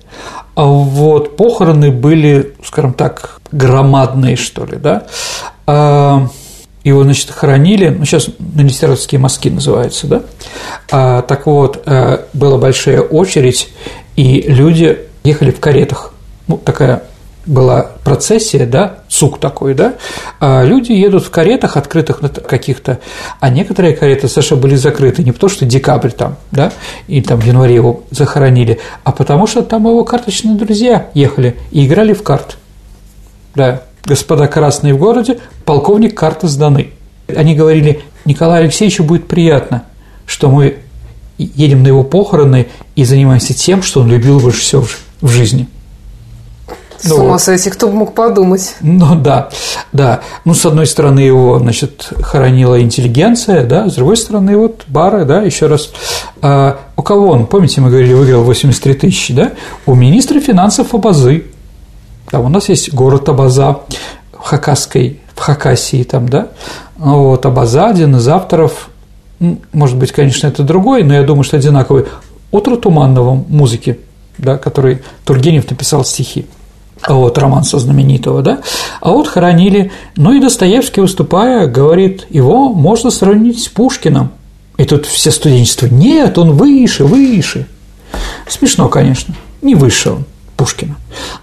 А 0.53 0.65
вот 0.65 1.37
похороны 1.37 1.91
были, 1.91 2.55
скажем 2.61 2.91
так, 2.91 3.39
громадные, 3.53 4.35
что 4.35 4.65
ли, 4.65 4.75
да. 4.75 5.07
А, 5.65 6.27
его, 6.87 7.03
значит, 7.03 7.31
хоронили, 7.31 7.89
ну, 7.89 8.05
сейчас 8.05 8.29
Министерские 8.39 9.19
мазки 9.19 9.49
называются, 9.49 10.07
да, 10.07 10.23
а, 10.91 11.21
так 11.21 11.45
вот, 11.45 11.83
а, 11.85 12.25
была 12.33 12.57
большая 12.57 13.01
очередь, 13.01 13.69
и 14.15 14.43
люди 14.47 14.99
ехали 15.23 15.51
в 15.51 15.59
каретах, 15.59 16.13
ну, 16.47 16.57
такая 16.57 17.03
была 17.47 17.91
процессия, 18.03 18.65
да, 18.65 18.99
сук 19.07 19.39
такой, 19.39 19.73
да, 19.73 19.95
а 20.39 20.63
люди 20.63 20.91
едут 20.91 21.23
в 21.23 21.29
каретах, 21.29 21.77
открытых 21.77 22.19
каких-то, 22.45 22.99
а 23.39 23.49
некоторые 23.49 23.95
кареты, 23.95 24.27
Саша, 24.27 24.55
были 24.55 24.75
закрыты 24.75 25.23
не 25.23 25.31
потому, 25.31 25.49
что 25.49 25.65
декабрь 25.65 26.11
там, 26.11 26.35
да, 26.51 26.73
и 27.07 27.21
там 27.21 27.39
в 27.39 27.45
январе 27.45 27.75
его 27.75 28.03
захоронили, 28.11 28.79
а 29.03 29.13
потому 29.13 29.47
что 29.47 29.63
там 29.63 29.87
его 29.87 30.03
карточные 30.03 30.55
друзья 30.55 31.09
ехали 31.13 31.57
и 31.71 31.87
играли 31.87 32.13
в 32.13 32.21
карт, 32.21 32.57
да, 33.55 33.83
господа 34.07 34.47
красные 34.47 34.93
в 34.93 34.97
городе, 34.97 35.39
полковник 35.65 36.17
карты 36.17 36.47
сданы. 36.47 36.91
Они 37.27 37.55
говорили, 37.55 38.01
Николаю 38.25 38.63
Алексеевичу 38.63 39.03
будет 39.03 39.27
приятно, 39.27 39.83
что 40.25 40.49
мы 40.49 40.77
едем 41.37 41.83
на 41.83 41.87
его 41.87 42.03
похороны 42.03 42.67
и 42.95 43.03
занимаемся 43.03 43.53
тем, 43.53 43.83
что 43.83 44.01
он 44.01 44.09
любил 44.09 44.39
больше 44.39 44.61
всего 44.61 44.85
в 45.21 45.29
жизни. 45.29 45.67
С 46.99 47.11
ума 47.11 47.33
вот. 47.33 47.41
сойти, 47.41 47.69
кто 47.69 47.87
бы 47.89 47.93
мог 47.93 48.15
подумать. 48.15 48.75
Ну 48.81 49.15
да, 49.15 49.49
да. 49.93 50.21
Ну, 50.45 50.55
с 50.55 50.65
одной 50.65 50.87
стороны, 50.87 51.19
его, 51.19 51.59
значит, 51.59 52.11
хоронила 52.21 52.81
интеллигенция, 52.81 53.63
да, 53.65 53.87
с 53.87 53.95
другой 53.95 54.17
стороны, 54.17 54.57
вот 54.57 54.83
бары, 54.87 55.25
да, 55.25 55.43
еще 55.43 55.67
раз. 55.67 55.91
А, 56.41 56.79
у 56.95 57.03
кого 57.03 57.29
он, 57.29 57.45
помните, 57.45 57.81
мы 57.81 57.89
говорили, 57.89 58.13
выиграл 58.13 58.43
83 58.43 58.93
тысячи, 58.95 59.33
да? 59.33 59.51
У 59.85 59.93
министра 59.93 60.39
финансов 60.39 60.93
Абазы. 60.93 61.45
Там 62.29 62.45
у 62.45 62.49
нас 62.49 62.69
есть 62.69 62.93
город 62.93 63.29
Абаза 63.29 63.79
в 64.31 64.43
Хакасской, 64.43 65.21
в 65.35 65.39
Хакасии 65.39 66.03
там, 66.03 66.27
да? 66.27 66.49
Вот, 66.97 67.45
Абаза, 67.45 67.87
один 67.87 68.15
из 68.15 68.27
авторов, 68.27 68.89
может 69.71 69.97
быть, 69.97 70.11
конечно, 70.11 70.47
это 70.47 70.63
другой, 70.63 71.03
но 71.03 71.13
я 71.13 71.23
думаю, 71.23 71.43
что 71.43 71.57
одинаковый, 71.57 72.05
«Утро 72.51 72.75
туманного» 72.75 73.33
музыки, 73.33 73.99
да, 74.37 74.57
который 74.57 75.03
Тургенев 75.25 75.69
написал 75.69 76.03
стихи 76.03 76.47
а 77.01 77.13
вот 77.13 77.37
роман 77.37 77.63
со 77.63 77.79
знаменитого, 77.79 78.41
да, 78.41 78.59
а 79.01 79.11
вот 79.11 79.27
хоронили, 79.27 79.91
ну 80.15 80.33
и 80.33 80.41
Достоевский, 80.41 81.01
выступая, 81.01 81.67
говорит, 81.67 82.25
его 82.29 82.69
можно 82.69 83.11
сравнить 83.11 83.63
с 83.63 83.67
Пушкиным. 83.67 84.31
И 84.77 84.85
тут 84.85 85.05
все 85.05 85.31
студенчество, 85.31 85.87
нет, 85.87 86.37
он 86.37 86.51
выше, 86.51 87.03
выше. 87.05 87.67
Смешно, 88.47 88.89
конечно, 88.89 89.33
не 89.61 89.75
выше 89.75 90.11
он 90.11 90.25
Пушкина, 90.55 90.97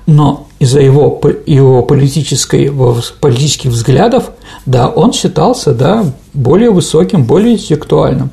но 0.06 0.46
из-за 0.64 0.80
его, 0.80 1.20
его 1.46 1.82
политической, 1.82 2.72
политических 3.20 3.70
взглядов, 3.70 4.30
да, 4.66 4.88
он 4.88 5.12
считался, 5.12 5.72
да, 5.72 6.04
более 6.32 6.70
высоким, 6.70 7.24
более 7.24 7.54
интеллектуальным. 7.54 8.30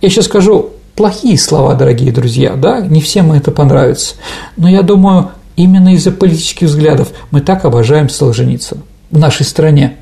Я 0.00 0.10
сейчас 0.10 0.26
скажу 0.26 0.70
плохие 0.94 1.38
слова, 1.38 1.74
дорогие 1.74 2.12
друзья, 2.12 2.54
да, 2.54 2.80
не 2.80 3.00
всем 3.00 3.32
это 3.32 3.50
понравится, 3.50 4.14
но 4.56 4.68
я 4.68 4.82
думаю, 4.82 5.30
Именно 5.56 5.94
из-за 5.94 6.12
политических 6.12 6.68
взглядов 6.68 7.08
мы 7.30 7.40
так 7.40 7.64
обожаем 7.64 8.08
Солженицына 8.08 8.82
в 9.10 9.18
нашей 9.18 9.44
стране. 9.44 9.96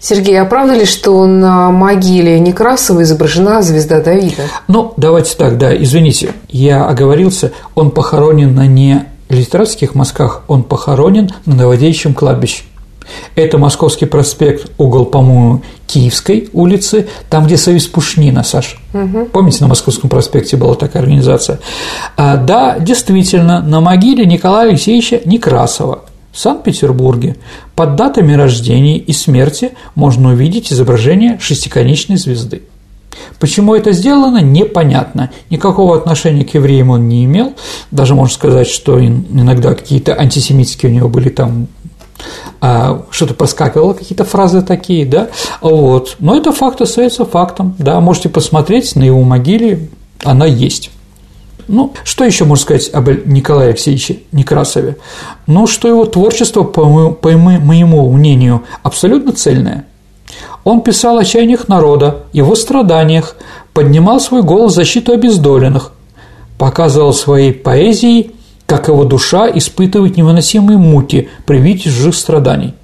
Сергей, 0.00 0.40
а 0.40 0.44
правда 0.46 0.74
ли, 0.74 0.84
что 0.84 1.26
на 1.26 1.70
могиле 1.70 2.40
Некрасова 2.40 3.02
изображена 3.02 3.62
звезда 3.62 4.00
Давида? 4.00 4.42
Ну, 4.66 4.94
давайте 4.96 5.36
так, 5.36 5.58
да, 5.58 5.76
извините, 5.76 6.32
я 6.48 6.86
оговорился, 6.86 7.52
он 7.74 7.90
похоронен 7.90 8.54
на 8.54 8.66
не 8.66 9.04
литературских 9.30 9.94
мазках, 9.94 10.42
он 10.48 10.62
похоронен 10.62 11.30
на 11.46 11.54
Новодевичьем 11.54 12.14
кладбище. 12.14 12.62
Это 13.34 13.58
Московский 13.58 14.06
проспект, 14.06 14.70
угол, 14.78 15.04
по-моему, 15.04 15.62
Киевской 15.86 16.48
улицы, 16.52 17.08
там, 17.28 17.46
где 17.46 17.56
Союз 17.56 17.86
Пушнина, 17.86 18.42
Саш. 18.44 18.76
Угу. 18.92 19.26
Помните, 19.32 19.58
на 19.62 19.68
Московском 19.68 20.10
проспекте 20.10 20.56
была 20.56 20.74
такая 20.74 21.02
организация? 21.02 21.60
А, 22.16 22.36
да, 22.36 22.78
действительно, 22.78 23.62
на 23.62 23.80
могиле 23.80 24.26
Николая 24.26 24.70
Алексеевича 24.70 25.20
Некрасова 25.24 26.04
в 26.32 26.38
Санкт-Петербурге 26.38 27.36
под 27.74 27.96
датами 27.96 28.34
рождения 28.34 28.98
и 28.98 29.12
смерти 29.12 29.72
можно 29.94 30.30
увидеть 30.30 30.72
изображение 30.72 31.38
шестиконечной 31.40 32.16
звезды. 32.16 32.62
Почему 33.38 33.74
это 33.74 33.92
сделано, 33.92 34.38
непонятно. 34.38 35.30
Никакого 35.50 35.96
отношения 35.96 36.44
к 36.44 36.54
евреям 36.54 36.90
он 36.90 37.08
не 37.08 37.24
имел. 37.24 37.54
Даже 37.90 38.14
можно 38.14 38.34
сказать, 38.34 38.68
что 38.68 39.02
иногда 39.04 39.74
какие-то 39.74 40.14
антисемитские 40.18 40.92
у 40.92 40.94
него 40.94 41.08
были 41.08 41.28
там 41.28 41.68
а, 42.60 43.04
что-то 43.10 43.34
проскакивало, 43.34 43.94
какие-то 43.94 44.24
фразы 44.24 44.62
такие, 44.62 45.06
да, 45.06 45.28
вот. 45.60 46.16
Но 46.18 46.36
это 46.36 46.52
факт 46.52 46.80
остается 46.80 47.24
фактом, 47.24 47.74
да, 47.78 48.00
можете 48.00 48.28
посмотреть 48.28 48.96
на 48.96 49.04
его 49.04 49.22
могиле, 49.22 49.88
она 50.22 50.46
есть. 50.46 50.90
Ну, 51.68 51.94
что 52.04 52.24
еще 52.24 52.44
можно 52.44 52.62
сказать 52.62 52.90
об 52.92 53.08
Николае 53.26 53.68
Алексеевиче 53.68 54.20
Некрасове? 54.32 54.96
Ну, 55.46 55.66
что 55.66 55.88
его 55.88 56.04
творчество, 56.04 56.64
по 56.64 56.84
моему, 56.84 57.12
по 57.12 57.30
моему 57.30 58.10
мнению, 58.10 58.64
абсолютно 58.82 59.32
цельное. 59.32 59.86
Он 60.64 60.82
писал 60.82 61.18
о 61.18 61.24
чаяниях 61.24 61.68
народа, 61.68 62.24
его 62.32 62.54
страданиях, 62.54 63.36
поднимал 63.72 64.20
свой 64.20 64.42
голос 64.42 64.72
в 64.72 64.76
защиту 64.76 65.12
обездоленных, 65.12 65.92
показывал 66.58 67.12
своей 67.12 67.52
поэзией 67.52 68.34
как 68.70 68.86
его 68.86 69.02
душа 69.02 69.50
испытывает 69.50 70.16
невыносимые 70.16 70.78
муки 70.78 71.28
при 71.44 71.58
виде 71.58 71.80
чужих 71.90 72.14
страданий. 72.14 72.74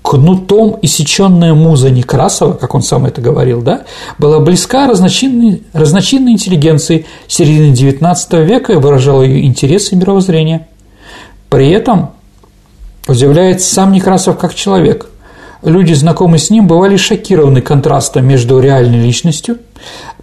Кнутом 0.00 0.78
иссеченная 0.80 1.52
муза 1.52 1.90
Некрасова, 1.90 2.54
как 2.54 2.74
он 2.74 2.80
сам 2.80 3.04
это 3.04 3.20
говорил, 3.20 3.60
да, 3.60 3.82
была 4.16 4.40
близка 4.40 4.86
разночинной, 4.86 5.64
разночинной 5.74 6.32
интеллигенции 6.32 7.04
середины 7.28 7.74
XIX 7.74 8.42
века 8.42 8.72
и 8.72 8.76
выражала 8.76 9.20
ее 9.20 9.44
интересы 9.44 9.94
и 9.94 9.98
мировоззрение. 9.98 10.66
При 11.50 11.68
этом 11.68 12.12
удивляет 13.06 13.60
сам 13.60 13.92
Некрасов 13.92 14.38
как 14.38 14.54
человек. 14.54 15.10
Люди, 15.62 15.92
знакомые 15.92 16.38
с 16.38 16.50
ним, 16.50 16.66
бывали 16.66 16.96
шокированы 16.96 17.60
контрастом 17.60 18.26
между 18.26 18.60
реальной 18.60 19.00
личностью 19.00 19.58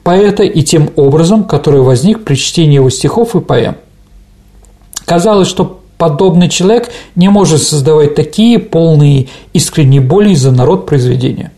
поэта 0.03 0.43
и 0.43 0.63
тем 0.63 0.89
образом, 0.95 1.43
который 1.43 1.81
возник 1.81 2.23
при 2.23 2.35
чтении 2.35 2.75
его 2.75 2.89
стихов 2.89 3.35
и 3.35 3.41
поэм. 3.41 3.75
Казалось, 5.05 5.47
что 5.47 5.81
подобный 5.97 6.49
человек 6.49 6.89
не 7.15 7.29
может 7.29 7.61
создавать 7.61 8.15
такие 8.15 8.59
полные 8.59 9.27
искренней 9.53 9.99
боли 9.99 10.33
за 10.33 10.51
народ 10.51 10.85
произведения. 10.85 11.51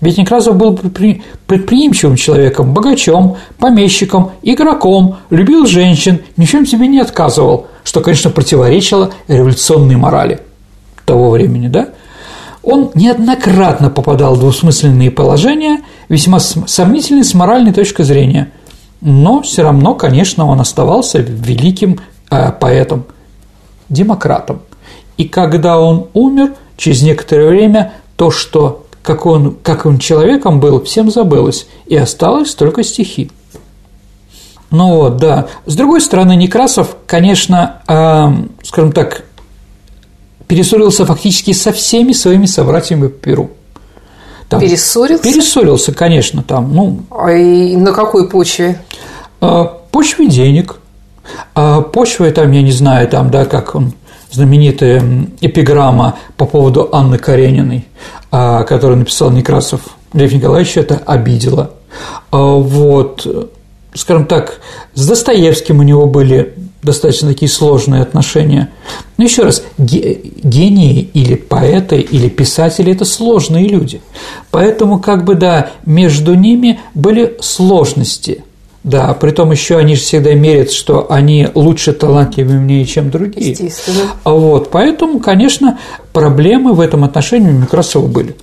Ведь 0.00 0.18
Некрасов 0.18 0.56
был 0.56 0.76
предприимчивым 0.76 2.16
человеком, 2.16 2.74
богачом, 2.74 3.36
помещиком, 3.58 4.32
игроком, 4.42 5.16
любил 5.30 5.66
женщин, 5.66 6.20
ни 6.36 6.44
в 6.44 6.50
чем 6.50 6.66
себе 6.66 6.86
не 6.86 7.00
отказывал, 7.00 7.66
что, 7.82 8.00
конечно, 8.00 8.30
противоречило 8.30 9.12
революционной 9.26 9.96
морали 9.96 10.40
того 11.06 11.30
времени, 11.30 11.68
да? 11.68 11.90
Он 12.66 12.90
неоднократно 12.94 13.88
попадал 13.88 14.34
в 14.34 14.40
двусмысленные 14.40 15.10
положения, 15.10 15.80
весьма 16.10 16.40
сомнительные 16.40 17.24
с 17.24 17.32
моральной 17.32 17.72
точки 17.72 18.02
зрения, 18.02 18.52
но 19.00 19.40
все 19.40 19.62
равно, 19.62 19.94
конечно, 19.94 20.44
он 20.46 20.60
оставался 20.60 21.20
великим 21.20 22.00
Э, 22.28 22.50
поэтом, 22.50 23.04
демократом. 23.88 24.60
И 25.16 25.28
когда 25.28 25.78
он 25.78 26.08
умер, 26.12 26.54
через 26.76 27.02
некоторое 27.02 27.48
время 27.48 27.92
то, 28.16 28.30
что 28.32 28.84
как 29.02 29.26
он, 29.26 29.56
как 29.62 29.86
он 29.86 29.98
человеком 29.98 30.58
был, 30.58 30.82
всем 30.82 31.10
забылось, 31.10 31.68
и 31.86 31.94
осталось 31.94 32.54
только 32.54 32.82
стихи. 32.82 33.30
Ну 34.72 34.96
вот, 34.96 35.18
да. 35.18 35.46
С 35.66 35.76
другой 35.76 36.00
стороны, 36.00 36.34
Некрасов, 36.34 36.96
конечно, 37.06 37.80
э, 37.86 38.64
скажем 38.64 38.90
так, 38.90 39.22
перессорился 40.46 41.04
фактически 41.06 41.52
со 41.52 41.72
всеми 41.72 42.12
своими 42.12 42.46
собратьями 42.46 43.08
по 43.08 43.18
Перу. 43.18 43.50
Там, 44.48 44.60
перессорился? 44.60 45.22
Перессорился, 45.22 45.92
конечно, 45.92 46.42
там, 46.42 46.72
ну… 46.74 47.00
А 47.10 47.32
и 47.32 47.74
на 47.76 47.92
какой 47.92 48.28
почве? 48.28 48.80
Э, 49.40 49.64
почве 49.90 50.28
денег– 50.28 50.76
а 51.54 51.80
почва, 51.80 52.30
там, 52.30 52.50
я 52.52 52.62
не 52.62 52.72
знаю, 52.72 53.08
там, 53.08 53.30
да, 53.30 53.44
как 53.44 53.74
он, 53.74 53.92
знаменитая 54.30 55.02
эпиграмма 55.40 56.18
по 56.36 56.46
поводу 56.46 56.88
Анны 56.92 57.18
Карениной, 57.18 57.86
а, 58.30 58.64
которую 58.64 58.98
написал 58.98 59.30
Некрасов 59.30 59.80
Лев 60.12 60.32
Николаевич, 60.32 60.76
это 60.76 60.96
обидело. 61.06 61.70
А 62.30 62.38
вот, 62.38 63.50
скажем 63.94 64.26
так, 64.26 64.60
с 64.94 65.06
Достоевским 65.06 65.78
у 65.78 65.82
него 65.82 66.06
были 66.06 66.54
достаточно 66.86 67.28
такие 67.28 67.50
сложные 67.50 68.00
отношения. 68.00 68.70
Но 69.18 69.24
еще 69.24 69.42
раз, 69.42 69.62
гении 69.76 71.10
или 71.12 71.34
поэты, 71.34 72.00
или 72.00 72.30
писатели– 72.30 72.92
это 72.94 73.04
сложные 73.04 73.68
люди. 73.68 74.00
Поэтому, 74.50 74.98
как 74.98 75.24
бы, 75.24 75.34
да, 75.34 75.70
между 75.84 76.34
ними 76.34 76.80
были 76.94 77.36
сложности– 77.40 78.42
да, 78.86 79.14
при 79.14 79.32
том 79.32 79.50
еще 79.50 79.78
они 79.78 79.96
же 79.96 80.02
всегда 80.02 80.32
мерят, 80.34 80.70
что 80.70 81.10
они 81.10 81.48
лучше, 81.56 81.92
талантливее, 81.92 82.58
умнее, 82.58 82.84
чем 82.84 83.10
другие. 83.10 83.50
Естественно. 83.50 84.12
А 84.22 84.30
вот, 84.30 84.70
поэтому, 84.70 85.18
конечно, 85.18 85.80
проблемы 86.12 86.72
в 86.72 86.78
этом 86.78 87.02
отношении 87.02 87.48
у 87.48 87.52
Некрасова 87.62 88.06
были. 88.06 88.36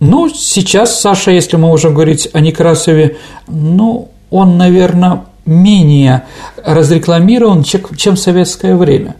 Ну, 0.00 0.30
сейчас, 0.30 0.98
Саша, 0.98 1.30
если 1.30 1.58
мы 1.58 1.68
можем 1.68 1.92
говорить 1.92 2.26
о 2.32 2.40
Некрасове, 2.40 3.18
ну, 3.48 4.08
он, 4.30 4.56
наверное, 4.56 5.24
менее 5.44 6.24
разрекламирован, 6.64 7.64
чем 7.64 8.16
в 8.16 8.18
советское 8.18 8.76
время. 8.76 9.16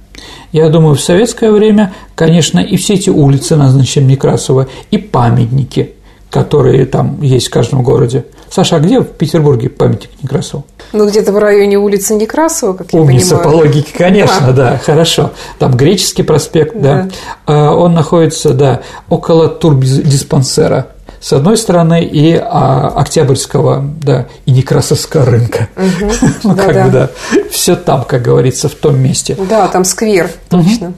Я 0.52 0.68
думаю, 0.68 0.94
в 0.94 1.00
советское 1.00 1.50
время, 1.50 1.92
конечно, 2.14 2.60
и 2.60 2.76
все 2.76 2.94
эти 2.94 3.10
улицы 3.10 3.56
назначены 3.56 4.06
Некрасова, 4.06 4.68
и 4.90 4.98
памятники, 4.98 5.92
которые 6.30 6.86
там 6.86 7.20
есть 7.22 7.48
в 7.48 7.50
каждом 7.50 7.82
городе– 7.82 8.26
Саша, 8.52 8.76
а 8.76 8.80
где 8.80 9.00
в 9.00 9.04
Петербурге 9.04 9.70
памятник 9.70 10.10
Некрасову? 10.22 10.66
Ну, 10.92 11.08
где-то 11.08 11.32
в 11.32 11.38
районе 11.38 11.78
улицы 11.78 12.14
Некрасова, 12.14 12.74
как 12.74 12.92
Умница 12.92 13.36
я 13.36 13.40
понимаю. 13.40 13.44
по 13.44 13.62
логике, 13.62 13.92
конечно, 13.96 14.52
да. 14.52 14.72
да, 14.72 14.76
хорошо. 14.76 15.30
Там 15.58 15.74
Греческий 15.74 16.22
проспект, 16.22 16.78
да. 16.78 17.04
да. 17.04 17.08
А, 17.46 17.74
он 17.74 17.94
находится, 17.94 18.52
да, 18.52 18.82
около 19.08 19.48
турбдиспансера 19.48 20.88
с 21.22 21.32
одной 21.32 21.56
стороны, 21.56 22.02
и 22.02 22.34
а, 22.34 22.88
Октябрьского, 22.96 23.84
да, 24.02 24.26
и 24.44 24.50
Некрасовского 24.50 25.24
рынка. 25.24 25.68
ну, 26.42 26.56
как 26.56 26.84
бы, 26.84 26.90
да. 26.90 27.10
Все 27.48 27.76
там, 27.76 28.04
как 28.04 28.22
говорится, 28.22 28.68
в 28.68 28.74
том 28.74 29.00
месте. 29.00 29.36
Да, 29.48 29.68
там 29.68 29.84
сквер, 29.84 30.28
точно. 30.48 30.94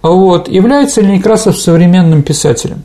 Вот. 0.00 0.48
Является 0.48 1.02
ли 1.02 1.12
Некрасов 1.18 1.58
современным 1.58 2.22
писателем, 2.22 2.84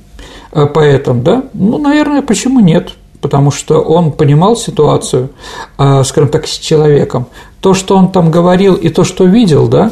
э, 0.51 0.65
поэтом, 0.65 1.23
да? 1.23 1.43
Ну, 1.53 1.77
наверное, 1.77 2.21
почему 2.21 2.59
нет? 2.59 2.91
Потому 3.21 3.51
что 3.51 3.81
он 3.81 4.11
понимал 4.11 4.55
ситуацию, 4.55 5.29
э, 5.77 6.03
скажем 6.03 6.29
так, 6.29 6.47
с 6.47 6.57
человеком. 6.57 7.25
То, 7.61 7.73
что 7.73 7.97
он 7.97 8.11
там 8.11 8.29
говорил, 8.29 8.75
и 8.75 8.89
то, 8.89 9.03
что 9.03 9.25
видел, 9.25 9.67
да, 9.67 9.91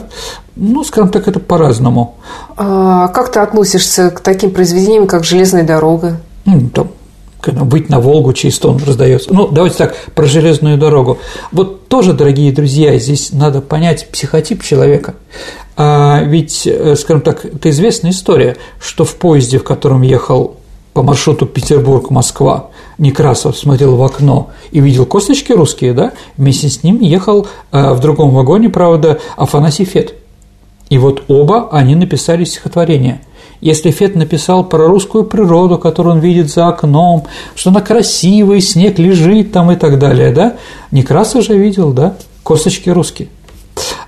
ну, 0.55 0.83
скажем 0.83 1.09
так, 1.09 1.27
это 1.27 1.39
по-разному. 1.39 2.15
А 2.55 3.07
как 3.09 3.31
ты 3.31 3.39
относишься 3.39 4.11
к 4.11 4.19
таким 4.21 4.51
произведениям, 4.51 5.07
как 5.07 5.23
«Железная 5.23 5.63
дорога»? 5.63 6.21
Ну, 6.45 6.69
там, 6.69 6.89
быть 7.51 7.89
на 7.89 7.99
Волгу 7.99 8.33
чисто 8.33 8.69
он 8.69 8.81
раздается. 8.83 9.33
Ну, 9.33 9.47
давайте 9.47 9.77
так, 9.77 9.95
про 10.15 10.25
железную 10.25 10.77
дорогу. 10.77 11.19
Вот 11.51 11.87
тоже, 11.87 12.13
дорогие 12.13 12.51
друзья, 12.51 12.97
здесь 12.97 13.31
надо 13.31 13.61
понять 13.61 14.09
психотип 14.11 14.63
человека. 14.63 15.15
А 15.77 16.21
ведь, 16.23 16.65
э, 16.65 16.95
скажем 16.95 17.21
так, 17.21 17.45
это 17.45 17.69
известная 17.69 18.11
история, 18.11 18.57
что 18.79 19.03
в 19.03 19.15
поезде, 19.15 19.59
в 19.59 19.63
котором 19.63 20.01
ехал 20.01 20.57
по 20.93 21.03
маршруту 21.03 21.45
Петербург-Москва, 21.45 22.69
Некрасов 22.97 23.57
смотрел 23.57 23.95
в 23.95 24.03
окно 24.03 24.51
и 24.71 24.79
видел 24.79 25.05
косточки 25.05 25.51
русские, 25.51 25.93
да, 25.93 26.13
вместе 26.37 26.69
с 26.69 26.83
ним 26.83 27.01
ехал 27.01 27.47
э, 27.71 27.93
в 27.93 27.99
другом 27.99 28.31
вагоне, 28.31 28.69
правда, 28.69 29.19
Афанасий 29.35 29.85
Фет. 29.85 30.13
И 30.89 30.97
вот 30.97 31.23
оба 31.27 31.69
они 31.71 31.95
написали 31.95 32.43
стихотворение– 32.43 33.21
если 33.61 33.91
Фет 33.91 34.15
написал 34.15 34.63
про 34.63 34.87
русскую 34.87 35.23
природу, 35.23 35.77
которую 35.77 36.15
он 36.15 36.21
видит 36.21 36.51
за 36.51 36.67
окном, 36.67 37.25
что 37.55 37.69
она 37.69 37.81
красивая, 37.81 38.59
снег 38.59 38.99
лежит 38.99 39.51
там 39.51 39.71
и 39.71 39.75
так 39.75 39.97
далее, 39.97 40.31
да, 40.31 40.57
Некрасов 40.91 41.43
же 41.43 41.57
видел, 41.57 41.91
да, 41.91 42.15
косточки 42.43 42.89
русские. 42.89 43.29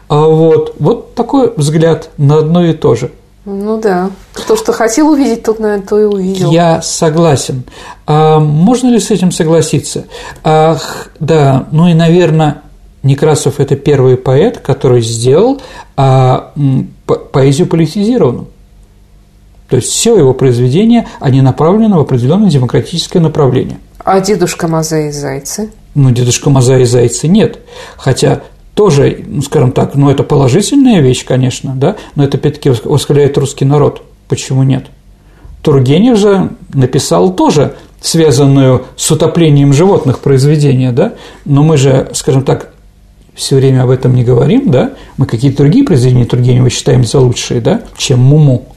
А 0.09 0.21
вот, 0.21 0.75
вот 0.79 1.15
такой 1.15 1.51
взгляд 1.55 2.11
на 2.17 2.37
одно 2.37 2.63
и 2.65 2.73
то 2.73 2.95
же. 2.95 3.11
Ну 3.49 3.79
да. 3.79 4.11
То, 4.45 4.57
что 4.57 4.73
хотел 4.73 5.07
увидеть, 5.07 5.43
тот, 5.43 5.59
наверное, 5.59 5.87
то 5.87 5.97
и 5.97 6.03
увидел. 6.03 6.51
Я 6.51 6.81
согласен. 6.81 7.63
А 8.05 8.39
можно 8.39 8.89
ли 8.89 8.99
с 8.99 9.09
этим 9.09 9.31
согласиться? 9.31 10.03
Ах, 10.43 11.07
да, 11.21 11.65
ну 11.71 11.87
и, 11.87 11.93
наверное, 11.93 12.63
Некрасов– 13.03 13.55
это 13.61 13.77
первый 13.77 14.17
поэт, 14.17 14.57
который 14.57 15.01
сделал 15.01 15.61
а, 15.95 16.51
поэзию 17.31 17.67
политизированную. 17.67 18.47
То 19.69 19.77
есть 19.77 19.91
все 19.91 20.17
его 20.17 20.33
произведения, 20.33 21.07
они 21.21 21.41
направлены 21.41 21.95
в 21.95 22.01
определенное 22.01 22.49
демократическое 22.49 23.21
направление. 23.21 23.79
А 24.03 24.19
дедушка 24.19 24.67
Маза 24.67 24.99
и 24.99 25.11
Зайцы? 25.11 25.71
Ну, 25.95 26.11
дедушка 26.11 26.49
Маза 26.49 26.79
и 26.79 26.83
Зайцы 26.83 27.29
нет. 27.29 27.59
Хотя 27.95 28.41
тоже, 28.77 29.23
ну, 29.25 29.41
скажем 29.41 29.71
так, 29.71 29.95
ну, 29.95 30.11
это 30.11 30.21
положительная 30.21 31.01
вещь, 31.01 31.25
конечно, 31.25 31.73
да, 31.75 31.95
но 32.13 32.23
это, 32.23 32.37
опять-таки, 32.37 32.69
восхваляет 32.83 33.35
русский 33.39 33.65
народ. 33.65 34.03
Почему 34.29 34.61
нет? 34.61 34.85
Тургенев 35.63 36.15
же 36.15 36.51
написал 36.75 37.33
тоже 37.33 37.73
связанную 38.01 38.85
с 38.95 39.09
утоплением 39.09 39.73
животных 39.73 40.19
произведения, 40.19 40.91
да, 40.91 41.15
но 41.43 41.63
мы 41.63 41.77
же, 41.77 42.09
скажем 42.13 42.43
так, 42.43 42.71
все 43.33 43.55
время 43.55 43.81
об 43.81 43.89
этом 43.89 44.13
не 44.13 44.23
говорим, 44.23 44.69
да, 44.69 44.93
мы 45.17 45.25
какие-то 45.25 45.57
другие 45.57 45.83
произведения 45.83 46.25
Тургенева 46.25 46.69
считаем 46.69 47.03
за 47.03 47.19
лучшие, 47.19 47.61
да, 47.61 47.81
чем 47.97 48.19
Муму. 48.19 48.67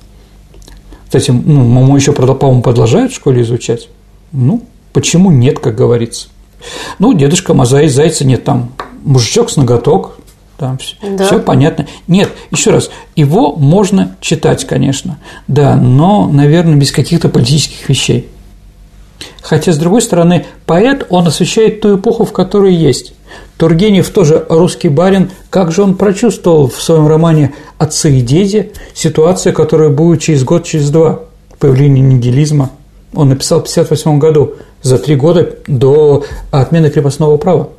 Кстати, 1.05 1.31
ну, 1.31 1.63
Маму 1.63 1.95
еще, 1.95 2.13
по-моему, 2.13 2.63
продолжают 2.63 3.13
в 3.13 3.17
школе 3.17 3.43
изучать. 3.43 3.91
Ну, 4.33 4.63
почему 4.95 5.31
нет, 5.31 5.59
как 5.59 5.75
говорится. 5.75 6.29
Ну, 6.99 7.13
дедушка 7.13 7.53
Мазай 7.53 7.89
Зайца 7.89 8.25
нет, 8.25 8.45
там 8.45 8.73
мужичок 9.03 9.51
с 9.51 9.57
ноготок, 9.57 10.17
там 10.57 10.77
все, 10.79 10.97
да. 11.17 11.27
все 11.27 11.41
понятно. 11.41 11.87
Нет, 12.07 12.31
еще 12.51 12.71
раз, 12.71 12.91
его 13.17 13.57
можно 13.57 14.17
читать, 14.21 14.67
конечно, 14.67 15.19
да, 15.49 15.75
но, 15.77 16.29
наверное, 16.29 16.77
без 16.77 16.93
каких-то 16.93 17.29
политических 17.29 17.89
вещей. 17.89 18.29
Хотя, 19.43 19.73
с 19.73 19.79
другой 19.79 20.03
стороны, 20.03 20.47
поэт, 20.67 21.07
он 21.09 21.27
освещает 21.27 21.81
ту 21.81 21.97
эпоху, 21.97 22.25
в 22.25 22.33
которой 22.33 22.75
есть. 22.75 23.15
Тургенев 23.57 24.09
тоже 24.11 24.45
русский 24.49 24.89
барин, 24.89 25.31
как 25.51 25.73
же 25.73 25.83
он 25.83 25.97
прочувствовал 25.97 26.69
в 26.69 26.81
своем 26.83 27.07
романе 27.07 27.55
«Отцы 27.79 28.19
и 28.19 28.21
дети» 28.21 28.73
ситуацию, 28.95 29.55
которая 29.55 29.89
будет 29.89 30.21
через 30.21 30.45
год, 30.45 30.65
через 30.65 30.91
два, 30.91 31.21
появление 31.59 32.03
нигилизма. 32.03 32.71
Он 33.15 33.31
написал 33.31 33.59
в 33.59 33.63
1958 33.63 34.19
году, 34.19 34.55
за 34.83 34.99
три 34.99 35.17
года 35.17 35.57
до 35.67 36.25
отмены 36.51 36.91
крепостного 36.91 37.37
права. 37.37 37.71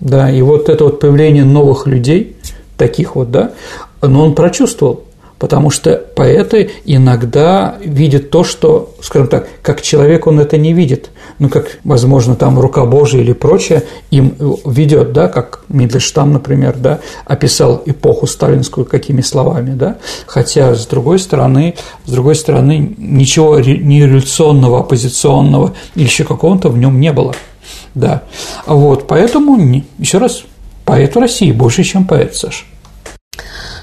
Да, 0.00 0.30
и 0.30 0.40
вот 0.42 0.68
это 0.68 0.84
вот 0.84 1.00
появление 1.00 1.44
новых 1.44 1.86
людей, 1.86 2.36
таких 2.76 3.16
вот, 3.16 3.30
да, 3.30 3.52
но 4.00 4.24
он 4.24 4.34
прочувствовал 4.34 5.04
потому 5.40 5.70
что 5.70 5.96
поэты 5.96 6.70
иногда 6.84 7.76
видят 7.82 8.30
то, 8.30 8.44
что, 8.44 8.94
скажем 9.00 9.26
так, 9.26 9.48
как 9.62 9.80
человек 9.80 10.26
он 10.26 10.38
это 10.38 10.58
не 10.58 10.74
видит, 10.74 11.10
ну, 11.38 11.48
как, 11.48 11.78
возможно, 11.82 12.36
там 12.36 12.60
рука 12.60 12.84
Божия 12.84 13.22
или 13.22 13.32
прочее 13.32 13.84
им 14.10 14.34
ведет, 14.66 15.12
да, 15.14 15.28
как 15.28 15.64
Мидльштам, 15.68 16.34
например, 16.34 16.76
да, 16.76 17.00
описал 17.24 17.82
эпоху 17.86 18.26
сталинскую 18.26 18.84
какими 18.84 19.22
словами, 19.22 19.74
да, 19.74 19.96
хотя, 20.26 20.74
с 20.74 20.86
другой 20.86 21.18
стороны, 21.18 21.74
с 22.04 22.10
другой 22.10 22.34
стороны, 22.34 22.94
ничего 22.98 23.58
не 23.58 24.04
революционного, 24.04 24.80
оппозиционного 24.80 25.72
или 25.94 26.04
еще 26.04 26.24
какого-то 26.24 26.68
в 26.68 26.76
нем 26.76 27.00
не 27.00 27.12
было, 27.12 27.34
да, 27.94 28.22
вот, 28.66 29.06
поэтому, 29.06 29.82
еще 29.98 30.18
раз, 30.18 30.42
поэт 30.84 31.16
России 31.16 31.52
больше, 31.52 31.82
чем 31.84 32.06
поэт, 32.06 32.34
Саша. 32.34 32.64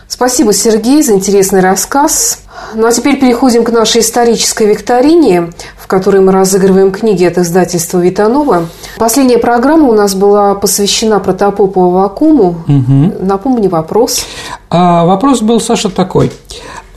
Спасибо, 0.08 0.54
Сергей, 0.54 1.04
за 1.04 1.14
интересный 1.14 1.60
рассказ. 1.60 2.40
Ну 2.74 2.88
а 2.88 2.92
теперь 2.92 3.20
переходим 3.20 3.64
к 3.64 3.70
нашей 3.70 4.02
исторической 4.02 4.68
викторине, 4.68 5.52
в 5.78 5.88
которой 5.88 6.22
мы 6.22 6.32
разыгрываем 6.32 6.92
книги 6.92 7.24
от 7.24 7.38
издательства 7.38 8.00
Витанова. 8.00 8.68
Последняя 8.98 9.38
программа 9.38 9.88
у 9.88 9.94
нас 9.94 10.16
была 10.16 10.56
посвящена 10.56 11.20
протопопу 11.20 11.84
Авакуму. 11.84 12.64
Угу. 12.68 13.26
Напомни 13.26 13.68
вопрос. 13.68 14.26
А, 14.70 15.06
вопрос 15.06 15.42
был, 15.42 15.62
Саша, 15.62 15.90
такой. 15.90 16.32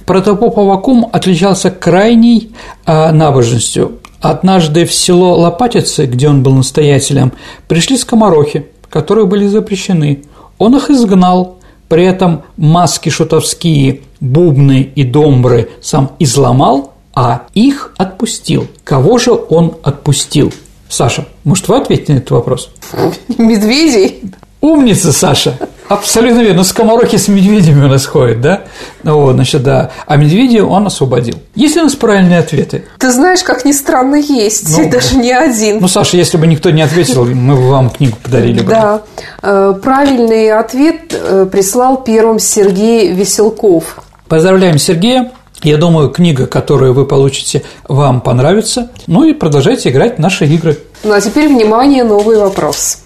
Протопоп 0.06 0.58
Авакум 0.58 1.08
отличался 1.12 1.70
крайней 1.70 2.54
а, 2.84 3.12
набожностью. 3.12 3.98
Однажды 4.20 4.84
в 4.84 4.92
село 4.92 5.38
Лопатицы, 5.38 6.06
где 6.06 6.28
он 6.28 6.42
был 6.42 6.52
настоятелем, 6.54 7.32
пришли 7.68 7.96
скоморохи, 7.96 8.66
которые 8.88 9.26
были 9.26 9.46
запрещены. 9.46 10.24
Он 10.58 10.76
их 10.76 10.90
изгнал, 10.90 11.58
при 11.88 12.04
этом 12.04 12.42
маски 12.56 13.08
шутовские, 13.08 14.02
бубны 14.20 14.92
и 14.94 15.04
домбры 15.04 15.70
сам 15.80 16.12
изломал, 16.18 16.92
а 17.14 17.46
их 17.54 17.94
отпустил. 17.96 18.66
Кого 18.84 19.18
же 19.18 19.32
он 19.32 19.74
отпустил? 19.82 20.52
Саша, 20.88 21.26
может, 21.44 21.68
вы 21.68 21.78
ответите 21.78 22.12
на 22.12 22.18
этот 22.18 22.30
вопрос? 22.32 22.70
Медведей. 23.38 24.22
Умница, 24.60 25.12
Саша. 25.12 25.56
Абсолютно 25.90 26.38
верно. 26.38 26.58
Ну, 26.58 26.64
скоморохи 26.64 27.16
с 27.16 27.26
медведями 27.26 27.84
у 27.84 27.88
нас 27.88 28.06
ходят, 28.06 28.40
да? 28.40 28.60
Ну, 29.02 29.22
вот, 29.22 29.34
значит, 29.34 29.64
да. 29.64 29.90
А 30.06 30.16
медведя 30.16 30.64
он 30.64 30.86
освободил. 30.86 31.34
Есть 31.56 31.74
ли 31.74 31.80
у 31.80 31.84
нас 31.84 31.96
правильные 31.96 32.38
ответы? 32.38 32.84
Ты 32.98 33.10
знаешь, 33.10 33.42
как 33.42 33.64
ни 33.64 33.72
странно, 33.72 34.14
есть. 34.14 34.78
Ну, 34.78 34.88
даже 34.92 35.16
не 35.16 35.32
один. 35.32 35.80
Ну, 35.80 35.88
Саша, 35.88 36.16
если 36.16 36.36
бы 36.36 36.46
никто 36.46 36.70
не 36.70 36.82
ответил, 36.82 37.24
мы 37.34 37.56
бы 37.56 37.68
вам 37.68 37.90
книгу 37.90 38.16
подарили 38.22 38.60
бы. 38.60 38.70
Да. 38.70 39.02
Э, 39.42 39.74
правильный 39.82 40.52
ответ 40.52 41.12
э, 41.12 41.48
прислал 41.50 42.04
первым 42.04 42.38
Сергей 42.38 43.12
Веселков. 43.12 43.98
Поздравляем 44.28 44.78
Сергея. 44.78 45.32
Я 45.64 45.76
думаю, 45.76 46.10
книга, 46.10 46.46
которую 46.46 46.94
вы 46.94 47.04
получите, 47.04 47.64
вам 47.88 48.20
понравится. 48.20 48.90
Ну 49.08 49.24
и 49.24 49.32
продолжайте 49.32 49.90
играть 49.90 50.18
в 50.18 50.20
наши 50.20 50.46
игры. 50.46 50.78
Ну 51.02 51.12
а 51.12 51.20
теперь, 51.20 51.48
внимание, 51.48 52.04
новый 52.04 52.38
вопрос. 52.38 52.98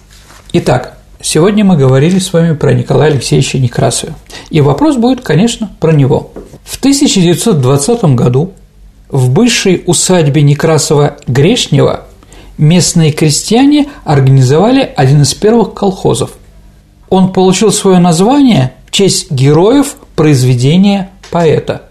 Итак, 0.53 0.95
Сегодня 1.27 1.65
мы 1.65 1.75
говорили 1.75 2.19
с 2.19 2.31
вами 2.33 2.53
про 2.53 2.71
Николая 2.71 3.09
Алексеевича 3.09 3.57
Некрасова. 3.57 4.13
И 4.51 4.61
вопрос 4.61 4.95
будет, 4.95 5.21
конечно, 5.21 5.71
про 5.79 5.91
него. 5.91 6.31
В 6.63 6.77
1920 6.77 8.03
году 8.13 8.53
в 9.09 9.31
бывшей 9.31 9.81
усадьбе 9.87 10.43
Некрасова-Грешнева 10.43 12.01
местные 12.59 13.11
крестьяне 13.11 13.87
организовали 14.03 14.87
один 14.95 15.23
из 15.23 15.33
первых 15.33 15.73
колхозов. 15.73 16.33
Он 17.09 17.33
получил 17.33 17.71
свое 17.71 17.97
название 17.97 18.73
в 18.85 18.91
честь 18.91 19.31
героев 19.31 19.95
произведения 20.15 21.09
поэта. 21.31 21.89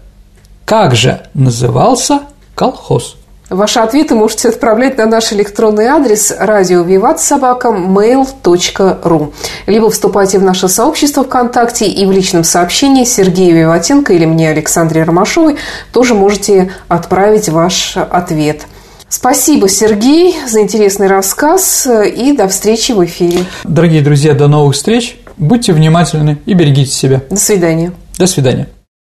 Как 0.63 0.95
же 0.95 1.27
назывался 1.33 2.21
колхоз? 2.55 3.17
Ваши 3.49 3.79
ответы 3.79 4.15
можете 4.15 4.49
отправлять 4.49 4.97
на 4.97 5.05
наш 5.05 5.31
электронный 5.31 5.85
адрес 5.85 6.33
радио 6.39 6.81
Виват 6.81 7.21
собака 7.21 7.67
mail.ru 7.67 9.33
либо 9.67 9.89
вступайте 9.91 10.39
в 10.39 10.43
наше 10.43 10.67
сообщество 10.67 11.23
ВКонтакте 11.23 11.85
и 11.85 12.05
в 12.05 12.11
личном 12.11 12.43
сообщении 12.43 13.03
Сергею 13.03 13.55
Виватенко 13.55 14.13
или 14.13 14.25
мне 14.25 14.49
Александре 14.49 15.03
Ромашовой 15.03 15.57
тоже 15.91 16.15
можете 16.15 16.71
отправить 16.87 17.49
ваш 17.49 17.97
ответ. 17.97 18.63
Спасибо, 19.09 19.69
Сергей, 19.69 20.35
за 20.47 20.61
интересный 20.61 21.07
рассказ 21.07 21.87
и 21.87 22.35
до 22.35 22.47
встречи 22.47 22.91
в 22.93 23.05
эфире. 23.05 23.45
Дорогие 23.63 24.01
друзья, 24.01 24.33
до 24.33 24.47
новых 24.47 24.75
встреч. 24.75 25.17
Будьте 25.37 25.73
внимательны 25.73 26.39
и 26.45 26.53
берегите 26.53 26.91
себя. 26.91 27.21
До 27.29 27.35
свидания. 27.35 27.91
До 28.17 28.25
свидания. 28.25 28.67